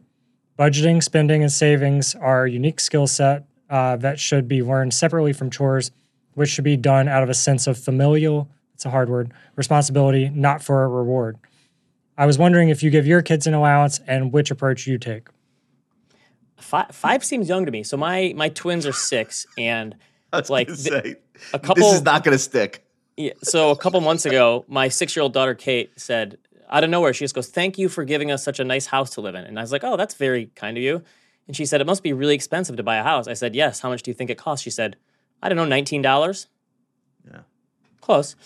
budgeting, 0.59 1.03
spending, 1.03 1.43
and 1.43 1.53
savings 1.53 2.15
are 2.15 2.45
a 2.45 2.51
unique 2.51 2.81
skill 2.81 3.07
set 3.07 3.45
uh, 3.71 3.97
that 3.97 4.19
should 4.19 4.49
be 4.49 4.63
learned 4.63 4.95
separately 4.95 5.33
from 5.33 5.51
chores, 5.51 5.91
which 6.35 6.51
should 6.51 6.65
be 6.65 6.77
done 6.77 7.09
out 7.09 7.23
of 7.23 7.29
a 7.29 7.35
sense 7.35 7.67
of 7.67 7.79
familial, 7.79 8.49
it's 8.79 8.87
a 8.87 8.91
hard 8.91 9.09
word, 9.09 9.33
responsibility, 9.57 10.29
not 10.29 10.63
for 10.63 10.85
a 10.85 10.89
reward. 10.89 11.37
I 12.17 12.27
was 12.27 12.39
wondering 12.39 12.69
if 12.69 12.81
you 12.81 12.91
give 12.91 13.09
your 13.09 13.23
kids 13.23 13.47
an 13.47 13.55
allowance 13.55 14.01
and 14.07 14.33
which 14.33 14.53
approach 14.53 14.87
you 14.87 14.99
take. 14.99 15.29
Five, 16.57 16.95
five 16.95 17.25
seems 17.25 17.49
young 17.49 17.67
to 17.67 17.73
me. 17.73 17.83
So 17.83 17.97
my 17.97 18.33
my 18.37 18.51
twins 18.51 18.87
are 18.87 18.93
six, 18.93 19.47
and 19.59 19.97
it's 20.33 20.49
like 20.49 20.69
like 20.69 20.79
th- 20.79 21.03
say, 21.05 21.17
a 21.53 21.59
couple. 21.59 21.89
This 21.89 21.95
is 21.95 22.03
not 22.03 22.23
going 22.23 22.37
to 22.37 22.39
stick. 22.39 22.85
Yeah, 23.17 23.33
so 23.43 23.71
a 23.71 23.77
couple 23.77 24.01
months 24.01 24.27
ago, 24.27 24.65
my 24.69 24.89
six-year-old 24.89 25.33
daughter 25.33 25.57
Kate 25.57 25.91
said, 25.97 26.39
out 26.71 26.85
of 26.85 26.91
nowhere, 26.91 27.13
she 27.13 27.25
just 27.25 27.35
goes, 27.35 27.49
"Thank 27.49 27.79
you 27.79 27.89
for 27.89 28.05
giving 28.05 28.31
us 28.31 28.45
such 28.45 28.61
a 28.61 28.65
nice 28.65 28.87
house 28.87 29.11
to 29.11 29.21
live 29.21 29.35
in." 29.35 29.45
And 29.45 29.59
I 29.59 29.63
was 29.63 29.73
like, 29.73 29.83
"Oh, 29.83 29.97
that's 29.97 30.15
very 30.15 30.51
kind 30.55 30.77
of 30.77 30.83
you." 30.83 31.03
And 31.49 31.57
she 31.57 31.67
said, 31.67 31.81
"It 31.81 31.87
must 31.87 32.03
be 32.05 32.13
really 32.13 32.35
expensive 32.37 32.77
to 32.77 32.83
buy 32.85 32.97
a 32.97 33.03
house." 33.03 33.27
I 33.27 33.33
said, 33.35 33.55
"Yes." 33.57 33.81
How 33.81 33.89
much 33.89 34.03
do 34.03 34.11
you 34.11 34.15
think 34.15 34.31
it 34.31 34.39
costs? 34.39 34.63
She 34.63 34.71
said, 34.71 34.97
"I 35.43 35.49
don't 35.49 35.57
know, 35.57 35.65
nineteen 35.65 36.03
dollars." 36.03 36.47
Yeah. 37.29 37.41
Close. 38.01 38.37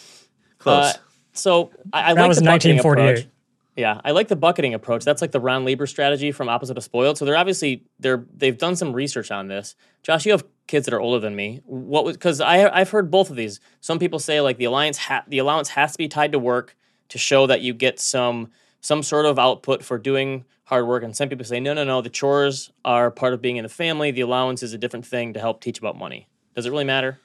Close. 0.58 0.94
Uh, 0.94 0.98
so 1.32 1.70
I, 1.92 2.12
I 2.12 2.14
That 2.14 2.20
like 2.22 2.28
was 2.28 2.38
the 2.38 2.44
bucketing 2.44 2.76
1948. 2.76 3.10
approach. 3.10 3.28
Yeah, 3.74 4.00
I 4.04 4.10
like 4.10 4.28
the 4.28 4.36
bucketing 4.36 4.74
approach. 4.74 5.02
That's 5.04 5.22
like 5.22 5.32
the 5.32 5.40
Ron 5.40 5.64
Lieber 5.64 5.86
strategy 5.86 6.30
from 6.30 6.48
Opposite 6.48 6.76
of 6.76 6.84
Spoiled. 6.84 7.16
So 7.16 7.24
they're 7.24 7.36
obviously 7.36 7.84
they're 7.98 8.24
they've 8.36 8.56
done 8.56 8.76
some 8.76 8.92
research 8.92 9.30
on 9.30 9.48
this. 9.48 9.74
Josh, 10.02 10.26
you 10.26 10.32
have 10.32 10.44
kids 10.66 10.84
that 10.84 10.94
are 10.94 11.00
older 11.00 11.18
than 11.18 11.34
me. 11.34 11.62
What 11.64 12.04
was 12.04 12.16
because 12.16 12.40
I 12.40 12.68
I've 12.68 12.90
heard 12.90 13.10
both 13.10 13.30
of 13.30 13.36
these. 13.36 13.60
Some 13.80 13.98
people 13.98 14.18
say 14.18 14.40
like 14.42 14.58
the 14.58 14.66
alliance 14.66 14.98
ha- 14.98 15.24
the 15.26 15.38
allowance 15.38 15.70
has 15.70 15.92
to 15.92 15.98
be 15.98 16.06
tied 16.06 16.32
to 16.32 16.38
work 16.38 16.76
to 17.08 17.18
show 17.18 17.46
that 17.46 17.62
you 17.62 17.72
get 17.72 17.98
some 17.98 18.50
some 18.83 19.03
sort 19.03 19.25
of 19.25 19.38
output 19.38 19.83
for 19.83 19.97
doing 19.97 20.45
hard 20.64 20.87
work, 20.87 21.03
and 21.03 21.16
some 21.16 21.31
people 21.31 21.47
say 21.47 21.61
no 21.61 21.73
no 21.73 21.85
no 21.85 22.03
the 22.03 22.11
chores 22.11 22.71
are 22.85 23.11
part 23.11 23.33
of 23.33 23.40
being 23.40 23.57
in 23.57 23.62
the 23.62 23.71
family. 23.71 24.11
The 24.11 24.21
allowance 24.21 24.62
is 24.62 24.75
a 24.75 24.79
different 24.79 25.07
thing 25.07 25.33
to 25.33 25.40
help 25.40 25.62
teach 25.62 25.79
about 25.79 25.97
money. 25.97 26.29
Does 26.55 26.66
it 26.66 26.71
really 26.71 26.85
matter? 26.85 27.18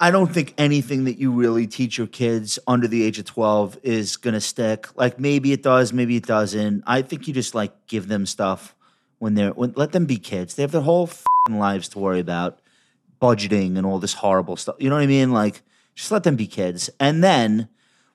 I 0.00 0.10
don't 0.10 0.32
think 0.34 0.54
anything 0.58 1.04
that 1.04 1.18
you 1.18 1.30
really 1.30 1.68
teach 1.68 1.96
your 1.96 2.08
kids 2.08 2.58
under 2.66 2.88
the 2.88 3.04
age 3.04 3.20
of 3.20 3.26
12 3.26 3.78
is 3.84 4.16
going 4.16 4.34
to 4.34 4.40
stick. 4.40 4.88
Like 4.96 5.20
maybe 5.20 5.52
it 5.52 5.62
does, 5.62 5.92
maybe 5.92 6.16
it 6.16 6.26
doesn't. 6.26 6.82
I 6.84 7.02
think 7.02 7.28
you 7.28 7.34
just 7.34 7.54
like 7.54 7.86
give 7.86 8.08
them 8.08 8.26
stuff 8.26 8.74
when 9.18 9.34
they're 9.34 9.52
when 9.52 9.72
let 9.76 9.92
them 9.92 10.04
be 10.04 10.16
kids. 10.16 10.54
They 10.54 10.62
have 10.62 10.72
their 10.72 10.80
whole 10.80 11.08
lives 11.48 11.88
to 11.90 12.00
worry 12.00 12.18
about 12.18 12.58
budgeting 13.20 13.76
and 13.76 13.86
all 13.86 14.00
this 14.00 14.14
horrible 14.14 14.56
stuff. 14.56 14.74
You 14.80 14.90
know 14.90 14.96
what 14.96 15.02
I 15.02 15.06
mean? 15.06 15.30
Like 15.30 15.62
just 15.94 16.10
let 16.10 16.24
them 16.24 16.34
be 16.34 16.48
kids. 16.48 16.90
And 16.98 17.22
then 17.22 17.68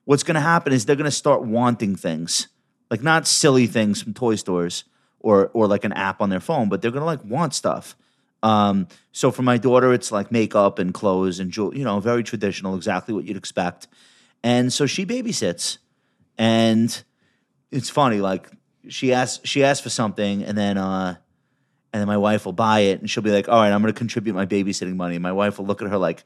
what's 0.08 0.22
going 0.22 0.36
to 0.36 0.40
happen 0.40 0.72
is 0.72 0.86
they're 0.86 0.96
going 0.96 1.04
to 1.04 1.10
start 1.10 1.42
wanting 1.42 1.94
things. 1.94 2.48
Like 2.90 3.02
not 3.02 3.26
silly 3.26 3.66
things 3.66 4.00
from 4.00 4.14
toy 4.14 4.36
stores 4.36 4.84
or 5.20 5.50
or 5.52 5.66
like 5.66 5.84
an 5.84 5.92
app 5.92 6.22
on 6.22 6.30
their 6.30 6.40
phone, 6.40 6.70
but 6.70 6.80
they're 6.80 6.90
going 6.90 7.02
to 7.02 7.06
like 7.06 7.22
want 7.22 7.52
stuff. 7.52 7.94
Um, 8.42 8.88
so 9.12 9.30
for 9.30 9.42
my 9.42 9.58
daughter, 9.58 9.92
it's 9.92 10.10
like 10.10 10.32
makeup 10.32 10.78
and 10.78 10.94
clothes 10.94 11.40
and 11.40 11.50
jewel, 11.50 11.76
you 11.76 11.84
know, 11.84 12.00
very 12.00 12.22
traditional, 12.22 12.74
exactly 12.74 13.12
what 13.12 13.26
you'd 13.26 13.36
expect. 13.36 13.86
And 14.42 14.72
so 14.72 14.86
she 14.86 15.04
babysits, 15.04 15.76
and 16.38 17.04
it's 17.70 17.90
funny. 17.90 18.22
Like 18.22 18.48
she 18.88 19.12
asks, 19.12 19.46
she 19.46 19.62
asked 19.62 19.82
for 19.82 19.90
something, 19.90 20.42
and 20.42 20.56
then, 20.56 20.78
uh, 20.78 21.16
and 21.92 22.00
then 22.00 22.06
my 22.06 22.16
wife 22.16 22.46
will 22.46 22.54
buy 22.54 22.80
it, 22.80 23.00
and 23.00 23.10
she'll 23.10 23.22
be 23.22 23.32
like, 23.32 23.50
"All 23.50 23.60
right, 23.60 23.72
I'm 23.72 23.82
going 23.82 23.92
to 23.92 23.98
contribute 23.98 24.32
my 24.32 24.46
babysitting 24.46 24.96
money." 24.96 25.16
And 25.16 25.22
my 25.22 25.32
wife 25.32 25.58
will 25.58 25.66
look 25.66 25.82
at 25.82 25.90
her 25.90 25.98
like, 25.98 26.24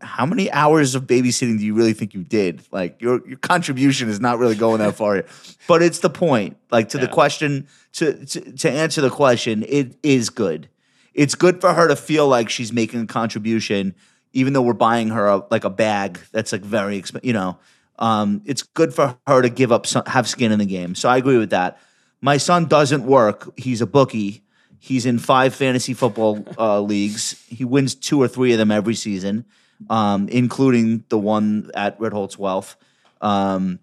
"How 0.00 0.26
many 0.26 0.50
hours 0.50 0.94
of 0.94 1.06
babysitting 1.06 1.58
do 1.58 1.64
you 1.64 1.74
really 1.74 1.92
think 1.92 2.14
you 2.14 2.24
did? 2.24 2.62
Like 2.70 3.00
your 3.00 3.26
your 3.28 3.38
contribution 3.38 4.08
is 4.08 4.20
not 4.20 4.38
really 4.38 4.54
going 4.54 4.78
that 4.78 4.94
far." 4.94 5.24
But 5.66 5.82
it's 5.82 5.98
the 5.98 6.08
point. 6.08 6.56
Like 6.70 6.88
to 6.90 6.98
the 6.98 7.08
question 7.08 7.68
to, 7.94 8.24
to 8.24 8.52
to 8.52 8.70
answer 8.70 9.00
the 9.00 9.10
question, 9.10 9.64
it 9.68 9.96
is 10.02 10.30
good. 10.30 10.68
It's 11.12 11.34
good 11.34 11.60
for 11.60 11.74
her 11.74 11.88
to 11.88 11.96
feel 11.96 12.28
like 12.28 12.48
she's 12.48 12.72
making 12.72 13.02
a 13.02 13.06
contribution, 13.06 13.94
even 14.32 14.52
though 14.52 14.62
we're 14.62 14.72
buying 14.72 15.08
her 15.08 15.26
a, 15.26 15.42
like 15.50 15.64
a 15.64 15.70
bag 15.70 16.20
that's 16.32 16.52
like 16.52 16.62
very 16.62 16.96
expensive. 16.96 17.26
You 17.26 17.32
know, 17.34 17.58
um, 17.98 18.42
it's 18.44 18.62
good 18.62 18.94
for 18.94 19.18
her 19.26 19.42
to 19.42 19.48
give 19.48 19.72
up 19.72 19.86
some, 19.86 20.04
have 20.06 20.28
skin 20.28 20.52
in 20.52 20.58
the 20.58 20.66
game. 20.66 20.94
So 20.94 21.08
I 21.08 21.16
agree 21.16 21.36
with 21.36 21.50
that. 21.50 21.78
My 22.20 22.36
son 22.36 22.66
doesn't 22.66 23.04
work. 23.04 23.52
He's 23.58 23.80
a 23.80 23.86
bookie. 23.86 24.44
He's 24.78 25.06
in 25.06 25.18
five 25.18 25.54
fantasy 25.54 25.94
football 25.94 26.44
uh, 26.56 26.80
leagues. 26.92 27.44
He 27.48 27.64
wins 27.64 27.94
two 27.94 28.20
or 28.22 28.28
three 28.28 28.52
of 28.52 28.58
them 28.58 28.70
every 28.70 28.94
season, 28.94 29.44
um, 29.88 30.28
including 30.28 31.04
the 31.08 31.18
one 31.18 31.70
at 31.74 31.98
Ritholtz 31.98 32.38
Wealth. 32.38 32.76
Um, 33.20 33.80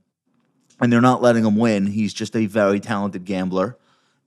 and 0.79 0.91
they're 0.91 1.01
not 1.01 1.21
letting 1.21 1.45
him 1.45 1.55
win. 1.55 1.85
He's 1.85 2.13
just 2.13 2.35
a 2.35 2.45
very 2.45 2.79
talented 2.79 3.25
gambler. 3.25 3.77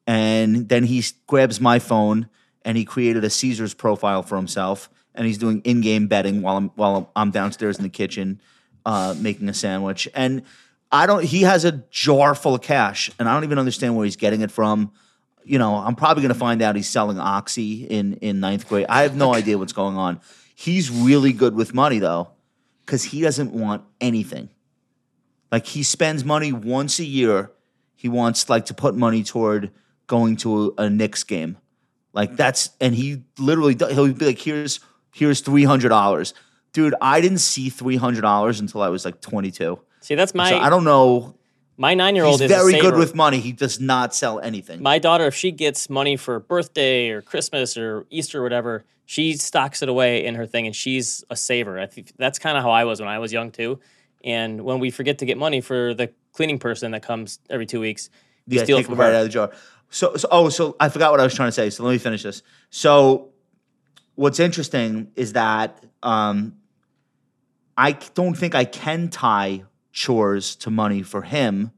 And 0.07 0.69
then 0.69 0.85
he 0.85 1.05
grabs 1.27 1.61
my 1.61 1.79
phone 1.79 2.29
and 2.65 2.77
he 2.79 2.85
created 2.85 3.25
a 3.25 3.31
Caesars 3.31 3.75
profile 3.75 4.23
for 4.23 4.37
himself. 4.37 4.89
And 5.15 5.27
he's 5.27 5.39
doing 5.39 5.61
in-game 5.63 6.07
betting 6.07 6.43
while 6.43 6.57
I'm 6.57 6.69
while 6.77 7.11
I'm 7.17 7.33
downstairs 7.33 7.77
in 7.77 7.83
the 7.83 7.89
kitchen 7.89 8.41
uh, 8.87 9.15
making 9.19 9.49
a 9.49 9.55
sandwich. 9.55 10.09
And 10.15 10.43
I 10.91 11.07
don't. 11.07 11.25
He 11.25 11.43
has 11.43 11.65
a 11.65 11.73
jar 11.91 12.35
full 12.35 12.55
of 12.55 12.63
cash, 12.63 13.11
and 13.19 13.29
I 13.29 13.35
don't 13.35 13.45
even 13.45 13.59
understand 13.59 13.97
where 13.97 14.05
he's 14.05 14.17
getting 14.17 14.41
it 14.41 14.51
from. 14.51 14.93
You 15.45 15.59
know, 15.59 15.75
I'm 15.75 15.97
probably 15.97 16.23
going 16.23 16.33
to 16.33 16.39
find 16.39 16.63
out 16.63 16.77
he's 16.77 16.89
selling 16.89 17.19
oxy 17.19 17.85
in 17.85 18.15
in 18.15 18.41
ninth 18.41 18.69
grade. 18.69 18.87
I 18.89 19.03
have 19.03 19.15
no 19.15 19.35
idea 19.41 19.59
what's 19.59 19.73
going 19.73 19.97
on. 19.97 20.21
He's 20.61 20.91
really 20.91 21.33
good 21.33 21.55
with 21.55 21.73
money 21.73 22.01
though, 22.01 22.31
because 22.85 23.05
he 23.05 23.21
doesn't 23.21 23.53
want 23.53 23.85
anything. 24.01 24.49
Like 25.53 25.67
he 25.67 25.85
spends 25.85 26.25
money 26.25 26.51
once 26.51 26.99
a 26.99 27.05
year. 27.05 27.53
He 27.95 28.09
wants 28.09 28.51
like 28.51 28.67
to 28.67 28.75
put 28.75 28.97
money 28.97 29.23
toward 29.23 29.71
going 30.09 30.35
to 30.39 30.75
a, 30.77 30.83
a 30.83 30.91
Knicks 30.91 31.23
game. 31.23 31.59
Like 32.13 32.35
that's 32.35 32.71
and 32.81 32.93
he 32.93 33.23
literally 33.39 33.77
he'll 33.95 34.13
be 34.13 34.27
like, 34.27 34.41
here's 34.41 34.81
here's 35.15 35.43
three 35.43 35.63
hundred 35.63 35.91
dollars, 35.91 36.35
dude. 36.73 36.97
I 37.01 37.21
didn't 37.21 37.39
see 37.39 37.71
three 37.71 37.95
hundred 37.95 38.23
dollars 38.23 38.59
until 38.59 38.83
I 38.83 38.89
was 38.89 39.05
like 39.05 39.21
twenty 39.21 39.53
two. 39.53 39.79
See, 40.01 40.17
that's 40.17 40.35
my 40.35 40.51
So 40.51 40.59
I 40.59 40.71
don't 40.71 40.83
know. 40.83 41.38
My 41.79 41.95
nine 41.95 42.17
year 42.17 42.25
old 42.25 42.43
is 42.43 42.51
very 42.51 42.79
good 42.79 42.97
with 42.97 43.15
money. 43.15 43.39
He 43.39 43.53
does 43.53 43.81
not 43.81 44.15
sell 44.15 44.41
anything. 44.41 44.83
my 44.83 44.99
daughter, 44.99 45.27
if 45.27 45.35
she 45.35 45.53
gets 45.53 45.89
money 45.89 46.17
for 46.17 46.41
birthday 46.41 47.09
or 47.11 47.23
Christmas 47.23 47.77
or 47.79 48.05
Easter 48.11 48.41
or 48.41 48.43
whatever, 48.43 48.85
she 49.07 49.35
stocks 49.35 49.81
it 49.81 49.89
away 49.89 50.27
in 50.27 50.35
her 50.35 50.45
thing 50.45 50.67
and 50.67 50.75
she's 50.77 51.25
a 51.31 51.37
saver. 51.37 51.79
I 51.79 51.87
think 51.87 52.13
that's 52.19 52.39
kind 52.39 52.59
of 52.59 52.65
how 52.65 52.71
I 52.71 52.85
was 52.85 53.01
when 53.01 53.09
I 53.09 53.21
was 53.21 53.33
young 53.33 53.53
too. 53.53 53.79
And 54.25 54.63
when 54.65 54.81
we 54.81 54.91
forget 54.91 55.19
to 55.19 55.25
get 55.25 55.39
money 55.39 55.61
for 55.61 55.95
the 55.95 56.11
cleaning 56.33 56.59
person 56.59 56.91
that 56.91 57.03
comes 57.03 57.39
every 57.49 57.65
two 57.65 57.81
weeks, 57.81 58.11
we 58.49 58.57
yeah, 58.57 58.65
steal 58.65 58.79
take 58.79 58.87
it 58.87 58.89
from 58.89 58.99
right 58.99 59.11
her. 59.11 59.15
out 59.15 59.21
of 59.21 59.27
the 59.27 59.33
jar. 59.33 59.53
So, 59.91 60.17
so, 60.17 60.29
oh, 60.31 60.49
so 60.49 60.77
I 60.81 60.89
forgot 60.89 61.13
what 61.13 61.21
I 61.21 61.25
was 61.25 61.35
trying 61.35 61.49
to 61.49 61.53
say. 61.53 61.71
So 61.71 61.85
let 61.85 61.93
me 61.93 61.99
finish 61.99 62.25
this. 62.25 62.43
So, 62.71 63.31
what's 64.17 64.41
interesting 64.41 65.13
is 65.15 65.35
that 65.35 65.83
um, 66.03 66.57
I 67.77 67.93
don't 67.93 68.35
think 68.35 68.57
I 68.57 68.65
can 68.65 69.09
tie 69.09 69.63
chores 69.93 70.57
to 70.57 70.71
money 70.71 71.03
for 71.03 71.23
him. 71.23 71.73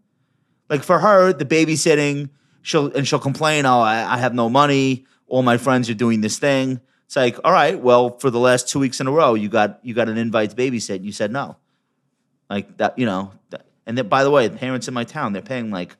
Like 0.69 0.83
for 0.83 0.99
her, 1.01 1.33
the 1.33 1.45
babysitting, 1.45 2.31
she'll 2.63 2.93
and 2.93 3.07
she'll 3.07 3.19
complain, 3.19 3.67
"Oh, 3.67 3.81
I, 3.81 4.15
I 4.15 4.19
have 4.19 4.35
no 4.35 4.49
money. 4.49 5.05
All 5.27 5.43
my 5.43 5.57
friends 5.57 5.89
are 5.91 5.95
doing 5.95 6.21
this 6.21 6.39
thing." 6.39 6.81
It's 7.07 7.17
like, 7.17 7.39
all 7.43 7.51
right, 7.53 7.79
well, 7.81 8.19
for 8.19 8.31
the 8.31 8.39
last 8.39 8.69
two 8.69 8.79
weeks 8.79 9.01
in 9.01 9.09
a 9.09 9.11
row, 9.13 9.35
you 9.35 9.49
got 9.49 9.81
you 9.83 9.95
got 9.95 10.09
an 10.09 10.17
invite 10.17 10.51
to 10.51 10.57
babysit, 10.57 10.97
and 10.97 11.05
you 11.05 11.13
said 11.13 11.33
no. 11.33 11.57
Like 12.49 12.77
that, 12.79 12.99
you 12.99 13.07
know. 13.07 13.33
That, 13.51 13.67
and 13.87 13.99
then, 13.99 14.09
by 14.09 14.23
the 14.23 14.31
way, 14.31 14.47
the 14.47 14.57
parents 14.57 14.87
in 14.87 14.95
my 14.95 15.03
town, 15.05 15.33
they're 15.33 15.43
paying 15.43 15.71
like, 15.73 15.97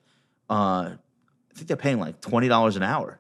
uh, 0.49 0.95
I 0.95 1.55
think 1.55 1.67
they're 1.67 1.77
paying 1.77 1.99
like 1.99 2.21
twenty 2.21 2.47
dollars 2.47 2.77
an 2.77 2.85
hour. 2.85 3.19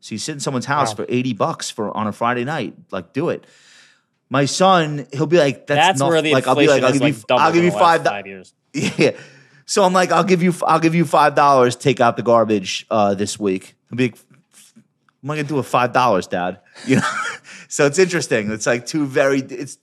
So 0.00 0.14
you 0.14 0.18
sit 0.18 0.32
in 0.32 0.40
someone's 0.40 0.66
house 0.66 0.88
Wow. 0.90 0.96
for 0.96 1.06
eighty 1.08 1.32
bucks 1.34 1.70
for 1.70 1.96
on 1.96 2.08
a 2.08 2.12
Friday 2.12 2.42
night. 2.44 2.74
Like, 2.90 3.12
do 3.12 3.28
it. 3.28 3.44
My 4.32 4.44
son, 4.44 5.06
he'll 5.12 5.26
be 5.26 5.38
like, 5.38 5.66
"That's, 5.66 5.78
That's, 5.78 5.98
not, 6.00 6.08
where 6.10 6.22
the 6.22 6.32
like 6.32 6.46
I'll 6.46 6.54
be 6.54 6.68
like, 6.68 6.82
I'll 6.82 6.92
has 6.92 6.98
give 7.00 7.08
you, 7.08 7.14
like 7.14 7.26
doubled 7.26 7.40
I'll 7.42 7.52
give 7.52 7.64
you 7.64 7.72
five. 7.72 8.04
do- 8.04 8.10
five 8.10 8.26
years. 8.26 8.54
Yeah. 8.72 9.10
So 9.66 9.84
I'm 9.84 9.92
like, 9.92 10.10
I'll 10.10 10.24
give 10.24 10.42
you, 10.42 10.52
I'll 10.66 10.80
give 10.80 10.94
you 10.94 11.04
five 11.04 11.34
dollars. 11.34 11.76
Take 11.76 12.00
out 12.00 12.16
the 12.16 12.22
garbage 12.22 12.86
uh, 12.90 13.14
this 13.14 13.38
week. 13.38 13.76
I'll 13.90 13.96
be 13.96 14.04
like, 14.10 14.18
am 15.24 15.30
I 15.30 15.36
gonna 15.36 15.48
do 15.48 15.56
with 15.56 15.66
five 15.66 15.92
dollars, 15.92 16.26
Dad? 16.26 16.60
You 16.86 16.96
know. 16.96 17.10
so 17.68 17.86
it's 17.86 17.98
interesting. 17.98 18.50
It's 18.52 18.66
like 18.66 18.86
two 18.86 19.04
very. 19.06 19.40
It's 19.40 19.78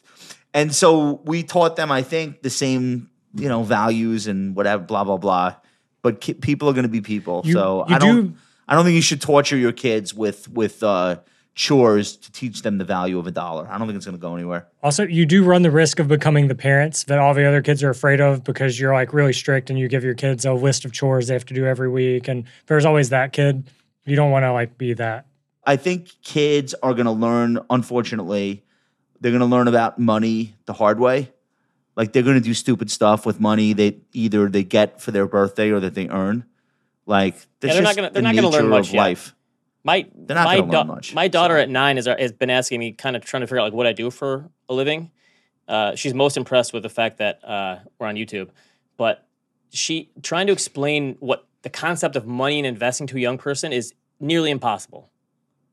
and 0.54 0.74
so 0.74 1.22
we 1.26 1.44
taught 1.44 1.76
them, 1.76 1.92
I 1.92 2.02
think, 2.02 2.42
the 2.42 2.50
same, 2.50 3.10
you 3.36 3.48
know, 3.50 3.64
values 3.64 4.28
and 4.28 4.56
whatever, 4.56 4.82
blah 4.84 5.04
blah 5.04 5.18
blah. 5.18 5.56
But 6.02 6.22
ki- 6.22 6.34
people 6.36 6.70
are 6.70 6.74
gonna 6.74 6.88
be 6.88 7.02
people. 7.02 7.42
You- 7.46 7.54
so 7.54 7.86
you 7.88 7.96
I 7.96 8.00
don't. 8.00 8.28
do- 8.28 8.34
I 8.70 8.76
don't 8.76 8.84
think 8.84 8.96
you 8.96 9.02
should 9.02 9.22
torture 9.22 9.56
your 9.58 9.72
kids 9.72 10.14
with 10.14 10.50
with 10.50 10.84
uh, 10.84 11.18
chores 11.58 12.16
to 12.16 12.32
teach 12.32 12.62
them 12.62 12.78
the 12.78 12.86
value 12.86 13.18
of 13.18 13.26
a 13.26 13.32
dollar. 13.32 13.68
I 13.68 13.80
don't 13.80 13.88
think 13.88 13.98
it's 13.98 14.06
gonna 14.06 14.20
go 14.20 14.36
anywhere. 14.36 14.68
Also, 14.84 15.06
you 15.08 15.26
do 15.26 15.44
run 15.44 15.64
the 15.64 15.72
risk 15.72 15.98
of 15.98 16.08
becoming 16.08 16.48
the 16.50 16.56
parents 16.56 17.04
that 17.06 17.18
all 17.18 17.34
the 17.34 17.46
other 17.46 17.64
kids 17.64 17.82
are 17.84 17.90
afraid 17.90 18.22
of 18.22 18.44
because 18.44 18.80
you're 18.80 18.94
like 18.94 19.12
really 19.12 19.34
strict 19.34 19.72
and 19.72 19.80
you 19.80 19.88
give 19.88 20.04
your 20.04 20.14
kids 20.14 20.46
a 20.46 20.54
list 20.54 20.86
of 20.86 20.94
chores 20.94 21.28
they 21.28 21.34
have 21.34 21.46
to 21.46 21.56
do 21.56 21.66
every 21.66 21.90
week. 21.90 22.28
And 22.28 22.44
there's 22.68 22.86
always 22.86 23.10
that 23.10 23.34
kid. 23.34 23.68
You 24.06 24.16
don't 24.16 24.30
want 24.30 24.44
to 24.44 24.54
like 24.54 24.78
be 24.78 24.94
that. 24.94 25.26
I 25.66 25.78
think 25.78 26.12
kids 26.22 26.76
are 26.84 26.94
going 26.94 27.08
to 27.08 27.12
learn, 27.12 27.60
unfortunately, 27.72 28.64
they're 29.20 29.32
going 29.32 29.40
to 29.42 29.48
learn 29.48 29.68
about 29.68 29.98
money 30.00 30.54
the 30.66 30.74
hard 30.74 31.00
way. 31.00 31.32
Like 31.96 32.14
they're 32.14 32.24
going 32.24 32.36
to 32.38 32.42
do 32.42 32.54
stupid 32.54 32.92
stuff 32.92 33.26
with 33.26 33.40
money 33.40 33.74
they 33.74 33.98
either 34.14 34.48
they 34.48 34.64
get 34.64 35.02
for 35.02 35.10
their 35.10 35.26
birthday 35.26 35.72
or 35.72 35.80
that 35.80 35.96
they 35.96 36.08
earn. 36.08 36.46
Like 37.08 37.34
that's 37.60 37.74
they're 37.74 37.82
not 37.82 37.96
gonna- 37.96 38.12
they're 38.12 38.22
not 38.22 38.36
gonna 38.36 38.50
learn 38.50 38.70
much 38.70 38.90
of 38.90 38.94
yet. 38.94 39.00
life. 39.02 39.34
My 39.88 40.06
They're 40.14 40.36
not 40.36 40.44
my, 40.44 40.58
learn 40.58 40.88
much, 40.88 41.14
my 41.14 41.30
daughter 41.30 41.56
so. 41.56 41.62
at 41.62 41.70
nine 41.70 41.98
is, 41.98 42.08
has 42.08 42.34
been 42.34 42.50
asking 42.50 42.82
me, 42.82 42.92
kind 42.92 43.16
of 43.16 43.24
trying 43.24 43.40
to 43.40 43.48
figure 43.48 43.62
out 43.62 43.64
like 43.64 43.74
what 43.74 43.88
I 43.88 43.94
do 43.94 44.12
for 44.12 44.50
a 44.68 44.74
living. 44.74 45.12
Uh, 45.66 45.96
she's 45.96 46.14
most 46.14 46.36
impressed 46.36 46.74
with 46.74 46.84
the 46.84 46.90
fact 46.90 47.20
that 47.20 47.42
uh, 47.42 47.80
we're 47.98 48.08
on 48.08 48.16
YouTube, 48.16 48.50
but 48.98 49.26
she 49.70 50.10
trying 50.22 50.48
to 50.48 50.54
explain 50.54 51.16
what 51.22 51.48
the 51.62 51.70
concept 51.70 52.18
of 52.18 52.28
money 52.28 52.58
and 52.58 52.68
investing 52.68 53.08
to 53.08 53.16
a 53.16 53.20
young 53.22 53.38
person 53.38 53.72
is 53.72 53.94
nearly 54.20 54.52
impossible. 54.52 55.10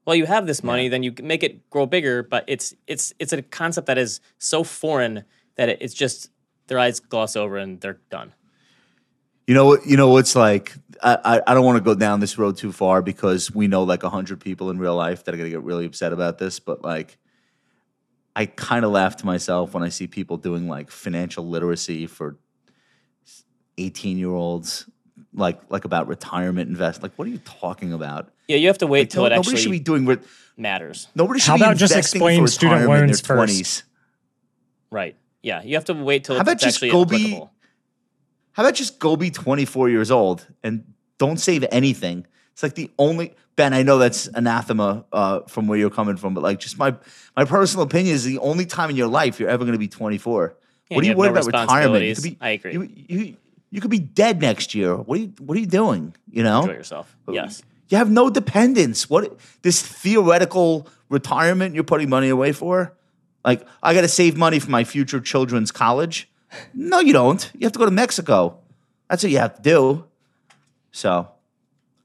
Well, 0.06 0.14
you 0.14 0.26
have 0.26 0.46
this 0.46 0.62
money, 0.62 0.86
then 0.88 1.02
you 1.02 1.10
can 1.10 1.26
make 1.26 1.42
it 1.42 1.68
grow 1.70 1.84
bigger, 1.84 2.22
but 2.22 2.44
it's 2.46 2.72
it's 2.86 3.12
it's 3.18 3.32
a 3.32 3.42
concept 3.42 3.88
that 3.88 3.98
is 3.98 4.20
so 4.38 4.62
foreign 4.62 5.24
that 5.56 5.68
it, 5.70 5.78
it's 5.80 5.94
just 5.94 6.30
their 6.68 6.78
eyes 6.78 7.00
gloss 7.00 7.34
over 7.34 7.56
and 7.56 7.80
they're 7.80 7.98
done. 8.10 8.32
You 9.46 9.54
know 9.54 9.66
what? 9.66 9.86
You 9.86 9.96
know 9.96 10.08
what's 10.08 10.34
like. 10.36 10.74
I 11.02 11.18
I, 11.24 11.42
I 11.48 11.54
don't 11.54 11.64
want 11.64 11.76
to 11.76 11.82
go 11.84 11.94
down 11.94 12.20
this 12.20 12.38
road 12.38 12.56
too 12.56 12.72
far 12.72 13.02
because 13.02 13.54
we 13.54 13.66
know 13.68 13.82
like 13.82 14.02
a 14.02 14.08
hundred 14.10 14.40
people 14.40 14.70
in 14.70 14.78
real 14.78 14.94
life 14.96 15.24
that 15.24 15.34
are 15.34 15.38
gonna 15.38 15.50
get 15.50 15.62
really 15.62 15.84
upset 15.86 16.12
about 16.12 16.38
this. 16.38 16.60
But 16.60 16.82
like, 16.82 17.18
I 18.34 18.46
kind 18.46 18.84
of 18.84 18.90
laugh 18.90 19.16
to 19.18 19.26
myself 19.26 19.74
when 19.74 19.82
I 19.82 19.90
see 19.90 20.06
people 20.06 20.36
doing 20.38 20.68
like 20.68 20.90
financial 20.90 21.46
literacy 21.46 22.06
for 22.06 22.36
eighteen 23.76 24.16
year 24.18 24.30
olds, 24.30 24.88
like 25.34 25.60
like 25.68 25.84
about 25.84 26.08
retirement 26.08 26.70
invest. 26.70 27.02
Like, 27.02 27.12
what 27.16 27.26
are 27.28 27.30
you 27.30 27.38
talking 27.44 27.92
about? 27.92 28.30
Yeah, 28.48 28.56
you 28.56 28.68
have 28.68 28.78
to 28.78 28.86
wait 28.86 29.00
Like, 29.00 29.10
till 29.10 29.22
no- 29.22 29.26
it 29.26 29.30
nobody 29.30 29.48
actually 29.50 29.62
should 29.62 29.70
be 29.72 29.78
doing. 29.80 30.06
Re- 30.06 30.18
matters. 30.56 31.08
nobody 31.14 31.40
should 31.40 31.48
How 31.50 31.56
be 31.56 31.62
about 31.64 31.76
just 31.76 31.92
investing 31.92 32.18
explain 32.20 32.40
for 32.42 32.46
student 32.46 32.80
retirement 32.82 33.02
in 33.02 33.06
their 33.08 33.16
first? 33.18 33.52
20s. 33.60 33.82
Right. 34.90 35.16
Yeah, 35.42 35.62
you 35.64 35.74
have 35.74 35.84
to 35.86 35.94
wait 35.94 36.24
till 36.24 36.36
How 36.36 36.40
it's 36.42 36.48
about 36.48 36.58
just 36.60 36.76
actually 36.76 36.90
go 36.90 37.04
be- 37.04 37.16
applicable. 37.16 37.50
How 38.54 38.62
about 38.62 38.74
just 38.74 38.98
go 38.98 39.16
be 39.16 39.30
24 39.30 39.90
years 39.90 40.10
old 40.10 40.46
and 40.62 40.84
don't 41.18 41.38
save 41.38 41.64
anything? 41.70 42.26
It's 42.52 42.62
like 42.62 42.76
the 42.76 42.90
only 42.98 43.34
Ben. 43.56 43.74
I 43.74 43.82
know 43.82 43.98
that's 43.98 44.28
anathema 44.28 45.04
uh, 45.12 45.40
from 45.48 45.66
where 45.66 45.76
you're 45.76 45.90
coming 45.90 46.16
from, 46.16 46.34
but 46.34 46.42
like 46.42 46.60
just 46.60 46.78
my 46.78 46.94
my 47.36 47.44
personal 47.44 47.84
opinion 47.84 48.14
is 48.14 48.22
the 48.24 48.38
only 48.38 48.64
time 48.64 48.90
in 48.90 48.96
your 48.96 49.08
life 49.08 49.40
you're 49.40 49.48
ever 49.48 49.64
going 49.64 49.72
to 49.72 49.78
be 49.78 49.88
24. 49.88 50.54
Yeah, 50.88 50.96
what 50.96 51.02
are 51.02 51.06
you 51.06 51.12
you 51.12 51.16
worried 51.18 51.34
no 51.34 51.40
about 51.40 51.46
retirement? 51.46 52.04
You 52.04 52.14
could 52.14 52.22
be, 52.22 52.38
I 52.40 52.50
agree. 52.50 52.72
You, 52.72 52.90
you 53.08 53.36
you 53.70 53.80
could 53.80 53.90
be 53.90 53.98
dead 53.98 54.40
next 54.40 54.72
year. 54.72 54.94
What 54.96 55.18
are 55.18 55.22
you 55.22 55.32
What 55.40 55.56
are 55.56 55.60
you 55.60 55.66
doing? 55.66 56.14
You 56.30 56.44
know, 56.44 56.60
Enjoy 56.60 56.74
yourself. 56.74 57.16
Yes. 57.28 57.60
you 57.88 57.98
have 57.98 58.10
no 58.10 58.30
dependence. 58.30 59.10
What 59.10 59.36
this 59.62 59.82
theoretical 59.82 60.86
retirement 61.08 61.74
you're 61.74 61.82
putting 61.82 62.08
money 62.08 62.28
away 62.28 62.52
for? 62.52 62.94
Like 63.44 63.66
I 63.82 63.94
got 63.94 64.02
to 64.02 64.08
save 64.08 64.36
money 64.36 64.60
for 64.60 64.70
my 64.70 64.84
future 64.84 65.20
children's 65.20 65.72
college. 65.72 66.30
No, 66.72 67.00
you 67.00 67.12
don't. 67.12 67.50
You 67.54 67.64
have 67.66 67.72
to 67.72 67.78
go 67.78 67.84
to 67.84 67.90
Mexico. 67.90 68.58
That's 69.08 69.22
what 69.22 69.32
you 69.32 69.38
have 69.38 69.54
to 69.56 69.62
do. 69.62 70.04
So, 70.92 71.28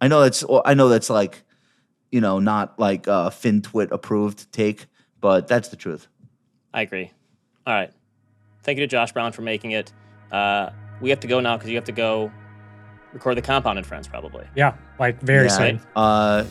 I 0.02 0.08
know 0.08 0.22
that's 0.22 0.44
I 0.66 0.74
know 0.74 0.90
that's 0.90 1.10
like, 1.10 1.44
you 2.12 2.22
know, 2.22 2.40
not 2.40 2.80
like 2.80 3.08
uh, 3.08 3.30
FinTwit 3.30 3.92
approved 3.92 4.52
take, 4.52 4.86
but 5.22 5.48
that's 5.48 5.70
the 5.70 5.76
truth. 5.76 6.08
I 6.74 6.82
agree. 6.82 7.12
All 7.68 7.74
right. 7.74 7.92
Thank 8.64 8.78
you 8.80 8.84
to 8.86 8.88
Josh 8.88 9.12
Brown 9.12 9.32
for 9.32 9.42
making 9.42 9.72
it. 9.72 9.92
Uh, 10.32 10.70
we 11.02 11.10
have 11.10 11.20
to 11.22 11.28
go 11.28 11.40
now 11.40 11.56
because 11.58 11.70
you 11.70 11.76
have 11.76 11.86
to 11.86 11.92
go 11.92 12.32
record 13.14 13.36
the 13.38 13.42
compound 13.42 13.78
and 13.78 13.88
friends 13.88 14.08
probably. 14.08 14.46
Yeah, 14.56 14.76
like 15.00 15.20
very 15.22 15.48
Yeah. 15.48 15.58
soon. 15.58 15.82
Uh, 15.96 16.46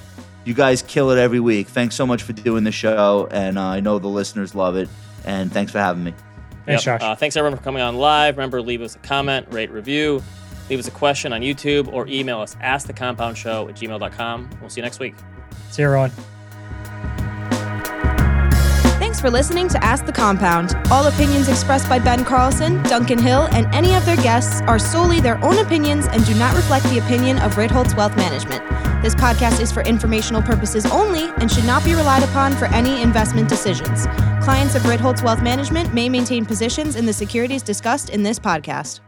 You 0.45 0.55
guys 0.55 0.81
kill 0.83 1.11
it 1.11 1.19
every 1.19 1.41
week. 1.41 1.69
Thanks 1.69 1.95
so 1.95 2.07
much 2.07 2.23
for 2.23 2.33
doing 2.33 2.65
the 2.65 2.73
show, 2.73 3.29
and 3.31 3.59
uh, 3.59 3.63
I 3.63 3.81
know 3.81 3.99
the 3.99 4.09
listeners 4.09 4.55
love 4.55 4.77
it. 4.77 4.89
And 5.27 5.53
thanks 5.53 5.73
for 5.73 5.79
having 5.79 6.05
me. 6.05 6.15
Thanks, 6.69 6.85
Yep. 6.87 7.01
Josh. 7.01 7.07
Uh, 7.09 7.15
thanks 7.17 7.37
everyone 7.37 7.57
for 7.59 7.65
coming 7.65 7.83
on 7.83 7.97
live. 7.97 8.37
Remember, 8.37 8.61
leave 8.63 8.83
us 8.83 8.95
a 8.95 8.99
comment, 9.01 9.47
rate, 9.51 9.71
review, 9.71 10.23
leave 10.69 10.79
us 10.79 10.87
a 10.87 10.91
question 10.93 11.33
on 11.33 11.41
YouTube, 11.41 11.93
or 11.93 12.07
email 12.09 12.41
us 12.41 12.55
askthecompoundshow 12.57 13.69
at 13.69 13.75
gmail.com. 13.77 14.51
We'll 14.61 14.71
see 14.71 14.81
you 14.81 14.85
next 14.85 14.99
week. 15.01 15.15
See 15.71 15.83
you, 15.83 15.87
everyone. 15.89 16.13
Thanks 19.01 19.21
for 19.21 19.31
listening 19.31 19.69
to 19.71 19.83
Ask 19.83 20.05
the 20.07 20.13
Compound. 20.13 20.77
All 20.93 21.07
opinions 21.07 21.49
expressed 21.49 21.89
by 21.89 21.99
Ben 21.99 22.25
Carlson, 22.25 22.83
Duncan 22.85 23.19
Hill, 23.19 23.49
and 23.53 23.67
any 23.75 23.95
of 23.95 24.05
their 24.05 24.17
guests 24.19 24.61
are 24.63 24.79
solely 24.79 25.21
their 25.21 25.43
own 25.45 25.59
opinions 25.59 26.07
and 26.09 26.25
do 26.27 26.35
not 26.35 26.55
reflect 26.55 26.85
the 26.87 26.99
opinion 26.99 27.39
of 27.39 27.55
Ritholtz 27.55 27.97
Wealth 27.97 28.17
Management. 28.17 28.63
This 29.03 29.15
podcast 29.15 29.61
is 29.61 29.73
for 29.73 29.83
informational 29.83 30.43
purposes 30.43 30.85
only 30.87 31.25
and 31.39 31.51
should 31.51 31.65
not 31.65 31.85
be 31.85 31.95
relied 31.95 32.23
upon 32.23 32.53
for 32.55 32.67
any 32.67 33.01
investment 33.03 33.49
decisions. 33.49 34.07
Clients 34.49 34.75
of 34.75 34.83
Ritholtz 34.85 35.23
Wealth 35.23 35.43
Management 35.43 35.93
may 35.93 36.09
maintain 36.09 36.47
positions 36.47 36.97
in 36.97 37.05
the 37.05 37.13
securities 37.13 37.63
discussed 37.63 38.09
in 38.09 38.23
this 38.23 38.39
podcast. 38.39 39.01